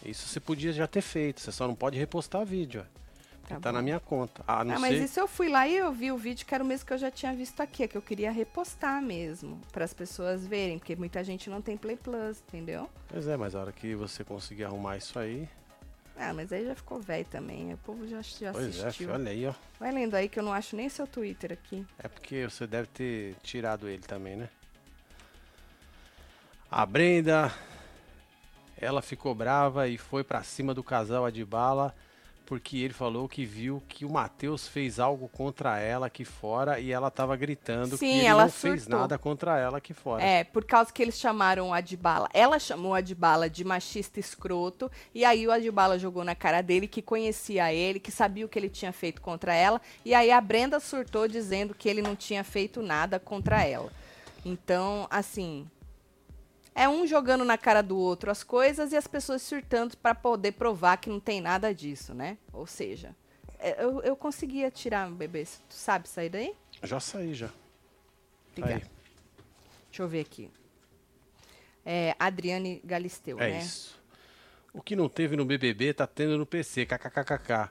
Isso 0.06 0.28
você 0.28 0.40
podia 0.42 0.74
já 0.74 0.86
ter 0.86 1.02
feito. 1.02 1.40
Você 1.40 1.52
só 1.52 1.66
não 1.66 1.76
pode 1.76 1.98
repostar 1.98 2.46
vídeo, 2.46 2.86
ó. 2.86 3.03
Tá, 3.48 3.60
Tá 3.60 3.72
na 3.72 3.82
minha 3.82 4.00
conta. 4.00 4.44
Ah, 4.48 4.64
não 4.64 4.76
Ah, 4.76 4.80
mas 4.80 4.92
sei. 4.96 5.04
isso 5.04 5.20
eu 5.20 5.28
fui 5.28 5.50
lá 5.50 5.68
e 5.68 5.76
eu 5.76 5.92
vi 5.92 6.12
o 6.12 6.18
vídeo 6.18 6.46
que 6.46 6.56
era 6.56 6.64
o 6.64 6.68
mesmo 6.68 6.86
que 6.86 6.94
eu 6.94 6.98
já 6.98 7.12
tinha 7.12 7.34
visto 7.34 7.60
aqui, 7.62 7.84
é 7.84 7.88
que 7.88 7.98
eu 7.98 8.02
queria 8.02 8.32
repostar 8.32 9.02
mesmo, 9.02 9.60
para 9.72 9.84
as 9.84 9.94
pessoas 9.94 10.48
verem, 10.48 10.80
porque 10.80 10.96
muita 10.96 11.24
gente 11.24 11.50
não 11.50 11.62
tem 11.62 11.76
Play 11.76 11.98
Plus, 11.98 12.42
entendeu? 12.48 12.90
Pois 13.10 13.28
é, 13.28 13.36
mas 13.36 13.54
a 13.56 13.60
hora 13.62 13.72
que 13.72 13.96
você 13.96 14.24
conseguir 14.24 14.64
arrumar 14.64 14.98
isso 14.98 15.20
aí. 15.20 15.48
Ah, 16.16 16.32
mas 16.32 16.54
aí 16.54 16.64
já 16.66 16.76
ficou 16.76 17.00
velho 17.02 17.26
também, 17.26 17.74
o 17.74 17.78
povo 17.80 18.08
já, 18.08 18.22
já 18.22 18.52
Pois 18.54 18.66
é, 18.66 18.70
assistiu. 18.88 18.92
filho, 19.08 19.14
olha 19.14 19.32
aí, 19.32 19.46
ó. 19.48 19.54
Vai 19.80 19.92
lendo 19.92 20.14
aí 20.16 20.30
que 20.30 20.40
eu 20.40 20.44
não 20.44 20.54
acho 20.54 20.76
nem 20.76 20.88
seu 20.88 21.06
Twitter 21.08 21.52
aqui. 21.52 21.86
É 21.98 22.08
porque 22.08 22.48
você 22.48 22.66
deve 22.68 22.88
ter 22.88 23.36
tirado 23.44 23.90
ele 23.90 24.04
também, 24.04 24.36
né? 24.36 24.48
A 26.72 26.86
Brenda, 26.86 27.54
ela 28.78 29.02
ficou 29.02 29.34
brava 29.36 29.88
e 29.88 29.98
foi 29.98 30.24
pra 30.24 30.44
cima 30.44 30.74
do 30.74 30.84
casal 30.84 31.26
Adbala 31.26 31.94
porque 32.46 32.78
ele 32.78 32.94
falou 32.94 33.28
que 33.28 33.46
viu 33.46 33.82
que 33.88 34.06
o 34.06 34.10
Matheus 34.10 34.68
fez 34.68 35.00
algo 35.00 35.28
contra 35.30 35.80
ela 35.80 36.08
aqui 36.08 36.26
fora 36.26 36.80
e 36.80 36.92
ela 36.92 37.10
tava 37.10 37.36
gritando 37.36 37.98
Sim, 37.98 38.06
que 38.12 38.18
ele 38.20 38.26
ela 38.26 38.44
não 38.44 38.50
fez 38.52 38.84
surtou. 38.84 39.00
nada 39.00 39.18
contra 39.18 39.58
ela 39.58 39.78
aqui 39.78 39.94
fora. 39.94 40.24
É, 40.24 40.44
por 40.44 40.66
causa 40.66 40.92
que 40.92 41.02
eles 41.02 41.18
chamaram 41.18 41.70
o 41.70 41.74
Adbala. 41.74 42.28
Ela 42.34 42.60
chamou 42.60 42.92
o 42.92 42.96
Adbala 42.96 43.50
de 43.50 43.64
machista 43.64 44.20
escroto. 44.20 44.92
E 45.14 45.24
aí 45.24 45.48
o 45.48 45.52
Adbala 45.52 45.98
jogou 45.98 46.24
na 46.24 46.36
cara 46.36 46.62
dele 46.62 46.88
que 46.88 47.02
conhecia 47.02 47.74
ele, 47.74 48.00
que 48.00 48.12
sabia 48.12 48.46
o 48.46 48.50
que 48.50 48.60
ele 48.60 48.70
tinha 48.70 48.92
feito 48.92 49.22
contra 49.22 49.54
ela. 49.54 49.82
E 50.04 50.14
aí 50.14 50.32
a 50.32 50.42
Brenda 50.42 50.80
surtou 50.80 51.28
dizendo 51.28 51.74
que 51.74 51.88
ele 51.88 52.02
não 52.02 52.16
tinha 52.16 52.44
feito 52.44 52.82
nada 52.82 53.20
contra 53.20 53.64
ela. 53.64 53.92
Então, 54.46 55.08
assim. 55.10 55.66
É 56.76 56.90
um 56.90 57.06
jogando 57.06 57.46
na 57.46 57.58
cara 57.58 57.82
do 57.84 57.98
outro 57.98 58.32
as 58.32 58.44
coisas 58.44 58.92
e 58.92 58.96
as 58.98 59.06
pessoas 59.08 59.42
surtando 59.42 59.96
para 59.98 60.16
poder 60.16 60.54
provar 60.54 60.98
que 60.98 61.10
não 61.10 61.20
tem 61.20 61.40
nada 61.40 61.74
disso, 61.74 62.14
né? 62.14 62.38
Ou 62.52 62.66
seja, 62.66 63.16
é, 63.60 63.84
eu, 63.84 64.02
eu 64.02 64.16
conseguia 64.16 64.72
tirar, 64.72 65.10
bebê. 65.12 65.44
Tu 65.44 65.76
sabe 65.76 66.10
sair 66.10 66.30
daí? 66.30 66.54
Já 66.82 67.00
saí 67.00 67.34
já. 67.34 67.50
Obrigada. 68.52 68.84
aí. 68.84 68.92
Deixa 69.90 70.02
eu 70.04 70.08
ver 70.08 70.22
aqui. 70.22 70.50
É, 71.86 72.16
Adriane 72.18 72.82
Galisteu, 72.84 73.40
É 73.40 73.52
né? 73.52 73.60
isso. 73.60 74.02
O 74.74 74.82
que 74.82 74.96
não 74.96 75.08
teve 75.08 75.36
no 75.36 75.46
BBB 75.46 75.94
tá 75.94 76.08
tendo 76.08 76.38
no 76.38 76.46
PC, 76.46 76.86
kkkk. 76.88 77.70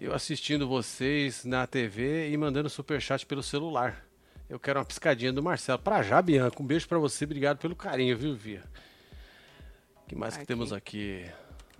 Eu 0.00 0.14
assistindo 0.14 0.68
vocês 0.68 1.44
na 1.44 1.66
TV 1.66 2.30
e 2.30 2.36
mandando 2.36 2.70
superchat 2.70 3.26
pelo 3.26 3.42
celular. 3.42 4.06
Eu 4.54 4.60
quero 4.60 4.78
uma 4.78 4.84
piscadinha 4.84 5.32
do 5.32 5.42
Marcelo. 5.42 5.80
Pra 5.80 6.00
já, 6.00 6.22
Bianca. 6.22 6.62
Um 6.62 6.64
beijo 6.64 6.86
pra 6.86 6.96
você. 6.96 7.24
Obrigado 7.24 7.58
pelo 7.58 7.74
carinho, 7.74 8.16
viu, 8.16 8.36
Via? 8.36 8.62
O 10.04 10.06
que 10.06 10.14
mais 10.14 10.34
que 10.34 10.42
Aqui. 10.42 10.46
temos 10.46 10.72
aqui? 10.72 11.28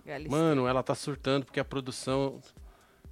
Galisteu. 0.05 0.37
Mano, 0.37 0.67
ela 0.67 0.83
tá 0.83 0.93
surtando 0.93 1.45
porque 1.45 1.61
a 1.61 1.63
produção 1.63 2.41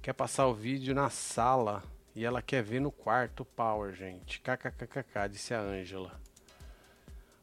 quer 0.02 0.12
passar 0.12 0.46
o 0.48 0.52
vídeo 0.52 0.94
na 0.94 1.08
sala 1.08 1.82
e 2.14 2.26
ela 2.26 2.42
quer 2.42 2.62
ver 2.62 2.78
no 2.78 2.92
quarto 2.92 3.42
Power, 3.42 3.94
gente. 3.94 4.38
KKKKK, 4.38 5.30
disse 5.30 5.54
a 5.54 5.60
Ângela. 5.62 6.12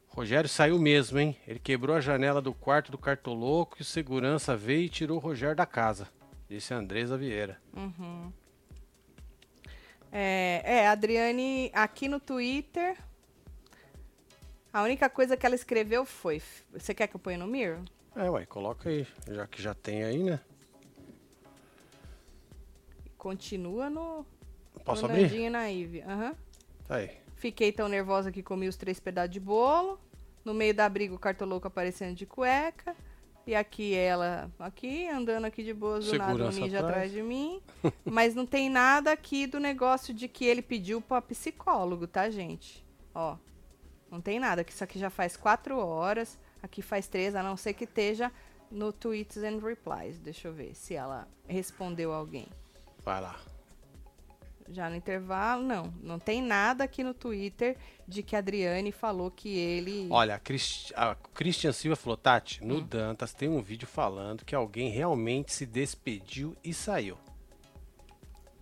Rogério 0.06 0.48
saiu 0.48 0.78
mesmo, 0.78 1.18
hein? 1.18 1.36
Ele 1.44 1.58
quebrou 1.58 1.96
a 1.96 2.00
janela 2.00 2.40
do 2.40 2.54
quarto 2.54 2.92
do 2.92 2.98
cartoloco 2.98 3.78
e 3.80 3.82
o 3.82 3.84
segurança 3.84 4.56
veio 4.56 4.84
e 4.84 4.88
tirou 4.88 5.16
o 5.16 5.20
Rogério 5.20 5.56
da 5.56 5.66
casa. 5.66 6.06
Disse 6.48 6.72
a 6.72 6.76
Andresa 6.76 7.18
Vieira. 7.18 7.60
É, 10.12 10.60
é, 10.62 10.86
a 10.86 10.92
Adriane, 10.92 11.70
aqui 11.72 12.06
no 12.06 12.20
Twitter, 12.20 12.98
a 14.70 14.82
única 14.82 15.08
coisa 15.08 15.38
que 15.38 15.46
ela 15.46 15.54
escreveu 15.54 16.04
foi... 16.04 16.42
Você 16.70 16.92
quer 16.92 17.06
que 17.06 17.16
eu 17.16 17.20
ponha 17.20 17.38
no 17.38 17.46
Mirror? 17.46 17.82
É, 18.14 18.28
ué, 18.28 18.44
coloca 18.44 18.90
aí. 18.90 19.06
Já 19.26 19.46
que 19.46 19.62
já 19.62 19.74
tem 19.74 20.04
aí, 20.04 20.22
né? 20.22 20.38
Continua 23.16 23.88
no, 23.88 24.26
Posso 24.84 25.08
no 25.08 25.14
abrir? 25.14 25.48
Na 25.48 25.70
Ive. 25.70 26.02
Aham. 26.02 26.34
Tá 26.86 26.96
aí. 26.96 27.10
Fiquei 27.36 27.72
tão 27.72 27.88
nervosa 27.88 28.30
que 28.30 28.42
comi 28.42 28.68
os 28.68 28.76
três 28.76 29.00
pedaços 29.00 29.30
de 29.30 29.40
bolo. 29.40 29.98
No 30.44 30.52
meio 30.52 30.74
da 30.74 30.88
briga, 30.88 31.14
o 31.14 31.18
cartoloco 31.18 31.66
aparecendo 31.66 32.14
de 32.14 32.26
cueca. 32.26 32.94
E 33.46 33.54
aqui 33.54 33.94
ela, 33.94 34.50
aqui, 34.58 35.08
andando 35.08 35.44
aqui 35.46 35.64
de 35.64 35.74
boas, 35.74 36.06
do 36.06 36.16
nada, 36.16 36.44
um 36.44 36.48
ninja 36.50 36.78
atrás. 36.78 36.84
atrás 36.84 37.12
de 37.12 37.22
mim. 37.22 37.60
Mas 38.04 38.34
não 38.34 38.46
tem 38.46 38.70
nada 38.70 39.10
aqui 39.10 39.46
do 39.46 39.58
negócio 39.58 40.14
de 40.14 40.28
que 40.28 40.44
ele 40.44 40.62
pediu 40.62 41.00
pra 41.00 41.20
psicólogo, 41.20 42.06
tá, 42.06 42.30
gente? 42.30 42.84
Ó, 43.14 43.36
não 44.10 44.20
tem 44.20 44.38
nada, 44.38 44.62
que 44.62 44.72
isso 44.72 44.84
aqui 44.84 44.98
já 44.98 45.10
faz 45.10 45.36
quatro 45.36 45.76
horas. 45.78 46.38
Aqui 46.62 46.80
faz 46.80 47.08
três, 47.08 47.34
a 47.34 47.42
não 47.42 47.56
ser 47.56 47.72
que 47.72 47.84
esteja 47.84 48.30
no 48.70 48.92
tweets 48.92 49.38
and 49.38 49.58
replies. 49.58 50.20
Deixa 50.20 50.46
eu 50.46 50.52
ver 50.52 50.74
se 50.74 50.94
ela 50.94 51.26
respondeu 51.48 52.12
alguém. 52.12 52.46
Vai 53.04 53.20
lá. 53.20 53.40
Já 54.72 54.88
no 54.88 54.96
intervalo, 54.96 55.62
não. 55.62 55.92
Não 56.02 56.18
tem 56.18 56.40
nada 56.40 56.84
aqui 56.84 57.04
no 57.04 57.12
Twitter 57.12 57.76
de 58.08 58.22
que 58.22 58.34
a 58.34 58.38
Adriane 58.38 58.90
falou 58.90 59.30
que 59.30 59.50
ele. 59.50 60.08
Olha, 60.10 60.36
a, 60.36 60.38
Christ... 60.38 60.92
a 60.96 61.14
Christian 61.34 61.72
Silva 61.72 61.94
falou, 61.94 62.16
Tati, 62.16 62.64
no 62.64 62.76
Hum. 62.76 62.86
Dantas 62.86 63.34
tem 63.34 63.50
um 63.50 63.60
vídeo 63.60 63.86
falando 63.86 64.44
que 64.44 64.54
alguém 64.54 64.88
realmente 64.88 65.52
se 65.52 65.66
despediu 65.66 66.56
e 66.64 66.72
saiu. 66.72 67.18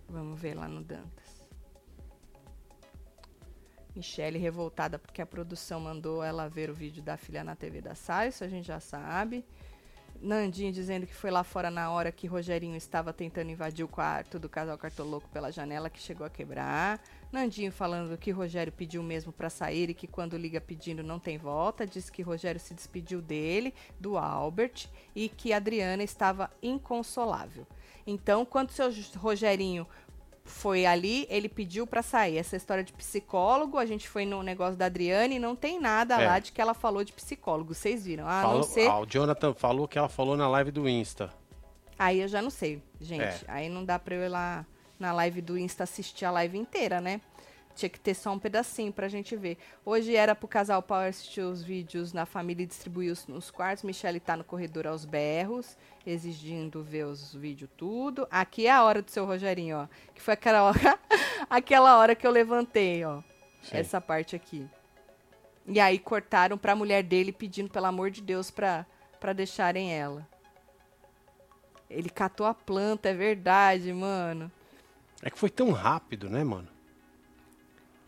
Vamos 0.08 0.40
ver 0.40 0.54
lá 0.54 0.66
no 0.66 0.82
Dantas. 0.82 1.30
Michele 3.94 4.38
revoltada 4.38 4.98
porque 4.98 5.22
a 5.22 5.26
produção 5.26 5.80
mandou 5.80 6.24
ela 6.24 6.48
ver 6.48 6.70
o 6.70 6.74
vídeo 6.74 7.02
da 7.02 7.16
filha 7.16 7.44
na 7.44 7.54
TV 7.54 7.80
da 7.80 7.94
Sara, 7.94 8.28
isso 8.28 8.42
a 8.42 8.48
gente 8.48 8.66
já 8.66 8.80
sabe. 8.80 9.44
Nandinho 10.20 10.70
dizendo 10.70 11.06
que 11.06 11.14
foi 11.14 11.30
lá 11.30 11.42
fora 11.42 11.70
na 11.70 11.90
hora 11.90 12.12
que 12.12 12.26
Rogerinho 12.26 12.76
estava 12.76 13.10
tentando 13.10 13.50
invadir 13.50 13.82
o 13.82 13.88
quarto 13.88 14.38
do 14.38 14.50
casal 14.50 14.76
cartoloco 14.76 15.26
pela 15.30 15.50
janela 15.50 15.88
que 15.88 15.98
chegou 15.98 16.26
a 16.26 16.30
quebrar. 16.30 17.00
Nandinho 17.32 17.72
falando 17.72 18.18
que 18.18 18.30
Rogério 18.30 18.70
pediu 18.70 19.02
mesmo 19.02 19.32
para 19.32 19.48
sair 19.48 19.88
e 19.88 19.94
que 19.94 20.06
quando 20.06 20.36
liga 20.36 20.60
pedindo 20.60 21.02
não 21.02 21.18
tem 21.18 21.38
volta. 21.38 21.86
Diz 21.86 22.10
que 22.10 22.20
Rogério 22.20 22.60
se 22.60 22.74
despediu 22.74 23.22
dele, 23.22 23.72
do 23.98 24.18
Albert, 24.18 24.88
e 25.16 25.28
que 25.28 25.54
Adriana 25.54 26.02
estava 26.02 26.50
inconsolável. 26.62 27.66
Então, 28.06 28.44
quando 28.44 28.72
seu 28.72 28.90
Rogerinho 29.16 29.86
foi 30.44 30.84
ali, 30.86 31.26
ele 31.30 31.48
pediu 31.48 31.86
para 31.86 32.02
sair. 32.02 32.36
Essa 32.38 32.56
história 32.56 32.82
de 32.82 32.92
psicólogo, 32.92 33.78
a 33.78 33.86
gente 33.86 34.08
foi 34.08 34.24
no 34.26 34.42
negócio 34.42 34.76
da 34.76 34.86
Adriane 34.86 35.36
e 35.36 35.38
não 35.38 35.54
tem 35.54 35.80
nada 35.80 36.20
É. 36.20 36.26
lá 36.26 36.38
de 36.38 36.50
que 36.52 36.60
ela 36.60 36.74
falou 36.74 37.04
de 37.04 37.12
psicólogo. 37.12 37.74
Vocês 37.74 38.04
viram? 38.04 38.26
A 38.26 38.42
falou, 38.42 38.56
não 38.56 38.62
ser. 38.62 38.88
ah, 38.88 38.98
o 39.00 39.06
Jonathan 39.06 39.54
falou 39.54 39.86
que 39.86 39.98
ela 39.98 40.08
falou 40.08 40.36
na 40.36 40.48
live 40.48 40.70
do 40.70 40.88
Insta. 40.88 41.30
Aí 41.98 42.20
eu 42.20 42.28
já 42.28 42.40
não 42.40 42.50
sei, 42.50 42.82
gente. 43.00 43.22
É. 43.22 43.40
Aí 43.46 43.68
não 43.68 43.84
dá 43.84 43.98
pra 43.98 44.14
eu 44.14 44.22
ir 44.24 44.28
lá 44.28 44.64
na 44.98 45.12
live 45.12 45.40
do 45.40 45.58
Insta 45.58 45.84
assistir 45.84 46.24
a 46.24 46.30
live 46.30 46.58
inteira, 46.58 47.00
né? 47.00 47.20
Tinha 47.80 47.88
que 47.88 47.98
ter 47.98 48.12
só 48.12 48.30
um 48.30 48.38
pedacinho 48.38 48.92
pra 48.92 49.08
gente 49.08 49.34
ver. 49.34 49.56
Hoje 49.86 50.14
era 50.14 50.34
pro 50.34 50.46
casal 50.46 50.82
Power 50.82 51.08
assistir 51.08 51.40
os 51.40 51.62
vídeos 51.62 52.12
na 52.12 52.26
família 52.26 52.62
e 52.62 52.66
distribuir 52.66 53.10
os, 53.10 53.26
nos 53.26 53.50
quartos. 53.50 53.84
Michelle 53.84 54.20
tá 54.20 54.36
no 54.36 54.44
corredor 54.44 54.86
aos 54.86 55.06
berros, 55.06 55.78
exigindo 56.06 56.82
ver 56.82 57.06
os 57.06 57.34
vídeos 57.34 57.70
tudo. 57.78 58.28
Aqui 58.30 58.66
é 58.66 58.70
a 58.70 58.82
hora 58.82 59.00
do 59.00 59.10
seu 59.10 59.24
Rogerinho, 59.24 59.78
ó. 59.78 59.88
Que 60.14 60.20
foi 60.20 60.34
aquela 60.34 60.62
hora, 60.64 60.98
aquela 61.48 61.96
hora 61.96 62.14
que 62.14 62.26
eu 62.26 62.30
levantei, 62.30 63.02
ó. 63.02 63.22
Sim. 63.62 63.78
Essa 63.78 63.98
parte 63.98 64.36
aqui. 64.36 64.68
E 65.66 65.80
aí 65.80 65.98
cortaram 65.98 66.58
pra 66.58 66.76
mulher 66.76 67.02
dele 67.02 67.32
pedindo, 67.32 67.70
pelo 67.70 67.86
amor 67.86 68.10
de 68.10 68.20
Deus, 68.20 68.50
pra, 68.50 68.84
pra 69.18 69.32
deixarem 69.32 69.90
ela. 69.90 70.28
Ele 71.88 72.10
catou 72.10 72.44
a 72.44 72.52
planta, 72.52 73.08
é 73.08 73.14
verdade, 73.14 73.90
mano. 73.90 74.52
É 75.22 75.30
que 75.30 75.38
foi 75.38 75.48
tão 75.48 75.72
rápido, 75.72 76.28
né, 76.28 76.44
mano? 76.44 76.68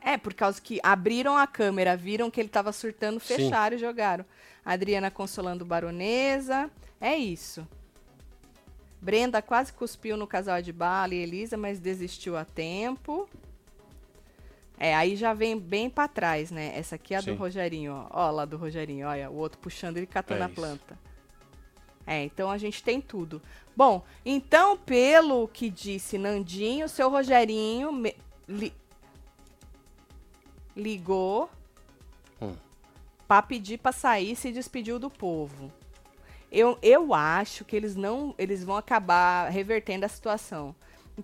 É, 0.04 0.16
por 0.18 0.34
causa 0.34 0.60
que 0.60 0.80
abriram 0.82 1.36
a 1.36 1.46
câmera, 1.46 1.96
viram 1.96 2.30
que 2.30 2.40
ele 2.40 2.48
tava 2.48 2.72
surtando, 2.72 3.20
Sim. 3.20 3.36
fecharam 3.36 3.76
e 3.76 3.78
jogaram. 3.80 4.24
Adriana 4.64 5.10
consolando 5.10 5.64
baronesa. 5.64 6.70
É 7.00 7.16
isso. 7.16 7.66
Brenda 9.00 9.40
quase 9.42 9.72
cuspiu 9.72 10.16
no 10.16 10.26
casal 10.26 10.60
de 10.62 10.72
Bala 10.72 11.14
e 11.14 11.18
Elisa, 11.18 11.56
mas 11.56 11.78
desistiu 11.80 12.36
a 12.36 12.44
tempo. 12.44 13.28
É, 14.78 14.94
aí 14.94 15.14
já 15.16 15.32
vem 15.32 15.58
bem 15.58 15.88
pra 15.88 16.08
trás, 16.08 16.50
né? 16.50 16.72
Essa 16.76 16.96
aqui 16.96 17.14
é 17.14 17.18
a 17.18 17.20
do 17.20 17.26
Sim. 17.32 17.34
Rogerinho, 17.36 17.92
ó. 17.92 18.26
Ó 18.26 18.30
lá 18.30 18.44
do 18.44 18.56
Rogerinho, 18.56 19.06
olha. 19.06 19.30
O 19.30 19.36
outro 19.36 19.58
puxando 19.58 19.96
ele 19.96 20.06
catando 20.06 20.42
É 20.42 20.44
a 20.44 20.46
isso. 20.46 20.54
planta. 20.56 20.98
É, 22.04 22.24
então 22.24 22.50
a 22.50 22.58
gente 22.58 22.82
tem 22.82 23.00
tudo. 23.00 23.40
Bom, 23.76 24.04
então, 24.24 24.76
pelo 24.76 25.46
que 25.48 25.70
disse 25.70 26.18
Nandinho, 26.18 26.88
seu 26.88 27.08
Rogerinho 27.08 27.92
me- 27.92 28.16
li- 28.48 28.74
ligou 30.76 31.48
Hum. 32.40 32.54
pra 33.28 33.40
pedir 33.42 33.78
pra 33.78 33.92
sair 33.92 34.32
e 34.32 34.36
se 34.36 34.50
despediu 34.52 34.98
do 34.98 35.08
povo. 35.10 35.72
Eu, 36.50 36.78
eu 36.82 37.14
acho 37.14 37.64
que 37.64 37.74
eles 37.74 37.96
não. 37.96 38.34
Eles 38.36 38.62
vão 38.62 38.76
acabar 38.76 39.48
revertendo 39.50 40.04
a 40.04 40.08
situação. 40.08 40.74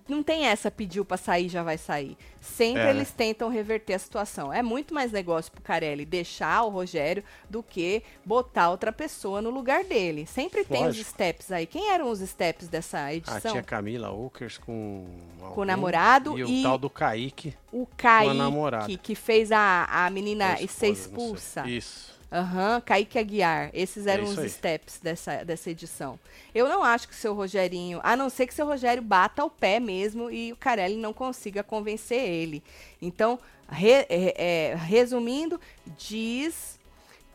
Não 0.07 0.21
tem 0.21 0.45
essa 0.45 0.69
pediu 0.69 1.03
pra 1.03 1.17
sair 1.17 1.49
já 1.49 1.63
vai 1.63 1.77
sair. 1.77 2.15
Sempre 2.39 2.83
É, 2.83 2.89
eles 2.91 3.11
tentam 3.11 3.49
reverter 3.49 3.93
a 3.93 3.99
situação. 3.99 4.53
É 4.53 4.61
muito 4.61 4.93
mais 4.93 5.11
negócio 5.11 5.51
pro 5.51 5.61
Carelli 5.61 6.05
deixar 6.05 6.63
o 6.63 6.69
Rogério 6.69 7.23
do 7.49 7.63
que 7.63 8.03
botar 8.23 8.69
outra 8.69 8.91
pessoa 8.91 9.41
no 9.41 9.49
lugar 9.49 9.83
dele. 9.83 10.25
Sempre 10.25 10.63
tem 10.63 10.81
os 10.81 10.87
Lógico. 10.87 11.09
steps 11.09 11.51
aí. 11.51 11.65
Quem 11.65 11.89
eram 11.89 12.09
os 12.09 12.19
steps 12.19 12.67
dessa 12.67 13.13
edição? 13.13 13.51
tia 13.51 13.63
Camila 13.63 14.11
Okers 14.11 14.57
com. 14.57 15.05
Com 15.53 15.61
o 15.61 15.65
namorado 15.65 16.37
e, 16.37 16.41
e 16.41 16.59
o 16.59 16.63
tal 16.63 16.77
do 16.77 16.89
Kaique. 16.89 17.55
o 17.71 17.87
Kaique, 17.97 18.97
que 18.97 19.15
fez 19.15 19.51
a, 19.51 19.85
a 20.05 20.09
menina 20.09 20.53
a 20.53 20.57
ser 20.57 20.63
esposa, 20.65 20.77
sei. 20.77 20.91
expulsa. 20.91 21.67
Isso. 21.67 22.18
Aham, 22.31 22.79
Kaique 22.81 23.17
Aguiar. 23.17 23.71
Esses 23.73 24.05
eram 24.05 24.23
isso 24.23 24.33
os 24.33 24.39
aí. 24.39 24.49
steps 24.49 24.99
dessa, 25.01 25.43
dessa 25.43 25.69
edição. 25.71 26.19
Eu 26.53 26.67
não 26.69 26.83
acho 26.83 27.07
que 27.07 27.13
o 27.13 27.17
seu 27.17 27.33
Rogerinho, 27.33 27.99
a 28.03 28.15
não 28.15 28.29
ser 28.29 28.45
que 28.45 28.53
o 28.53 28.55
seu 28.55 28.67
Rogério 28.67 29.01
bata 29.01 29.43
o 29.43 29.49
pé 29.49 29.79
mesmo 29.79 30.29
e 30.29 30.51
o 30.51 30.55
Carelli 30.55 30.97
não 30.97 31.11
consiga 31.11 31.63
convencer 31.63 32.19
ele. 32.21 32.61
Então, 33.01 33.39
re- 33.67 34.05
é, 34.09 34.33
é, 34.37 34.75
resumindo, 34.75 35.59
diz 35.97 36.77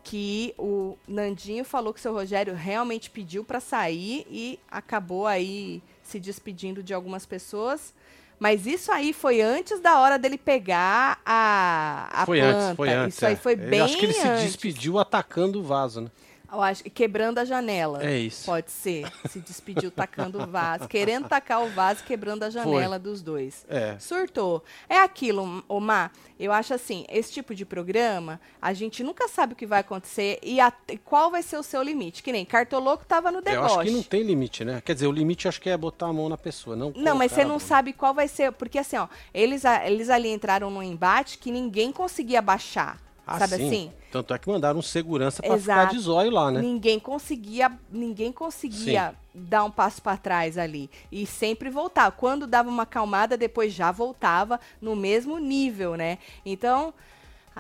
que 0.04 0.54
o 0.58 0.96
Nandinho 1.08 1.64
falou 1.64 1.92
que 1.92 1.98
o 1.98 2.02
seu 2.02 2.12
Rogério 2.12 2.54
realmente 2.54 3.10
pediu 3.10 3.42
para 3.42 3.58
sair 3.58 4.26
e 4.30 4.60
acabou 4.70 5.26
aí 5.26 5.82
se 6.02 6.20
despedindo 6.20 6.82
de 6.82 6.92
algumas 6.94 7.24
pessoas. 7.26 7.92
Mas 8.38 8.66
isso 8.66 8.90
aí 8.92 9.12
foi 9.12 9.40
antes 9.40 9.80
da 9.80 9.98
hora 10.00 10.18
dele 10.18 10.36
pegar 10.36 11.20
a, 11.24 12.08
a 12.22 12.26
foi 12.26 12.40
planta. 12.40 12.58
antes, 12.58 12.76
foi 12.76 12.88
antes. 12.90 13.16
Isso 13.16 13.26
aí 13.26 13.32
é. 13.32 13.36
foi 13.36 13.52
Eu 13.52 13.56
bem 13.58 13.80
acho 13.80 13.96
que 13.96 14.04
ele 14.06 14.12
se 14.12 14.26
antes. 14.26 14.42
despediu 14.44 14.98
atacando 14.98 15.60
o 15.60 15.62
vaso, 15.62 16.00
né? 16.02 16.10
Eu 16.54 16.62
acho 16.62 16.82
que 16.84 16.90
quebrando 16.90 17.38
a 17.38 17.44
janela. 17.44 18.04
É 18.04 18.16
isso. 18.18 18.46
Pode 18.46 18.70
ser. 18.70 19.10
Se 19.28 19.40
despediu 19.40 19.90
tacando 19.90 20.42
o 20.42 20.46
vaso. 20.46 20.86
Querendo 20.88 21.28
tacar 21.28 21.62
o 21.62 21.68
vaso 21.70 22.02
quebrando 22.04 22.42
a 22.44 22.50
janela 22.50 22.98
dos 22.98 23.22
dois. 23.22 23.64
É. 23.68 23.96
Surtou. 23.98 24.62
É 24.88 24.98
aquilo, 24.98 25.64
Omar. 25.68 26.12
Eu 26.38 26.52
acho 26.52 26.74
assim, 26.74 27.04
esse 27.08 27.32
tipo 27.32 27.54
de 27.54 27.64
programa, 27.64 28.40
a 28.60 28.72
gente 28.72 29.02
nunca 29.04 29.28
sabe 29.28 29.52
o 29.52 29.56
que 29.56 29.66
vai 29.66 29.80
acontecer 29.80 30.38
e 30.42 30.60
a- 30.60 30.72
qual 31.04 31.30
vai 31.30 31.42
ser 31.42 31.56
o 31.56 31.62
seu 31.62 31.82
limite. 31.82 32.22
Que 32.22 32.32
nem 32.32 32.44
Cartoloco 32.44 33.04
tava 33.06 33.30
no 33.30 33.38
Eu 33.38 33.42
deboche. 33.42 33.74
acho 33.74 33.84
que 33.84 33.90
não 33.90 34.02
tem 34.02 34.22
limite, 34.22 34.64
né? 34.64 34.82
Quer 34.84 34.94
dizer, 34.94 35.06
o 35.06 35.12
limite 35.12 35.46
eu 35.46 35.48
acho 35.48 35.60
que 35.60 35.70
é 35.70 35.76
botar 35.76 36.06
a 36.06 36.12
mão 36.12 36.28
na 36.28 36.36
pessoa, 36.38 36.74
não 36.76 36.92
Não, 36.96 37.16
mas 37.16 37.32
você 37.32 37.44
não 37.44 37.58
sabe 37.58 37.92
qual 37.92 38.12
vai 38.14 38.26
ser. 38.28 38.52
Porque 38.52 38.78
assim, 38.78 38.96
ó, 38.96 39.06
eles, 39.32 39.62
eles 39.84 40.10
ali 40.10 40.28
entraram 40.30 40.70
num 40.70 40.82
embate 40.82 41.38
que 41.38 41.50
ninguém 41.50 41.92
conseguia 41.92 42.42
baixar. 42.42 43.00
Ah, 43.26 43.38
sabe 43.38 43.56
sim. 43.56 43.66
assim? 43.66 43.92
Tanto 44.14 44.32
é 44.32 44.38
que 44.38 44.48
mandaram 44.48 44.80
segurança 44.80 45.42
pra 45.42 45.58
ficar 45.58 45.86
de 45.86 45.98
zóio 45.98 46.30
lá, 46.30 46.48
né? 46.48 46.60
Ninguém 46.60 47.00
conseguia, 47.00 47.72
ninguém 47.90 48.30
conseguia 48.30 49.12
dar 49.34 49.64
um 49.64 49.70
passo 49.72 50.00
para 50.00 50.16
trás 50.16 50.56
ali 50.56 50.88
e 51.10 51.26
sempre 51.26 51.68
voltar. 51.68 52.12
Quando 52.12 52.46
dava 52.46 52.68
uma 52.68 52.84
acalmada, 52.84 53.36
depois 53.36 53.72
já 53.72 53.90
voltava 53.90 54.60
no 54.80 54.94
mesmo 54.94 55.38
nível, 55.38 55.96
né? 55.96 56.18
Então, 56.46 56.94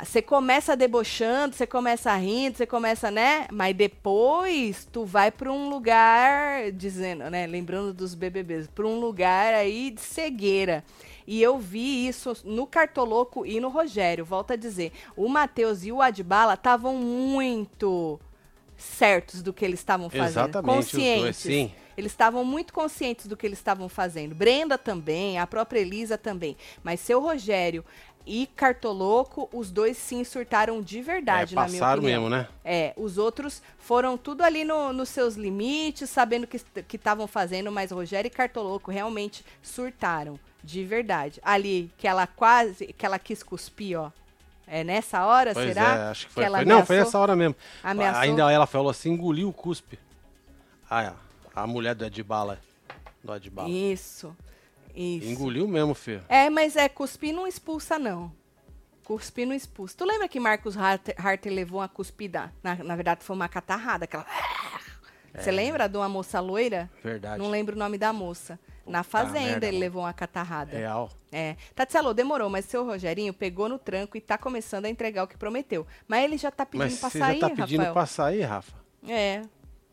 você 0.00 0.22
começa 0.22 0.76
debochando, 0.76 1.56
você 1.56 1.66
começa 1.66 2.14
rindo, 2.14 2.56
você 2.56 2.66
começa, 2.66 3.10
né? 3.10 3.48
Mas 3.50 3.74
depois 3.74 4.86
tu 4.92 5.04
vai 5.04 5.32
para 5.32 5.50
um 5.50 5.68
lugar 5.68 6.70
dizendo, 6.70 7.28
né, 7.30 7.48
lembrando 7.48 7.92
dos 7.92 8.14
BBBs, 8.14 8.68
para 8.68 8.86
um 8.86 9.00
lugar 9.00 9.54
aí 9.54 9.90
de 9.90 10.00
cegueira. 10.00 10.84
E 11.26 11.42
eu 11.42 11.58
vi 11.58 12.06
isso 12.06 12.32
no 12.44 12.66
Cartoloco 12.66 13.46
e 13.46 13.58
no 13.60 13.68
Rogério. 13.68 14.24
Volto 14.24 14.52
a 14.52 14.56
dizer, 14.56 14.92
o 15.16 15.28
Matheus 15.28 15.84
e 15.84 15.90
o 15.92 16.02
Adbala 16.02 16.54
estavam 16.54 16.96
muito 16.96 18.20
certos 18.76 19.42
do 19.42 19.52
que 19.52 19.64
eles 19.64 19.80
estavam 19.80 20.10
fazendo. 20.10 20.26
Exatamente, 20.26 20.78
os 20.78 20.92
dois, 20.92 20.96
conscientes. 20.96 21.36
sim. 21.36 21.72
Eles 21.96 22.10
estavam 22.10 22.44
muito 22.44 22.72
conscientes 22.74 23.26
do 23.26 23.36
que 23.36 23.46
eles 23.46 23.58
estavam 23.58 23.88
fazendo. 23.88 24.34
Brenda 24.34 24.76
também, 24.76 25.38
a 25.38 25.46
própria 25.46 25.78
Elisa 25.78 26.18
também. 26.18 26.56
Mas 26.82 26.98
seu 26.98 27.20
Rogério 27.20 27.84
e 28.26 28.48
Cartoloco, 28.56 29.48
os 29.52 29.70
dois 29.70 29.96
sim 29.96 30.24
surtaram 30.24 30.80
de 30.82 31.00
verdade, 31.02 31.54
é, 31.54 31.56
na 31.56 31.66
minha 31.68 31.78
passaram 31.80 32.00
opinião. 32.02 32.22
mesmo, 32.22 32.34
né? 32.36 32.48
É, 32.64 32.92
os 32.96 33.16
outros 33.16 33.62
foram 33.78 34.16
tudo 34.16 34.42
ali 34.42 34.64
no- 34.64 34.92
nos 34.92 35.08
seus 35.10 35.36
limites, 35.36 36.10
sabendo 36.10 36.46
que 36.48 36.58
que 36.82 36.96
estavam 36.96 37.26
fazendo, 37.28 37.70
mas 37.70 37.92
Rogério 37.92 38.26
e 38.26 38.30
Cartoloco 38.30 38.90
realmente 38.90 39.44
surtaram, 39.62 40.40
de 40.64 40.84
verdade. 40.84 41.40
Ali, 41.44 41.92
que 41.98 42.08
ela 42.08 42.26
quase, 42.26 42.86
que 42.86 43.04
ela 43.04 43.18
quis 43.18 43.42
cuspir, 43.42 43.98
ó. 44.00 44.10
É 44.66 44.82
nessa 44.82 45.26
hora, 45.26 45.52
Pois 45.52 45.68
será? 45.68 45.94
é, 45.94 46.02
acho 46.10 46.26
que 46.26 46.32
foi. 46.32 46.44
ela 46.44 46.58
foi- 46.58 46.64
Não, 46.64 46.86
foi 46.86 46.96
ameaçou? 46.96 47.04
nessa 47.10 47.18
hora 47.18 47.36
mesmo. 47.36 47.54
Ameaçou? 47.82 48.22
Ainda 48.22 48.50
ela 48.50 48.66
falou 48.66 48.88
assim, 48.90 49.10
engoliu 49.12 49.48
o 49.48 49.52
cuspe. 49.52 49.98
Ah, 50.90 51.12
a 51.54 51.66
mulher 51.66 51.94
do 51.94 52.04
Adbala. 52.06 52.58
Do 53.22 53.32
Adbala. 53.32 53.68
Isso. 53.68 54.34
Isso. 54.94 55.26
Engoliu 55.28 55.68
mesmo, 55.68 55.94
filho. 55.94 56.24
É, 56.28 56.48
mas 56.48 56.76
é, 56.76 56.88
cuspir 56.88 57.34
não 57.34 57.46
expulsa, 57.46 57.98
não. 57.98 58.32
Cuspir 59.04 59.46
não 59.46 59.54
expulsa. 59.54 59.94
Tu 59.98 60.04
lembra 60.06 60.26
que 60.28 60.40
Marcos 60.40 60.78
Harter, 60.78 61.14
Harter 61.18 61.52
levou 61.52 61.80
uma 61.80 61.88
cuspida? 61.88 62.50
Na, 62.62 62.74
na 62.76 62.96
verdade, 62.96 63.22
foi 63.22 63.36
uma 63.36 63.48
catarrada. 63.48 64.04
Aquela... 64.04 64.24
Você 65.36 65.50
lembra 65.50 65.88
de 65.88 65.96
uma 65.98 66.08
moça 66.08 66.40
loira? 66.40 66.88
Verdade. 67.02 67.38
Não 67.42 67.50
lembro 67.50 67.74
o 67.76 67.78
nome 67.78 67.98
da 67.98 68.12
moça. 68.14 68.58
Na 68.86 69.02
fazenda 69.02 69.40
merda, 69.40 69.66
ele 69.66 69.76
mano. 69.76 69.80
levou 69.80 70.02
uma 70.02 70.12
catarrada. 70.12 70.76
Real. 70.76 71.10
É. 71.32 71.56
Tatselo, 71.74 72.12
demorou, 72.14 72.48
mas 72.50 72.64
seu 72.66 72.84
Rogerinho 72.84 73.32
pegou 73.32 73.68
no 73.68 73.78
tranco 73.78 74.16
e 74.16 74.20
tá 74.20 74.36
começando 74.38 74.84
a 74.84 74.88
entregar 74.90 75.24
o 75.24 75.26
que 75.26 75.36
prometeu. 75.36 75.86
Mas 76.06 76.24
ele 76.24 76.36
já 76.36 76.50
tá 76.50 76.64
pedindo 76.66 76.90
Mas 76.90 77.00
pra 77.00 77.10
você 77.10 77.18
sair, 77.18 77.40
já 77.40 77.48
tá 77.48 77.54
pedindo 77.56 77.78
Rafael. 77.78 77.92
pra 77.94 78.06
sair, 78.06 78.42
Rafa? 78.42 78.72
É. 79.08 79.42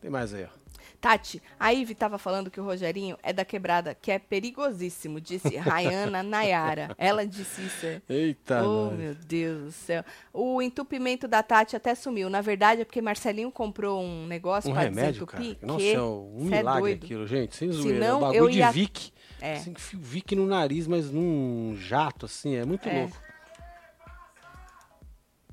Tem 0.00 0.10
mais 0.10 0.32
aí, 0.34 0.44
ó. 0.44 0.61
Tati, 1.02 1.42
a 1.58 1.70
Ivy 1.72 1.96
tava 1.96 2.16
falando 2.16 2.48
que 2.48 2.60
o 2.60 2.64
Rogerinho 2.64 3.18
é 3.24 3.32
da 3.32 3.44
quebrada, 3.44 3.92
que 3.92 4.08
é 4.12 4.20
perigosíssimo, 4.20 5.20
disse 5.20 5.56
Rayana 5.56 6.22
Nayara. 6.24 6.94
Ela 6.96 7.26
disse 7.26 7.60
isso. 7.60 7.84
é. 7.86 8.00
Eita, 8.08 8.62
oh, 8.62 8.90
nós. 8.90 8.98
meu 9.00 9.14
Deus 9.16 9.62
do 9.64 9.72
céu. 9.72 10.04
O 10.32 10.62
entupimento 10.62 11.26
da 11.26 11.42
Tati 11.42 11.74
até 11.74 11.92
sumiu. 11.96 12.30
Na 12.30 12.40
verdade, 12.40 12.82
é 12.82 12.84
porque 12.84 13.02
Marcelinho 13.02 13.50
comprou 13.50 14.00
um 14.00 14.28
negócio 14.28 14.70
Um 14.70 14.74
pra 14.74 14.82
remédio, 14.84 15.26
cara. 15.26 15.42
desentupir. 15.42 15.66
Nossa, 15.66 15.80
que 15.80 15.92
é 15.92 16.00
um 16.00 16.46
é 16.52 16.56
milagre 16.58 16.80
doido. 16.82 17.04
aquilo, 17.04 17.26
gente. 17.26 17.56
Sem 17.56 17.72
zoeira. 17.72 17.98
Senão, 17.98 18.14
é 18.14 18.16
um 18.16 18.20
bagulho 18.20 18.38
eu 18.38 18.48
de 18.48 18.58
ia- 18.58 18.70
Vic. 18.70 19.12
É. 19.40 19.54
Assim, 19.54 19.74
Vic 19.94 20.36
no 20.36 20.46
nariz, 20.46 20.86
mas 20.86 21.10
num 21.10 21.74
jato, 21.76 22.26
assim. 22.26 22.54
É 22.54 22.64
muito 22.64 22.88
É. 22.88 23.00
louco. 23.00 23.16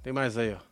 Tem 0.03 0.13
mais 0.13 0.37
aí, 0.37 0.53
ó. 0.53 0.68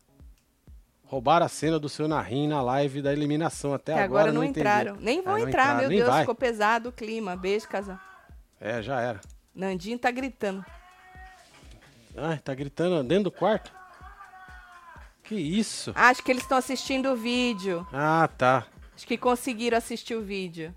Roubaram 1.08 1.45
a 1.45 1.49
cena 1.49 1.80
do 1.80 1.88
seu 1.88 2.08
Narim 2.08 2.47
na 2.47 2.62
live 2.62 3.01
da 3.01 3.14
eliminação. 3.14 3.74
Até 3.74 3.93
agora, 3.93 4.05
agora 4.05 4.32
não 4.34 4.43
entendi. 4.43 4.60
entraram. 4.60 4.97
Nem 4.99 5.22
vão 5.22 5.38
É, 5.38 5.39
não 5.41 5.47
entrar, 5.47 5.62
entraram, 5.64 5.80
meu 5.80 5.89
Deus, 5.89 6.10
vai. 6.10 6.20
ficou 6.22 6.36
pesado 6.36 6.89
o 6.89 6.91
clima. 6.91 7.36
Beijo, 7.38 7.68
casal. 7.68 7.97
É, 8.60 8.82
já 8.82 8.99
era. 8.99 9.22
Nandinho 9.55 9.97
tá 9.97 10.12
gritando. 10.12 10.66
Ai, 12.16 12.38
tá 12.39 12.53
gritando 12.53 13.03
dentro 13.03 13.26
do 13.26 13.32
quarto? 13.32 13.72
Que 15.24 15.36
isso? 15.36 15.91
Acho 15.95 16.24
que 16.24 16.32
eles 16.32 16.43
estão 16.43 16.58
assistindo 16.58 17.10
o 17.12 17.16
vídeo. 17.16 17.86
Ah, 17.93 18.30
tá. 18.38 18.66
Acho 18.95 19.05
que 19.08 19.18
conseguiram 19.18 19.78
assistir 19.78 20.16
o 20.16 20.22
vídeo. 20.22 20.74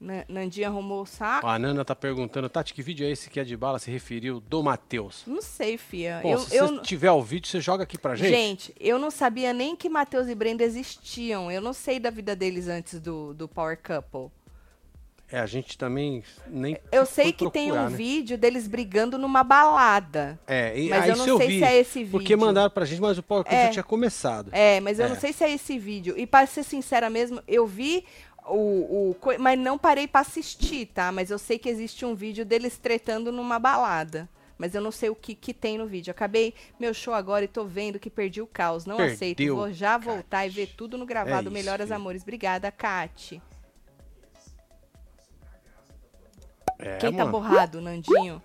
Na- 0.00 0.24
Nandinho 0.28 0.66
arrumou 0.66 1.02
o 1.02 1.06
saco. 1.06 1.46
A 1.46 1.58
Nana 1.58 1.84
tá 1.84 1.94
perguntando, 1.94 2.48
Tati, 2.48 2.72
que 2.72 2.80
vídeo 2.82 3.06
é 3.06 3.10
esse 3.10 3.28
que 3.28 3.38
a 3.38 3.44
de 3.44 3.54
bala 3.54 3.78
se 3.78 3.90
referiu 3.90 4.40
do 4.40 4.62
Matheus? 4.62 5.24
Não 5.26 5.42
sei, 5.42 5.76
fia. 5.76 6.20
Bom, 6.22 6.32
eu, 6.32 6.38
se 6.38 6.56
eu, 6.56 6.68
você 6.68 6.82
tiver 6.82 7.10
o 7.10 7.22
vídeo, 7.22 7.46
você 7.48 7.60
joga 7.60 7.82
aqui 7.82 7.98
pra 7.98 8.14
gente. 8.16 8.30
gente, 8.30 8.74
eu 8.80 8.98
não 8.98 9.10
sabia 9.10 9.52
nem 9.52 9.76
que 9.76 9.90
Matheus 9.90 10.26
e 10.28 10.34
Brenda 10.34 10.64
existiam. 10.64 11.52
Eu 11.52 11.60
não 11.60 11.74
sei 11.74 12.00
da 12.00 12.08
vida 12.08 12.34
deles 12.34 12.66
antes 12.66 12.98
do, 12.98 13.34
do 13.34 13.46
Power 13.46 13.78
Couple. 13.78 14.30
É, 15.32 15.38
a 15.38 15.46
gente 15.46 15.78
também 15.78 16.24
nem 16.48 16.76
Eu 16.90 17.06
sei 17.06 17.30
que 17.32 17.48
tem 17.52 17.66
um 17.70 17.74
procurar, 17.74 17.90
né? 17.90 17.96
vídeo 17.96 18.36
deles 18.36 18.66
brigando 18.66 19.16
numa 19.16 19.44
balada. 19.44 20.40
É, 20.44 20.76
e 20.76 20.88
Mas 20.88 21.08
eu 21.08 21.16
não 21.16 21.26
eu 21.28 21.38
sei 21.38 21.46
vi, 21.46 21.58
se 21.58 21.64
é 21.64 21.76
esse 21.78 22.04
Porque 22.06 22.34
vídeo. 22.34 22.38
mandaram 22.40 22.68
pra 22.70 22.84
gente, 22.84 23.00
mas 23.00 23.16
o 23.16 23.22
Power 23.22 23.44
É. 23.46 23.66
já 23.66 23.70
tinha 23.70 23.82
começado. 23.84 24.48
É, 24.50 24.80
mas 24.80 24.98
eu 24.98 25.08
não 25.08 25.14
É. 25.14 25.20
sei 25.20 25.32
se 25.32 25.44
é 25.44 25.52
esse 25.52 25.78
vídeo. 25.78 26.18
E 26.18 26.26
para 26.26 26.46
ser 26.48 26.64
sincera 26.64 27.08
mesmo, 27.08 27.40
eu 27.46 27.64
vi 27.64 28.04
o, 28.52 29.10
o 29.10 29.16
mas 29.38 29.58
não 29.58 29.78
parei 29.78 30.06
pra 30.08 30.20
assistir, 30.20 30.86
tá? 30.86 31.10
Mas 31.12 31.30
eu 31.30 31.38
sei 31.38 31.58
que 31.58 31.68
existe 31.68 32.04
um 32.04 32.14
vídeo 32.14 32.44
deles 32.44 32.76
tretando 32.78 33.30
numa 33.32 33.58
balada. 33.58 34.28
Mas 34.58 34.74
eu 34.74 34.82
não 34.82 34.90
sei 34.90 35.08
o 35.08 35.14
que, 35.14 35.34
que 35.34 35.54
tem 35.54 35.78
no 35.78 35.86
vídeo. 35.86 36.10
Acabei 36.10 36.52
meu 36.78 36.92
show 36.92 37.14
agora 37.14 37.46
e 37.46 37.48
tô 37.48 37.64
vendo 37.64 37.98
que 37.98 38.10
perdi 38.10 38.42
o 38.42 38.46
caos. 38.46 38.84
Não 38.84 38.98
Perdeu, 38.98 39.14
aceito. 39.14 39.56
Vou 39.56 39.72
já 39.72 39.92
Kat. 39.94 40.04
voltar 40.04 40.46
e 40.46 40.50
ver 40.50 40.66
tudo 40.76 40.98
no 40.98 41.06
gravado. 41.06 41.48
É 41.48 41.50
Melhoras 41.50 41.86
filho. 41.86 41.96
amores. 41.96 42.20
Obrigada, 42.22 42.70
Kati. 42.70 43.40
É, 46.78 46.98
Quem 46.98 47.12
tá 47.12 47.24
mano. 47.24 47.32
borrado, 47.32 47.80
Nandinho? 47.80 48.42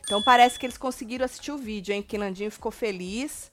Então 0.00 0.22
parece 0.22 0.58
que 0.58 0.66
eles 0.66 0.78
conseguiram 0.78 1.24
assistir 1.24 1.50
o 1.52 1.58
vídeo, 1.58 1.92
hein? 1.92 2.02
Porque 2.02 2.16
Nandinho 2.18 2.50
ficou 2.50 2.70
feliz. 2.70 3.50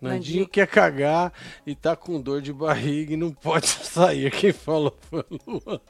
Nandinho 0.00 0.14
Nandinho. 0.40 0.48
quer 0.48 0.66
cagar 0.66 1.32
e 1.66 1.74
tá 1.74 1.96
com 1.96 2.20
dor 2.20 2.40
de 2.40 2.52
barriga 2.52 3.12
e 3.14 3.16
não 3.16 3.32
pode 3.32 3.66
sair. 3.84 4.30
Quem 4.30 4.52
falou 4.52 4.96
foi 5.10 5.24
o 5.30 5.38
Luan. 5.46 5.80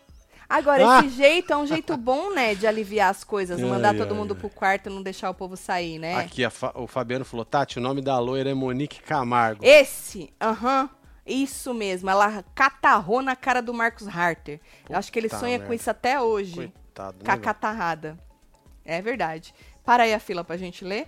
Agora, 0.49 0.83
Ah! 0.97 1.01
esse 1.01 1.11
jeito 1.11 1.53
é 1.53 1.57
um 1.59 1.67
jeito 1.67 1.95
bom, 1.97 2.33
né? 2.33 2.55
De 2.55 2.67
aliviar 2.67 3.11
as 3.11 3.23
coisas. 3.23 3.63
Ai, 3.63 3.69
mandar 3.69 3.95
todo 3.95 4.13
ai, 4.13 4.17
mundo 4.19 4.33
ai. 4.33 4.41
pro 4.41 4.49
quarto 4.49 4.89
e 4.89 4.93
não 4.93 5.03
deixar 5.03 5.29
o 5.29 5.35
povo 5.35 5.57
sair, 5.59 5.99
né? 5.99 6.15
Aqui, 6.15 6.43
a 6.43 6.49
Fa- 6.49 6.73
o 6.75 6.87
Fabiano 6.87 7.25
falou, 7.25 7.45
Tati, 7.45 7.79
o 7.79 7.83
nome 7.83 8.01
da 8.01 8.19
loira 8.19 8.49
é 8.51 8.55
Monique 8.55 9.03
Camargo. 9.03 9.63
Esse, 9.65 10.33
aham. 10.41 10.89
Isso 11.27 11.75
mesmo, 11.75 12.09
ela 12.09 12.43
catarrou 12.55 13.21
na 13.21 13.37
cara 13.37 13.61
do 13.61 13.75
Marcos 13.75 14.09
Harter. 14.09 14.59
Eu 14.89 14.97
acho 14.97 15.13
que 15.13 15.19
ele 15.19 15.29
Puta 15.29 15.41
sonha 15.41 15.59
com 15.59 15.65
merda. 15.65 15.75
isso 15.75 15.91
até 15.91 16.19
hoje. 16.19 16.55
Coitado, 16.55 17.19
né, 17.19 17.25
Com 17.27 17.31
a 17.31 17.37
catarrada. 17.37 18.19
É 18.83 19.03
verdade. 19.03 19.53
Para 19.85 20.05
aí 20.05 20.15
a 20.15 20.19
fila 20.19 20.43
pra 20.43 20.57
gente 20.57 20.83
ler. 20.83 21.07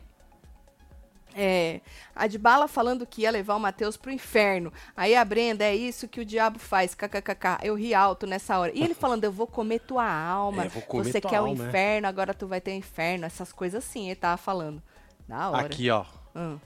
É, 1.34 1.80
a 2.14 2.26
de 2.26 2.38
bala 2.38 2.66
falando 2.66 3.06
que 3.06 3.22
ia 3.22 3.30
levar 3.30 3.56
o 3.56 3.60
Matheus 3.60 3.96
pro 3.96 4.10
inferno. 4.10 4.72
Aí 4.96 5.14
a 5.14 5.24
Brenda, 5.24 5.64
é 5.64 5.74
isso 5.74 6.08
que 6.08 6.20
o 6.20 6.24
diabo 6.24 6.58
faz. 6.58 6.94
KKKK. 6.94 7.58
Eu 7.62 7.74
ri 7.74 7.94
alto 7.94 8.26
nessa 8.26 8.58
hora. 8.58 8.72
E 8.74 8.82
ele 8.82 8.94
falando, 8.94 9.24
eu 9.24 9.32
vou 9.32 9.46
comer 9.46 9.80
tua 9.80 10.10
alma. 10.10 10.64
É, 10.64 10.68
comer 10.68 11.04
Você 11.04 11.20
tua 11.20 11.30
quer 11.30 11.40
o 11.40 11.46
alma, 11.46 11.64
é. 11.64 11.68
inferno, 11.68 12.08
agora 12.08 12.34
tu 12.34 12.46
vai 12.46 12.60
ter 12.60 12.74
inferno. 12.74 13.24
Essas 13.24 13.52
coisas 13.52 13.84
assim, 13.84 14.06
ele 14.06 14.16
tava 14.16 14.36
falando. 14.36 14.82
Da 15.28 15.50
hora. 15.50 15.66
Aqui, 15.66 15.90
ó. 15.90 16.04
Hum. 16.34 16.58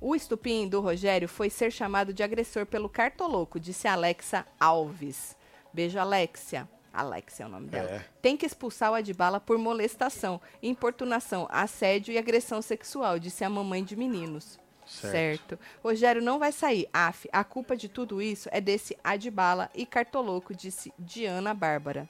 O 0.00 0.14
estupim 0.14 0.68
do 0.68 0.80
Rogério 0.80 1.28
foi 1.28 1.48
ser 1.48 1.70
chamado 1.70 2.12
de 2.12 2.22
agressor 2.22 2.66
pelo 2.66 2.88
cartoloco, 2.88 3.58
disse 3.58 3.88
Alexa 3.88 4.44
Alves. 4.60 5.34
Beijo, 5.72 5.98
Alexia. 5.98 6.68
Alexia 6.94 7.44
é 7.44 7.46
o 7.46 7.50
nome 7.50 7.68
dela. 7.68 7.90
É. 7.90 8.04
Tem 8.22 8.36
que 8.36 8.46
expulsar 8.46 8.90
o 8.92 8.94
Adbala 8.94 9.40
por 9.40 9.58
molestação, 9.58 10.40
importunação, 10.62 11.46
assédio 11.50 12.12
e 12.12 12.18
agressão 12.18 12.60
sexual, 12.62 13.18
disse 13.18 13.44
a 13.44 13.50
mamãe 13.50 13.82
de 13.84 13.96
meninos. 13.96 14.58
Certo. 14.86 15.58
Rogério 15.82 16.20
não 16.22 16.38
vai 16.38 16.52
sair. 16.52 16.86
Af, 16.92 17.26
a 17.32 17.42
culpa 17.42 17.74
de 17.74 17.88
tudo 17.88 18.20
isso 18.20 18.48
é 18.52 18.60
desse 18.60 18.96
Adbala 19.02 19.70
e 19.74 19.86
cartoloco, 19.86 20.54
disse 20.54 20.92
Diana 20.98 21.54
Bárbara. 21.54 22.06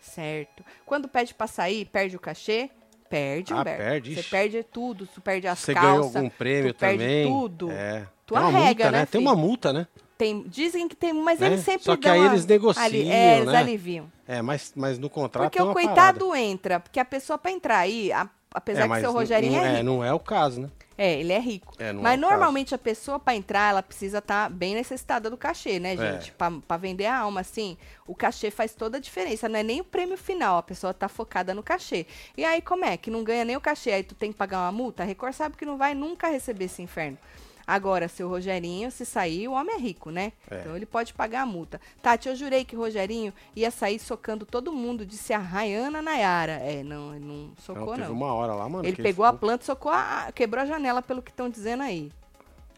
Certo. 0.00 0.64
Quando 0.84 1.08
pede 1.08 1.34
pra 1.34 1.46
sair, 1.46 1.84
perde 1.86 2.16
o 2.16 2.20
cachê? 2.20 2.70
Perde, 3.08 3.52
Ah, 3.52 3.60
Humberto. 3.60 3.82
perde, 3.82 4.14
Você 4.16 4.22
perde 4.22 4.62
tudo, 4.64 5.06
tu 5.06 5.20
perde 5.20 5.46
as 5.46 5.58
Você 5.58 5.74
calças. 5.74 5.90
ganhou 5.92 6.04
algum 6.04 6.30
prêmio 6.30 6.72
tu 6.74 6.78
perde 6.78 6.98
também? 6.98 7.26
tudo. 7.26 7.70
É. 7.70 8.06
Tu 8.26 8.34
Tem 8.34 8.42
arrega, 8.42 8.84
multa, 8.84 8.90
né, 8.90 8.98
Tem 9.06 9.20
filho? 9.20 9.22
uma 9.30 9.36
multa, 9.36 9.72
né? 9.72 9.86
Tem, 10.16 10.42
dizem 10.46 10.86
que 10.86 10.94
tem, 10.94 11.12
mas 11.12 11.40
Né? 11.40 11.48
eles 11.48 11.60
sempre 11.64 11.82
Só 11.82 11.96
que 11.96 12.08
aí 12.08 12.20
eles 12.24 12.46
negociam, 12.46 12.84
ali- 12.84 13.10
é, 13.10 13.38
eles 13.38 13.52
né? 13.52 13.58
aliviam. 13.58 14.10
É, 14.28 14.40
mas, 14.40 14.72
mas 14.76 14.98
no 14.98 15.10
contrato 15.10 15.44
Porque 15.44 15.58
tem 15.58 15.68
o 15.68 15.72
coitado 15.72 16.26
parada. 16.28 16.40
entra, 16.40 16.78
porque 16.80 17.00
a 17.00 17.04
pessoa 17.04 17.36
pra 17.36 17.50
entrar 17.50 17.78
aí, 17.78 18.12
a- 18.12 18.28
apesar 18.54 18.84
é, 18.84 18.88
que 18.88 19.00
seu 19.00 19.12
Rogerinho 19.12 19.52
não, 19.54 19.60
é 19.60 19.64
é, 19.66 19.70
rico. 19.72 19.82
não 19.84 20.04
é 20.04 20.12
o 20.12 20.20
caso, 20.20 20.60
né? 20.60 20.70
É, 20.96 21.18
ele 21.18 21.32
é 21.32 21.40
rico. 21.40 21.74
É, 21.80 21.92
não 21.92 22.00
Mas 22.02 22.12
é 22.12 22.16
o 22.16 22.20
caso. 22.20 22.30
normalmente 22.30 22.72
a 22.72 22.78
pessoa 22.78 23.18
pra 23.18 23.34
entrar, 23.34 23.70
ela 23.70 23.82
precisa 23.82 24.18
estar 24.18 24.48
bem 24.48 24.76
necessitada 24.76 25.28
do 25.28 25.36
cachê, 25.36 25.80
né, 25.80 25.94
É. 25.94 25.96
gente? 25.96 26.30
Pra 26.30 26.52
Pra 26.52 26.76
vender 26.76 27.06
a 27.06 27.18
alma, 27.18 27.40
assim, 27.40 27.76
o 28.06 28.14
cachê 28.14 28.52
faz 28.52 28.72
toda 28.72 28.98
a 28.98 29.00
diferença. 29.00 29.48
Não 29.48 29.58
é 29.58 29.64
nem 29.64 29.80
o 29.80 29.84
prêmio 29.84 30.16
final, 30.16 30.56
a 30.58 30.62
pessoa 30.62 30.94
tá 30.94 31.08
focada 31.08 31.52
no 31.52 31.64
cachê. 31.64 32.06
E 32.36 32.44
aí, 32.44 32.62
como 32.62 32.84
é? 32.84 32.96
Que 32.96 33.10
não 33.10 33.24
ganha 33.24 33.44
nem 33.44 33.56
o 33.56 33.60
cachê, 33.60 33.90
aí 33.90 34.04
tu 34.04 34.14
tem 34.14 34.30
que 34.30 34.38
pagar 34.38 34.60
uma 34.60 34.70
multa? 34.70 35.02
A 35.02 35.06
Record 35.06 35.34
sabe 35.34 35.56
que 35.56 35.66
não 35.66 35.76
vai 35.76 35.92
nunca 35.92 36.28
receber 36.28 36.66
esse 36.66 36.80
inferno. 36.80 37.18
Agora, 37.66 38.08
seu 38.08 38.28
Rogerinho, 38.28 38.90
se 38.90 39.06
sair, 39.06 39.48
o 39.48 39.52
homem 39.52 39.74
é 39.76 39.78
rico, 39.78 40.10
né? 40.10 40.32
É. 40.50 40.60
Então 40.60 40.76
ele 40.76 40.84
pode 40.84 41.14
pagar 41.14 41.42
a 41.42 41.46
multa. 41.46 41.80
Tati, 42.02 42.28
eu 42.28 42.36
jurei 42.36 42.64
que 42.64 42.76
o 42.76 42.78
Rogerinho 42.80 43.32
ia 43.56 43.70
sair 43.70 43.98
socando 43.98 44.44
todo 44.44 44.70
mundo, 44.72 45.06
disse 45.06 45.32
a 45.32 45.38
Rayana 45.38 46.02
Nayara. 46.02 46.52
É, 46.52 46.82
não, 46.82 47.14
ele 47.14 47.24
não 47.24 47.34
Não, 47.34 47.52
socou, 47.58 47.94
teve 47.94 48.06
não. 48.08 48.12
uma 48.14 48.32
hora 48.34 48.52
lá, 48.54 48.68
mano. 48.68 48.86
Ele 48.86 49.02
pegou 49.02 49.24
a 49.24 49.28
ficou- 49.32 49.38
planta, 49.40 49.64
socou 49.64 49.90
a, 49.90 50.30
quebrou 50.34 50.62
a 50.62 50.66
janela, 50.66 51.00
pelo 51.00 51.22
que 51.22 51.30
estão 51.30 51.48
dizendo 51.48 51.82
aí. 51.82 52.12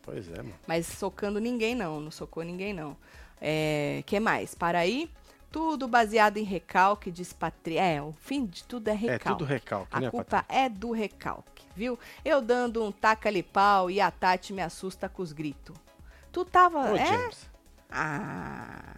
Pois 0.02 0.28
é, 0.30 0.36
mano. 0.36 0.54
Mas 0.68 0.86
socando 0.86 1.40
ninguém, 1.40 1.74
não. 1.74 2.00
Não 2.00 2.10
socou 2.12 2.44
ninguém, 2.44 2.72
não. 2.72 2.96
É, 3.40 4.02
que 4.06 4.20
mais? 4.20 4.54
Para 4.54 4.78
aí. 4.78 5.10
Tudo 5.50 5.88
baseado 5.88 6.36
em 6.36 6.42
recalque, 6.42 7.10
diz 7.10 7.32
Patrícia. 7.32 7.80
É, 7.80 8.02
o 8.02 8.12
fim 8.18 8.44
de 8.44 8.62
tudo 8.64 8.88
é 8.88 8.92
É 8.92 8.94
recalque. 8.94 9.24
tudo 9.38 9.44
recalque, 9.44 9.88
A 9.90 10.00
né, 10.00 10.10
culpa 10.10 10.42
Patrícia? 10.42 10.64
é 10.64 10.68
do 10.68 10.90
recalque, 10.92 11.55
viu? 11.76 11.98
Eu 12.24 12.40
dando 12.40 12.82
um 12.82 12.90
taca-lhe 12.90 13.42
pau 13.42 13.90
e 13.90 14.00
a 14.00 14.10
Tati 14.10 14.52
me 14.52 14.62
assusta 14.62 15.08
com 15.08 15.22
os 15.22 15.32
gritos. 15.32 15.76
Tu 16.32 16.44
tava. 16.44 16.92
Ô, 16.92 16.96
é? 16.96 17.06
James. 17.06 17.50
Ah. 17.90 18.96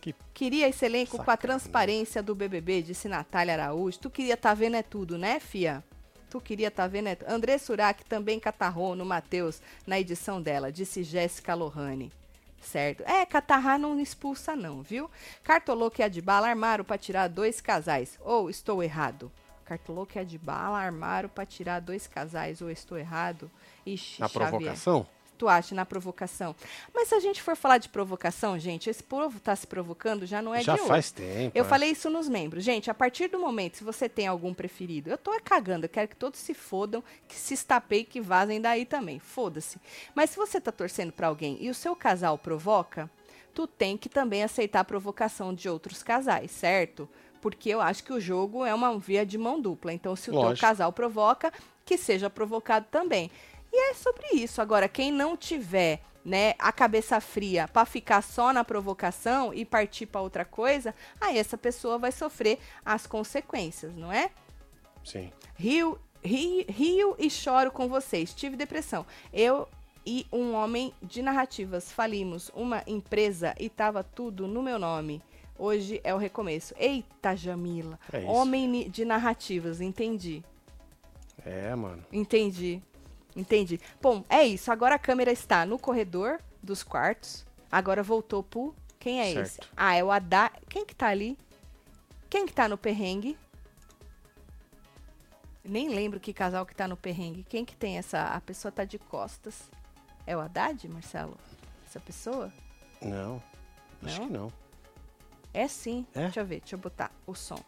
Que 0.00 0.14
Queria 0.32 0.68
esse 0.68 0.84
elenco 0.84 1.16
com 1.16 1.22
a 1.22 1.24
sacanagem. 1.24 1.60
transparência 1.60 2.22
do 2.22 2.34
BBB, 2.34 2.82
disse 2.82 3.08
Natália 3.08 3.54
Araújo. 3.54 3.98
Tu 3.98 4.10
queria 4.10 4.36
tá 4.36 4.54
vendo 4.54 4.76
é 4.76 4.82
tudo, 4.82 5.18
né, 5.18 5.38
fia? 5.38 5.84
Tu 6.30 6.40
queria 6.40 6.70
tá 6.70 6.86
vendo 6.86 7.08
é 7.08 7.14
tudo. 7.14 7.30
André 7.30 7.58
Surak 7.58 8.04
também 8.04 8.40
catarrou 8.40 8.94
no 8.96 9.04
Matheus 9.04 9.60
na 9.86 9.98
edição 9.98 10.40
dela, 10.40 10.72
disse 10.72 11.02
Jéssica 11.02 11.54
Lohane. 11.54 12.12
Certo. 12.60 13.04
É, 13.04 13.24
catarrar 13.24 13.78
não 13.78 13.98
expulsa 14.00 14.56
não, 14.56 14.82
viu? 14.82 15.08
Cartoloco 15.44 16.00
e 16.00 16.04
Adbala 16.04 16.48
armaram 16.48 16.84
para 16.84 16.98
tirar 16.98 17.28
dois 17.28 17.60
casais. 17.60 18.18
Ou 18.20 18.50
estou 18.50 18.82
errado? 18.82 19.30
Cartoloco 19.66 20.12
e 20.16 20.20
Adbala 20.20 20.78
armaram 20.78 21.28
para 21.28 21.44
tirar 21.44 21.80
dois 21.80 22.06
casais. 22.06 22.62
Ou 22.62 22.70
estou 22.70 22.96
errado? 22.96 23.50
Ixi, 23.84 24.20
Na 24.20 24.28
Xavier 24.28 24.50
provocação? 24.50 25.06
tu 25.36 25.48
acha 25.48 25.74
na 25.74 25.84
provocação. 25.84 26.54
Mas 26.94 27.08
se 27.08 27.14
a 27.14 27.20
gente 27.20 27.42
for 27.42 27.56
falar 27.56 27.78
de 27.78 27.88
provocação, 27.88 28.58
gente, 28.58 28.88
esse 28.88 29.02
povo 29.02 29.38
tá 29.38 29.54
se 29.54 29.66
provocando 29.66 30.26
já 30.26 30.40
não 30.40 30.54
é 30.54 30.62
Já 30.62 30.74
de 30.74 30.80
hoje. 30.80 30.88
faz 30.88 31.10
tempo. 31.10 31.52
Eu 31.54 31.64
é. 31.64 31.68
falei 31.68 31.90
isso 31.90 32.08
nos 32.08 32.28
membros. 32.28 32.64
Gente, 32.64 32.90
a 32.90 32.94
partir 32.94 33.28
do 33.28 33.38
momento, 33.38 33.76
se 33.76 33.84
você 33.84 34.08
tem 34.08 34.26
algum 34.26 34.54
preferido, 34.54 35.10
eu 35.10 35.18
tô 35.18 35.32
é 35.34 35.40
cagando, 35.40 35.84
eu 35.84 35.90
quero 35.90 36.08
que 36.08 36.16
todos 36.16 36.40
se 36.40 36.54
fodam, 36.54 37.02
que 37.28 37.36
se 37.36 37.54
estapeiem, 37.54 38.04
que 38.04 38.20
vazem 38.20 38.60
daí 38.60 38.84
também. 38.84 39.18
Foda-se. 39.18 39.78
Mas 40.14 40.30
se 40.30 40.36
você 40.36 40.60
tá 40.60 40.72
torcendo 40.72 41.12
pra 41.12 41.28
alguém 41.28 41.58
e 41.60 41.68
o 41.68 41.74
seu 41.74 41.94
casal 41.94 42.38
provoca, 42.38 43.10
tu 43.54 43.66
tem 43.66 43.96
que 43.96 44.08
também 44.08 44.42
aceitar 44.42 44.80
a 44.80 44.84
provocação 44.84 45.54
de 45.54 45.68
outros 45.68 46.02
casais, 46.02 46.50
certo? 46.50 47.08
Porque 47.46 47.68
eu 47.68 47.80
acho 47.80 48.02
que 48.02 48.12
o 48.12 48.18
jogo 48.20 48.64
é 48.64 48.74
uma 48.74 48.98
via 48.98 49.24
de 49.24 49.38
mão 49.38 49.60
dupla. 49.60 49.92
Então, 49.92 50.16
se 50.16 50.30
o 50.30 50.32
teu 50.32 50.42
Lógico. 50.42 50.66
casal 50.66 50.92
provoca, 50.92 51.52
que 51.84 51.96
seja 51.96 52.28
provocado 52.28 52.86
também. 52.90 53.30
E 53.72 53.90
é 53.90 53.94
sobre 53.94 54.26
isso. 54.32 54.60
Agora, 54.60 54.88
quem 54.88 55.12
não 55.12 55.36
tiver 55.36 56.00
né, 56.24 56.54
a 56.58 56.72
cabeça 56.72 57.20
fria 57.20 57.68
para 57.68 57.86
ficar 57.86 58.20
só 58.20 58.52
na 58.52 58.64
provocação 58.64 59.54
e 59.54 59.64
partir 59.64 60.06
para 60.06 60.22
outra 60.22 60.44
coisa, 60.44 60.92
aí 61.20 61.38
essa 61.38 61.56
pessoa 61.56 61.98
vai 61.98 62.10
sofrer 62.10 62.58
as 62.84 63.06
consequências, 63.06 63.94
não 63.94 64.12
é? 64.12 64.32
Sim. 65.04 65.30
Rio, 65.54 66.00
rio, 66.24 66.64
rio 66.68 67.16
e 67.16 67.30
choro 67.30 67.70
com 67.70 67.86
vocês. 67.86 68.34
Tive 68.34 68.56
depressão. 68.56 69.06
Eu 69.32 69.68
e 70.04 70.26
um 70.32 70.52
homem 70.52 70.92
de 71.00 71.22
narrativas 71.22 71.92
falimos 71.92 72.50
uma 72.56 72.82
empresa 72.88 73.54
e 73.56 73.68
tava 73.68 74.02
tudo 74.02 74.48
no 74.48 74.64
meu 74.64 74.80
nome. 74.80 75.22
Hoje 75.58 76.00
é 76.04 76.14
o 76.14 76.18
recomeço. 76.18 76.74
Eita, 76.76 77.34
Jamila. 77.34 77.98
É 78.12 78.20
isso. 78.20 78.28
Homem 78.30 78.90
de 78.90 79.04
narrativas, 79.04 79.80
entendi. 79.80 80.42
É, 81.44 81.74
mano. 81.74 82.04
Entendi. 82.12 82.82
Entendi. 83.34 83.80
Bom, 84.00 84.24
é 84.28 84.44
isso. 84.44 84.70
Agora 84.70 84.94
a 84.94 84.98
câmera 84.98 85.30
está 85.32 85.64
no 85.64 85.78
corredor 85.78 86.40
dos 86.62 86.82
quartos. 86.82 87.46
Agora 87.70 88.02
voltou 88.02 88.42
pro. 88.42 88.74
Quem 88.98 89.20
é 89.20 89.30
esse? 89.30 89.54
Certo. 89.54 89.68
Ah, 89.76 89.94
é 89.94 90.02
o 90.02 90.10
Haddad. 90.10 90.52
Quem 90.68 90.84
que 90.84 90.94
tá 90.94 91.08
ali? 91.08 91.38
Quem 92.28 92.46
que 92.46 92.52
tá 92.52 92.68
no 92.68 92.76
perrengue? 92.76 93.36
Nem 95.64 95.88
lembro 95.88 96.20
que 96.20 96.32
casal 96.32 96.64
que 96.64 96.74
tá 96.74 96.86
no 96.86 96.96
perrengue. 96.96 97.44
Quem 97.48 97.64
que 97.64 97.76
tem 97.76 97.98
essa. 97.98 98.24
A 98.24 98.40
pessoa 98.40 98.70
tá 98.72 98.84
de 98.84 98.98
costas. 98.98 99.70
É 100.26 100.36
o 100.36 100.40
Haddad, 100.40 100.88
Marcelo? 100.88 101.36
Essa 101.86 102.00
pessoa? 102.00 102.52
Não. 103.00 103.42
Acho 104.02 104.20
Não? 104.20 104.26
que 104.26 104.32
não. 104.32 104.52
É 105.56 105.66
sim. 105.68 106.06
É? 106.14 106.24
Deixa 106.24 106.40
eu 106.40 106.44
ver, 106.46 106.60
deixa 106.60 106.74
eu 106.74 106.78
botar 106.78 107.10
o 107.26 107.34
som. 107.34 107.58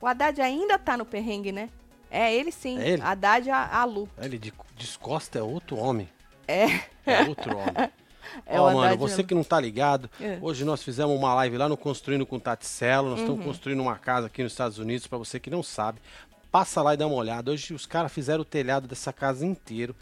O 0.00 0.06
Haddad 0.06 0.40
ainda 0.40 0.78
tá 0.78 0.96
no 0.96 1.04
perrengue, 1.04 1.52
né? 1.52 1.68
É 2.10 2.32
ele 2.34 2.50
sim. 2.50 2.78
É 2.80 2.88
ele? 2.90 3.02
Haddad 3.02 3.50
a, 3.50 3.80
a 3.80 3.84
Lu. 3.84 4.08
Ele 4.16 4.38
de 4.38 4.52
descosta 4.76 5.38
é 5.38 5.42
outro 5.42 5.76
homem. 5.76 6.08
É. 6.46 6.64
É 7.04 7.22
outro 7.28 7.56
homem. 7.56 7.74
É 8.44 8.60
Ó, 8.60 8.70
o 8.70 8.74
mano, 8.74 8.94
você 8.98 9.24
que 9.24 9.34
não 9.34 9.42
tá 9.42 9.58
ligado, 9.58 10.10
É. 10.20 10.38
hoje 10.42 10.62
nós 10.62 10.82
fizemos 10.82 11.16
uma 11.16 11.32
live 11.32 11.56
lá 11.56 11.66
no 11.66 11.78
Construindo 11.78 12.26
com 12.26 12.38
Taticelo. 12.38 13.08
Nós 13.08 13.20
Uhum. 13.20 13.24
estamos 13.24 13.46
construindo 13.46 13.80
uma 13.80 13.96
casa 13.96 14.26
aqui 14.26 14.42
nos 14.42 14.52
Estados 14.52 14.78
Unidos, 14.78 15.06
pra 15.06 15.16
você 15.16 15.40
que 15.40 15.48
não 15.48 15.62
sabe. 15.62 15.98
Passa 16.52 16.82
lá 16.82 16.92
e 16.92 16.96
dá 16.98 17.06
uma 17.06 17.16
olhada. 17.16 17.50
Hoje 17.50 17.72
os 17.72 17.86
caras 17.86 18.12
fizeram 18.12 18.42
o 18.42 18.44
telhado 18.44 18.86
dessa 18.86 19.14
casa 19.14 19.46
inteiro. 19.46 19.96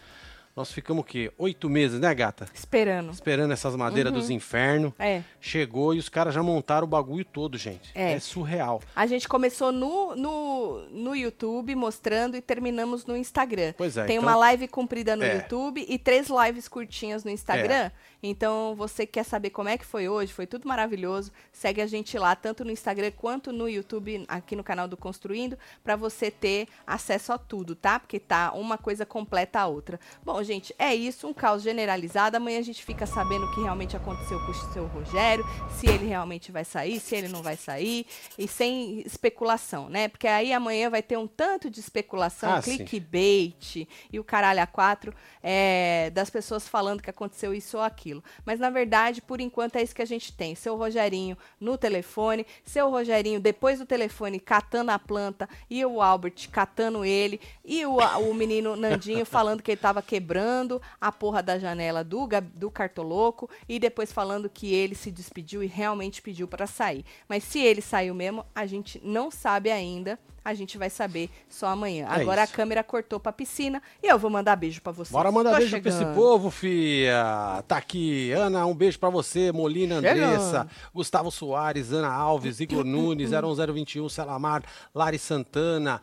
Nós 0.57 0.73
ficamos 0.73 1.03
o 1.03 1.05
quê? 1.05 1.31
Oito 1.37 1.69
meses, 1.69 2.01
né, 2.01 2.15
gata? 2.15 2.49
Esperando. 2.55 3.13
Esperando 3.13 3.53
essas 3.53 3.77
madeiras 3.77 4.11
Uhum. 4.11 4.19
dos 4.19 4.31
infernos. 4.31 4.95
É. 4.99 5.21
Chegou 5.39 5.93
e 5.93 5.99
os 5.99 6.09
caras 6.09 6.33
já 6.33 6.43
montaram 6.43 6.87
o 6.87 6.89
bagulho 6.89 7.27
todo, 7.27 7.59
gente. 7.59 7.91
É. 7.95 8.15
É, 8.15 8.19
surreal. 8.19 8.81
A 8.95 9.07
gente 9.07 9.29
começou 9.29 9.71
no, 9.71 10.17
no, 10.17 10.89
no 10.89 11.15
YouTube 11.15 11.75
mostrando 11.75 12.39
e 12.39 12.41
terminamos 12.41 13.05
no 13.05 13.15
Instagram. 13.15 13.75
Pois 13.77 13.99
é, 13.99 14.05
Tem 14.07 14.17
então- 14.17 14.27
uma 14.27 14.35
live 14.37 14.67
comprida 14.67 15.15
no 15.15 15.25
É. 15.25 15.35
YouTube 15.37 15.85
e 15.87 15.99
três 15.99 16.29
lives 16.31 16.69
curtinhas 16.69 17.23
no 17.23 17.31
Instagram. 17.31 17.91
Então, 18.29 18.75
você 18.77 19.07
quer 19.07 19.25
saber 19.25 19.51
como 19.51 19.69
é 19.69 19.79
que 19.79 19.85
foi 19.85 20.09
hoje? 20.09 20.33
Foi 20.33 20.47
tudo 20.47 20.67
maravilhoso. 20.67 21.31
Segue 21.53 21.81
a 21.81 21.87
gente 21.87 22.19
lá, 22.19 22.35
tanto 22.35 22.65
no 22.65 22.71
Instagram 22.71 23.11
quanto 23.13 23.53
no 23.53 23.69
YouTube, 23.69 24.25
aqui 24.29 24.57
no 24.57 24.65
canal 24.65 24.89
do 24.89 24.97
Construindo, 24.97 25.59
para 25.85 25.97
você 25.97 26.31
ter 26.31 26.69
acesso 26.87 27.33
a 27.33 27.39
tudo, 27.39 27.75
tá? 27.75 27.99
Porque 28.01 28.19
tá 28.19 28.53
uma 28.53 28.77
coisa 28.77 29.07
completa 29.07 29.61
a 29.61 29.67
outra. 29.67 29.99
Bom, 30.25 30.43
gente, 30.43 30.75
é 30.79 30.95
isso, 30.95 31.27
um 31.29 31.35
caos 31.35 31.63
generalizado. 31.63 32.37
Amanhã 32.37 32.59
a 32.59 32.63
gente 32.63 32.85
fica 32.85 33.07
sabendo 33.07 33.47
o 33.47 33.55
que 33.55 33.61
realmente 33.61 33.97
aconteceu 33.97 34.39
com 34.45 34.51
o 34.51 34.73
seu 34.73 34.87
Rogério, 34.87 35.45
se 35.79 35.87
ele 35.87 36.07
realmente 36.07 36.51
vai 36.51 36.65
sair, 36.65 36.99
se 37.01 37.15
ele 37.15 37.29
não 37.29 37.43
vai 37.43 37.57
sair, 37.57 38.07
e 38.39 38.49
sem 38.49 39.01
especulação, 39.01 39.89
né? 39.89 40.09
Porque 40.09 40.27
aí 40.27 40.53
amanhã 40.53 40.91
vai 40.91 41.03
ter 41.03 41.17
um 41.17 41.27
tanto 41.27 41.71
de 41.71 41.81
especulação, 41.81 42.55
Ah, 42.55 42.63
sim. 42.63 42.77
clickbait 42.79 43.87
e 44.13 44.19
o 44.19 44.25
caralho 44.25 44.61
a 44.63 44.67
quatro 44.67 45.13
é, 45.43 46.11
das 46.11 46.31
pessoas 46.31 46.67
falando 46.67 47.03
que 47.03 47.11
aconteceu 47.11 47.53
isso 47.55 47.77
ou 47.77 47.83
aquilo. 47.83 48.16
Mas 48.45 48.59
na 48.59 48.71
verdade, 48.71 49.21
por 49.23 49.41
enquanto, 49.41 49.77
é 49.77 49.83
isso 49.83 49.95
que 49.95 50.03
a 50.03 50.07
gente 50.07 50.33
tem. 50.33 50.55
Seu 50.55 50.77
Rogerinho 50.77 51.37
no 51.61 51.77
telefone, 51.77 52.47
seu 52.65 52.91
Rogerinho 52.91 53.41
depois 53.41 53.79
do 53.79 53.87
telefone 53.87 54.39
catando 54.41 54.91
a 54.91 54.99
planta 54.99 55.49
e 55.69 55.85
o 55.85 56.01
Albert 56.01 56.49
catando 56.51 57.05
ele 57.05 57.41
e 57.65 57.85
o, 57.87 57.97
o 57.97 58.35
menino 58.35 58.77
Nandinho 58.77 59.25
falando 59.27 59.63
que 59.63 59.73
ele 59.73 59.81
tava 59.81 60.03
quebrando 60.03 60.81
a 61.01 61.11
porra 61.11 61.43
da 61.43 61.59
janela 61.59 62.03
do, 62.03 62.29
do 62.55 62.71
cartoloco 62.71 63.49
e 63.69 63.79
depois 63.79 64.13
falando 64.13 64.49
que 64.49 64.75
ele 64.75 64.95
se 64.95 65.11
despediu 65.11 65.63
e 65.63 65.67
realmente 65.67 66.23
pediu 66.23 66.49
para 66.49 66.67
sair. 66.67 67.05
Mas 67.29 67.45
se 67.45 67.61
ele 67.61 67.81
saiu 67.81 68.15
mesmo, 68.15 68.45
a 68.55 68.67
gente 68.67 69.01
não 69.05 69.31
sabe 69.31 69.71
ainda. 69.71 70.19
A 70.47 70.55
gente 70.55 70.79
vai 70.79 70.89
saber 70.89 71.29
só 71.49 71.67
amanhã. 71.67 72.07
É 72.09 72.21
Agora 72.21 72.45
isso. 72.45 72.53
a 72.53 72.57
câmera 72.57 72.85
cortou 72.85 73.19
pra 73.19 73.33
piscina 73.33 73.83
e 74.01 74.07
eu 74.07 74.17
vou 74.17 74.31
mandar 74.31 74.55
beijo 74.55 74.81
pra 74.81 74.93
vocês. 74.93 75.11
Bora 75.11 75.33
mandar 75.33 75.51
Tô 75.51 75.57
beijo 75.57 75.81
pra 75.81 75.89
esse 75.89 75.99
chegando. 75.99 76.15
povo, 76.15 76.53
fia. 76.53 77.65
Tá 77.67 77.77
aqui. 77.79 78.31
Ana, 78.31 78.65
um 78.65 78.73
beijo 78.73 78.97
pra 78.97 79.11
você. 79.11 79.51
Molina 79.51 80.01
Chegando. 80.01 80.23
Andressa, 80.23 80.69
Gustavo 80.95 81.33
Soares, 81.33 81.93
Ana 81.93 82.13
Alves, 82.13 82.61
Igor 82.61 82.85
Nunes, 82.85 83.31
01021, 83.33 84.09
Selamar, 84.09 84.63
Lari 84.95 85.19
Santana. 85.19 86.01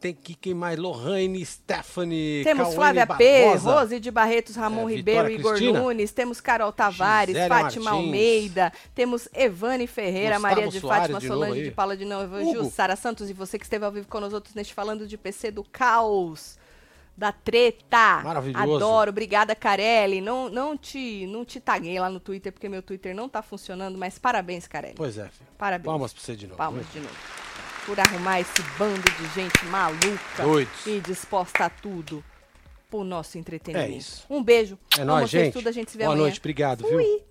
Tem 0.00 0.14
que 0.14 0.54
mais? 0.54 0.78
Lohane, 0.78 1.44
Stephanie, 1.44 2.44
Temos 2.44 2.68
Cauane 2.68 2.76
Flávia 2.76 3.06
P, 3.06 3.44
Barbosa. 3.46 3.80
Rose 3.80 4.00
de 4.00 4.10
Barretos, 4.12 4.54
Ramon 4.54 4.88
É, 4.88 4.92
Ribeiro, 4.94 5.28
Igor 5.28 5.54
Cristina. 5.54 5.80
Nunes, 5.80 6.12
temos 6.12 6.40
Carol 6.40 6.70
Tavares, 6.72 7.34
Gisele 7.34 7.48
Fátima 7.48 7.90
Martins. 7.90 8.04
Almeida, 8.06 8.72
temos 8.94 9.28
Evane 9.34 9.86
Ferreira, 9.88 10.36
Gustavo 10.36 10.42
Maria 10.54 10.68
de 10.70 10.80
Soares 10.80 11.00
Fátima, 11.02 11.20
de 11.20 11.26
Solange 11.26 11.62
de 11.64 11.70
Paula 11.72 11.96
de 11.96 12.04
Novo. 12.04 12.40
Jussara 12.54 12.94
Santos 12.94 13.28
e 13.28 13.32
você 13.32 13.58
que 13.58 13.64
esteve 13.64 13.84
ao 13.84 13.90
vivo 13.90 14.06
com 14.06 14.20
nós 14.20 14.32
outros 14.32 14.54
neste 14.54 14.72
Falando 14.72 15.06
de 15.06 15.18
PC 15.18 15.50
do 15.50 15.64
Caos. 15.64 16.56
Da 17.16 17.32
treta. 17.32 18.20
Maravilhoso. 18.22 18.76
Adoro. 18.76 19.10
Obrigada, 19.10 19.52
Carelli. 19.56 20.20
Não, 20.20 20.48
não, 20.48 20.76
te, 20.76 21.26
não 21.26 21.44
te 21.44 21.58
taguei 21.58 21.98
lá 21.98 22.08
no 22.08 22.20
Twitter, 22.20 22.52
porque 22.52 22.68
meu 22.68 22.80
Twitter 22.80 23.12
não 23.12 23.28
tá 23.28 23.42
funcionando, 23.42 23.98
mas 23.98 24.20
parabéns, 24.20 24.68
Carelli. 24.68 24.94
Pois 24.96 25.18
é, 25.18 25.24
filho. 25.28 25.50
Parabéns. 25.58 25.86
Palmas 25.86 26.12
pra 26.12 26.22
você 26.22 26.36
de 26.36 26.46
novo. 26.46 26.56
Palmas 26.56 26.86
de 26.92 27.00
novo. 27.00 27.12
Por 27.88 27.98
arrumar 27.98 28.38
esse 28.38 28.60
bando 28.78 29.00
de 29.00 29.34
gente 29.34 29.64
maluca 29.64 30.42
Doidos. 30.42 30.86
e 30.86 31.00
disposta 31.00 31.64
a 31.64 31.70
tudo 31.70 32.22
pro 32.90 33.02
nosso 33.02 33.38
entretenimento. 33.38 33.90
É 33.94 33.96
isso. 33.96 34.26
Um 34.28 34.42
beijo. 34.44 34.78
É 34.98 35.04
nóis, 35.04 35.30
gente. 35.30 35.54
tudo, 35.54 35.70
a 35.70 35.72
gente 35.72 35.90
se 35.90 35.96
vê 35.96 36.04
Boa 36.04 36.12
amanhã. 36.12 36.26
noite, 36.28 36.38
obrigado, 36.38 36.86
viu? 36.86 36.98
Fui. 36.98 37.22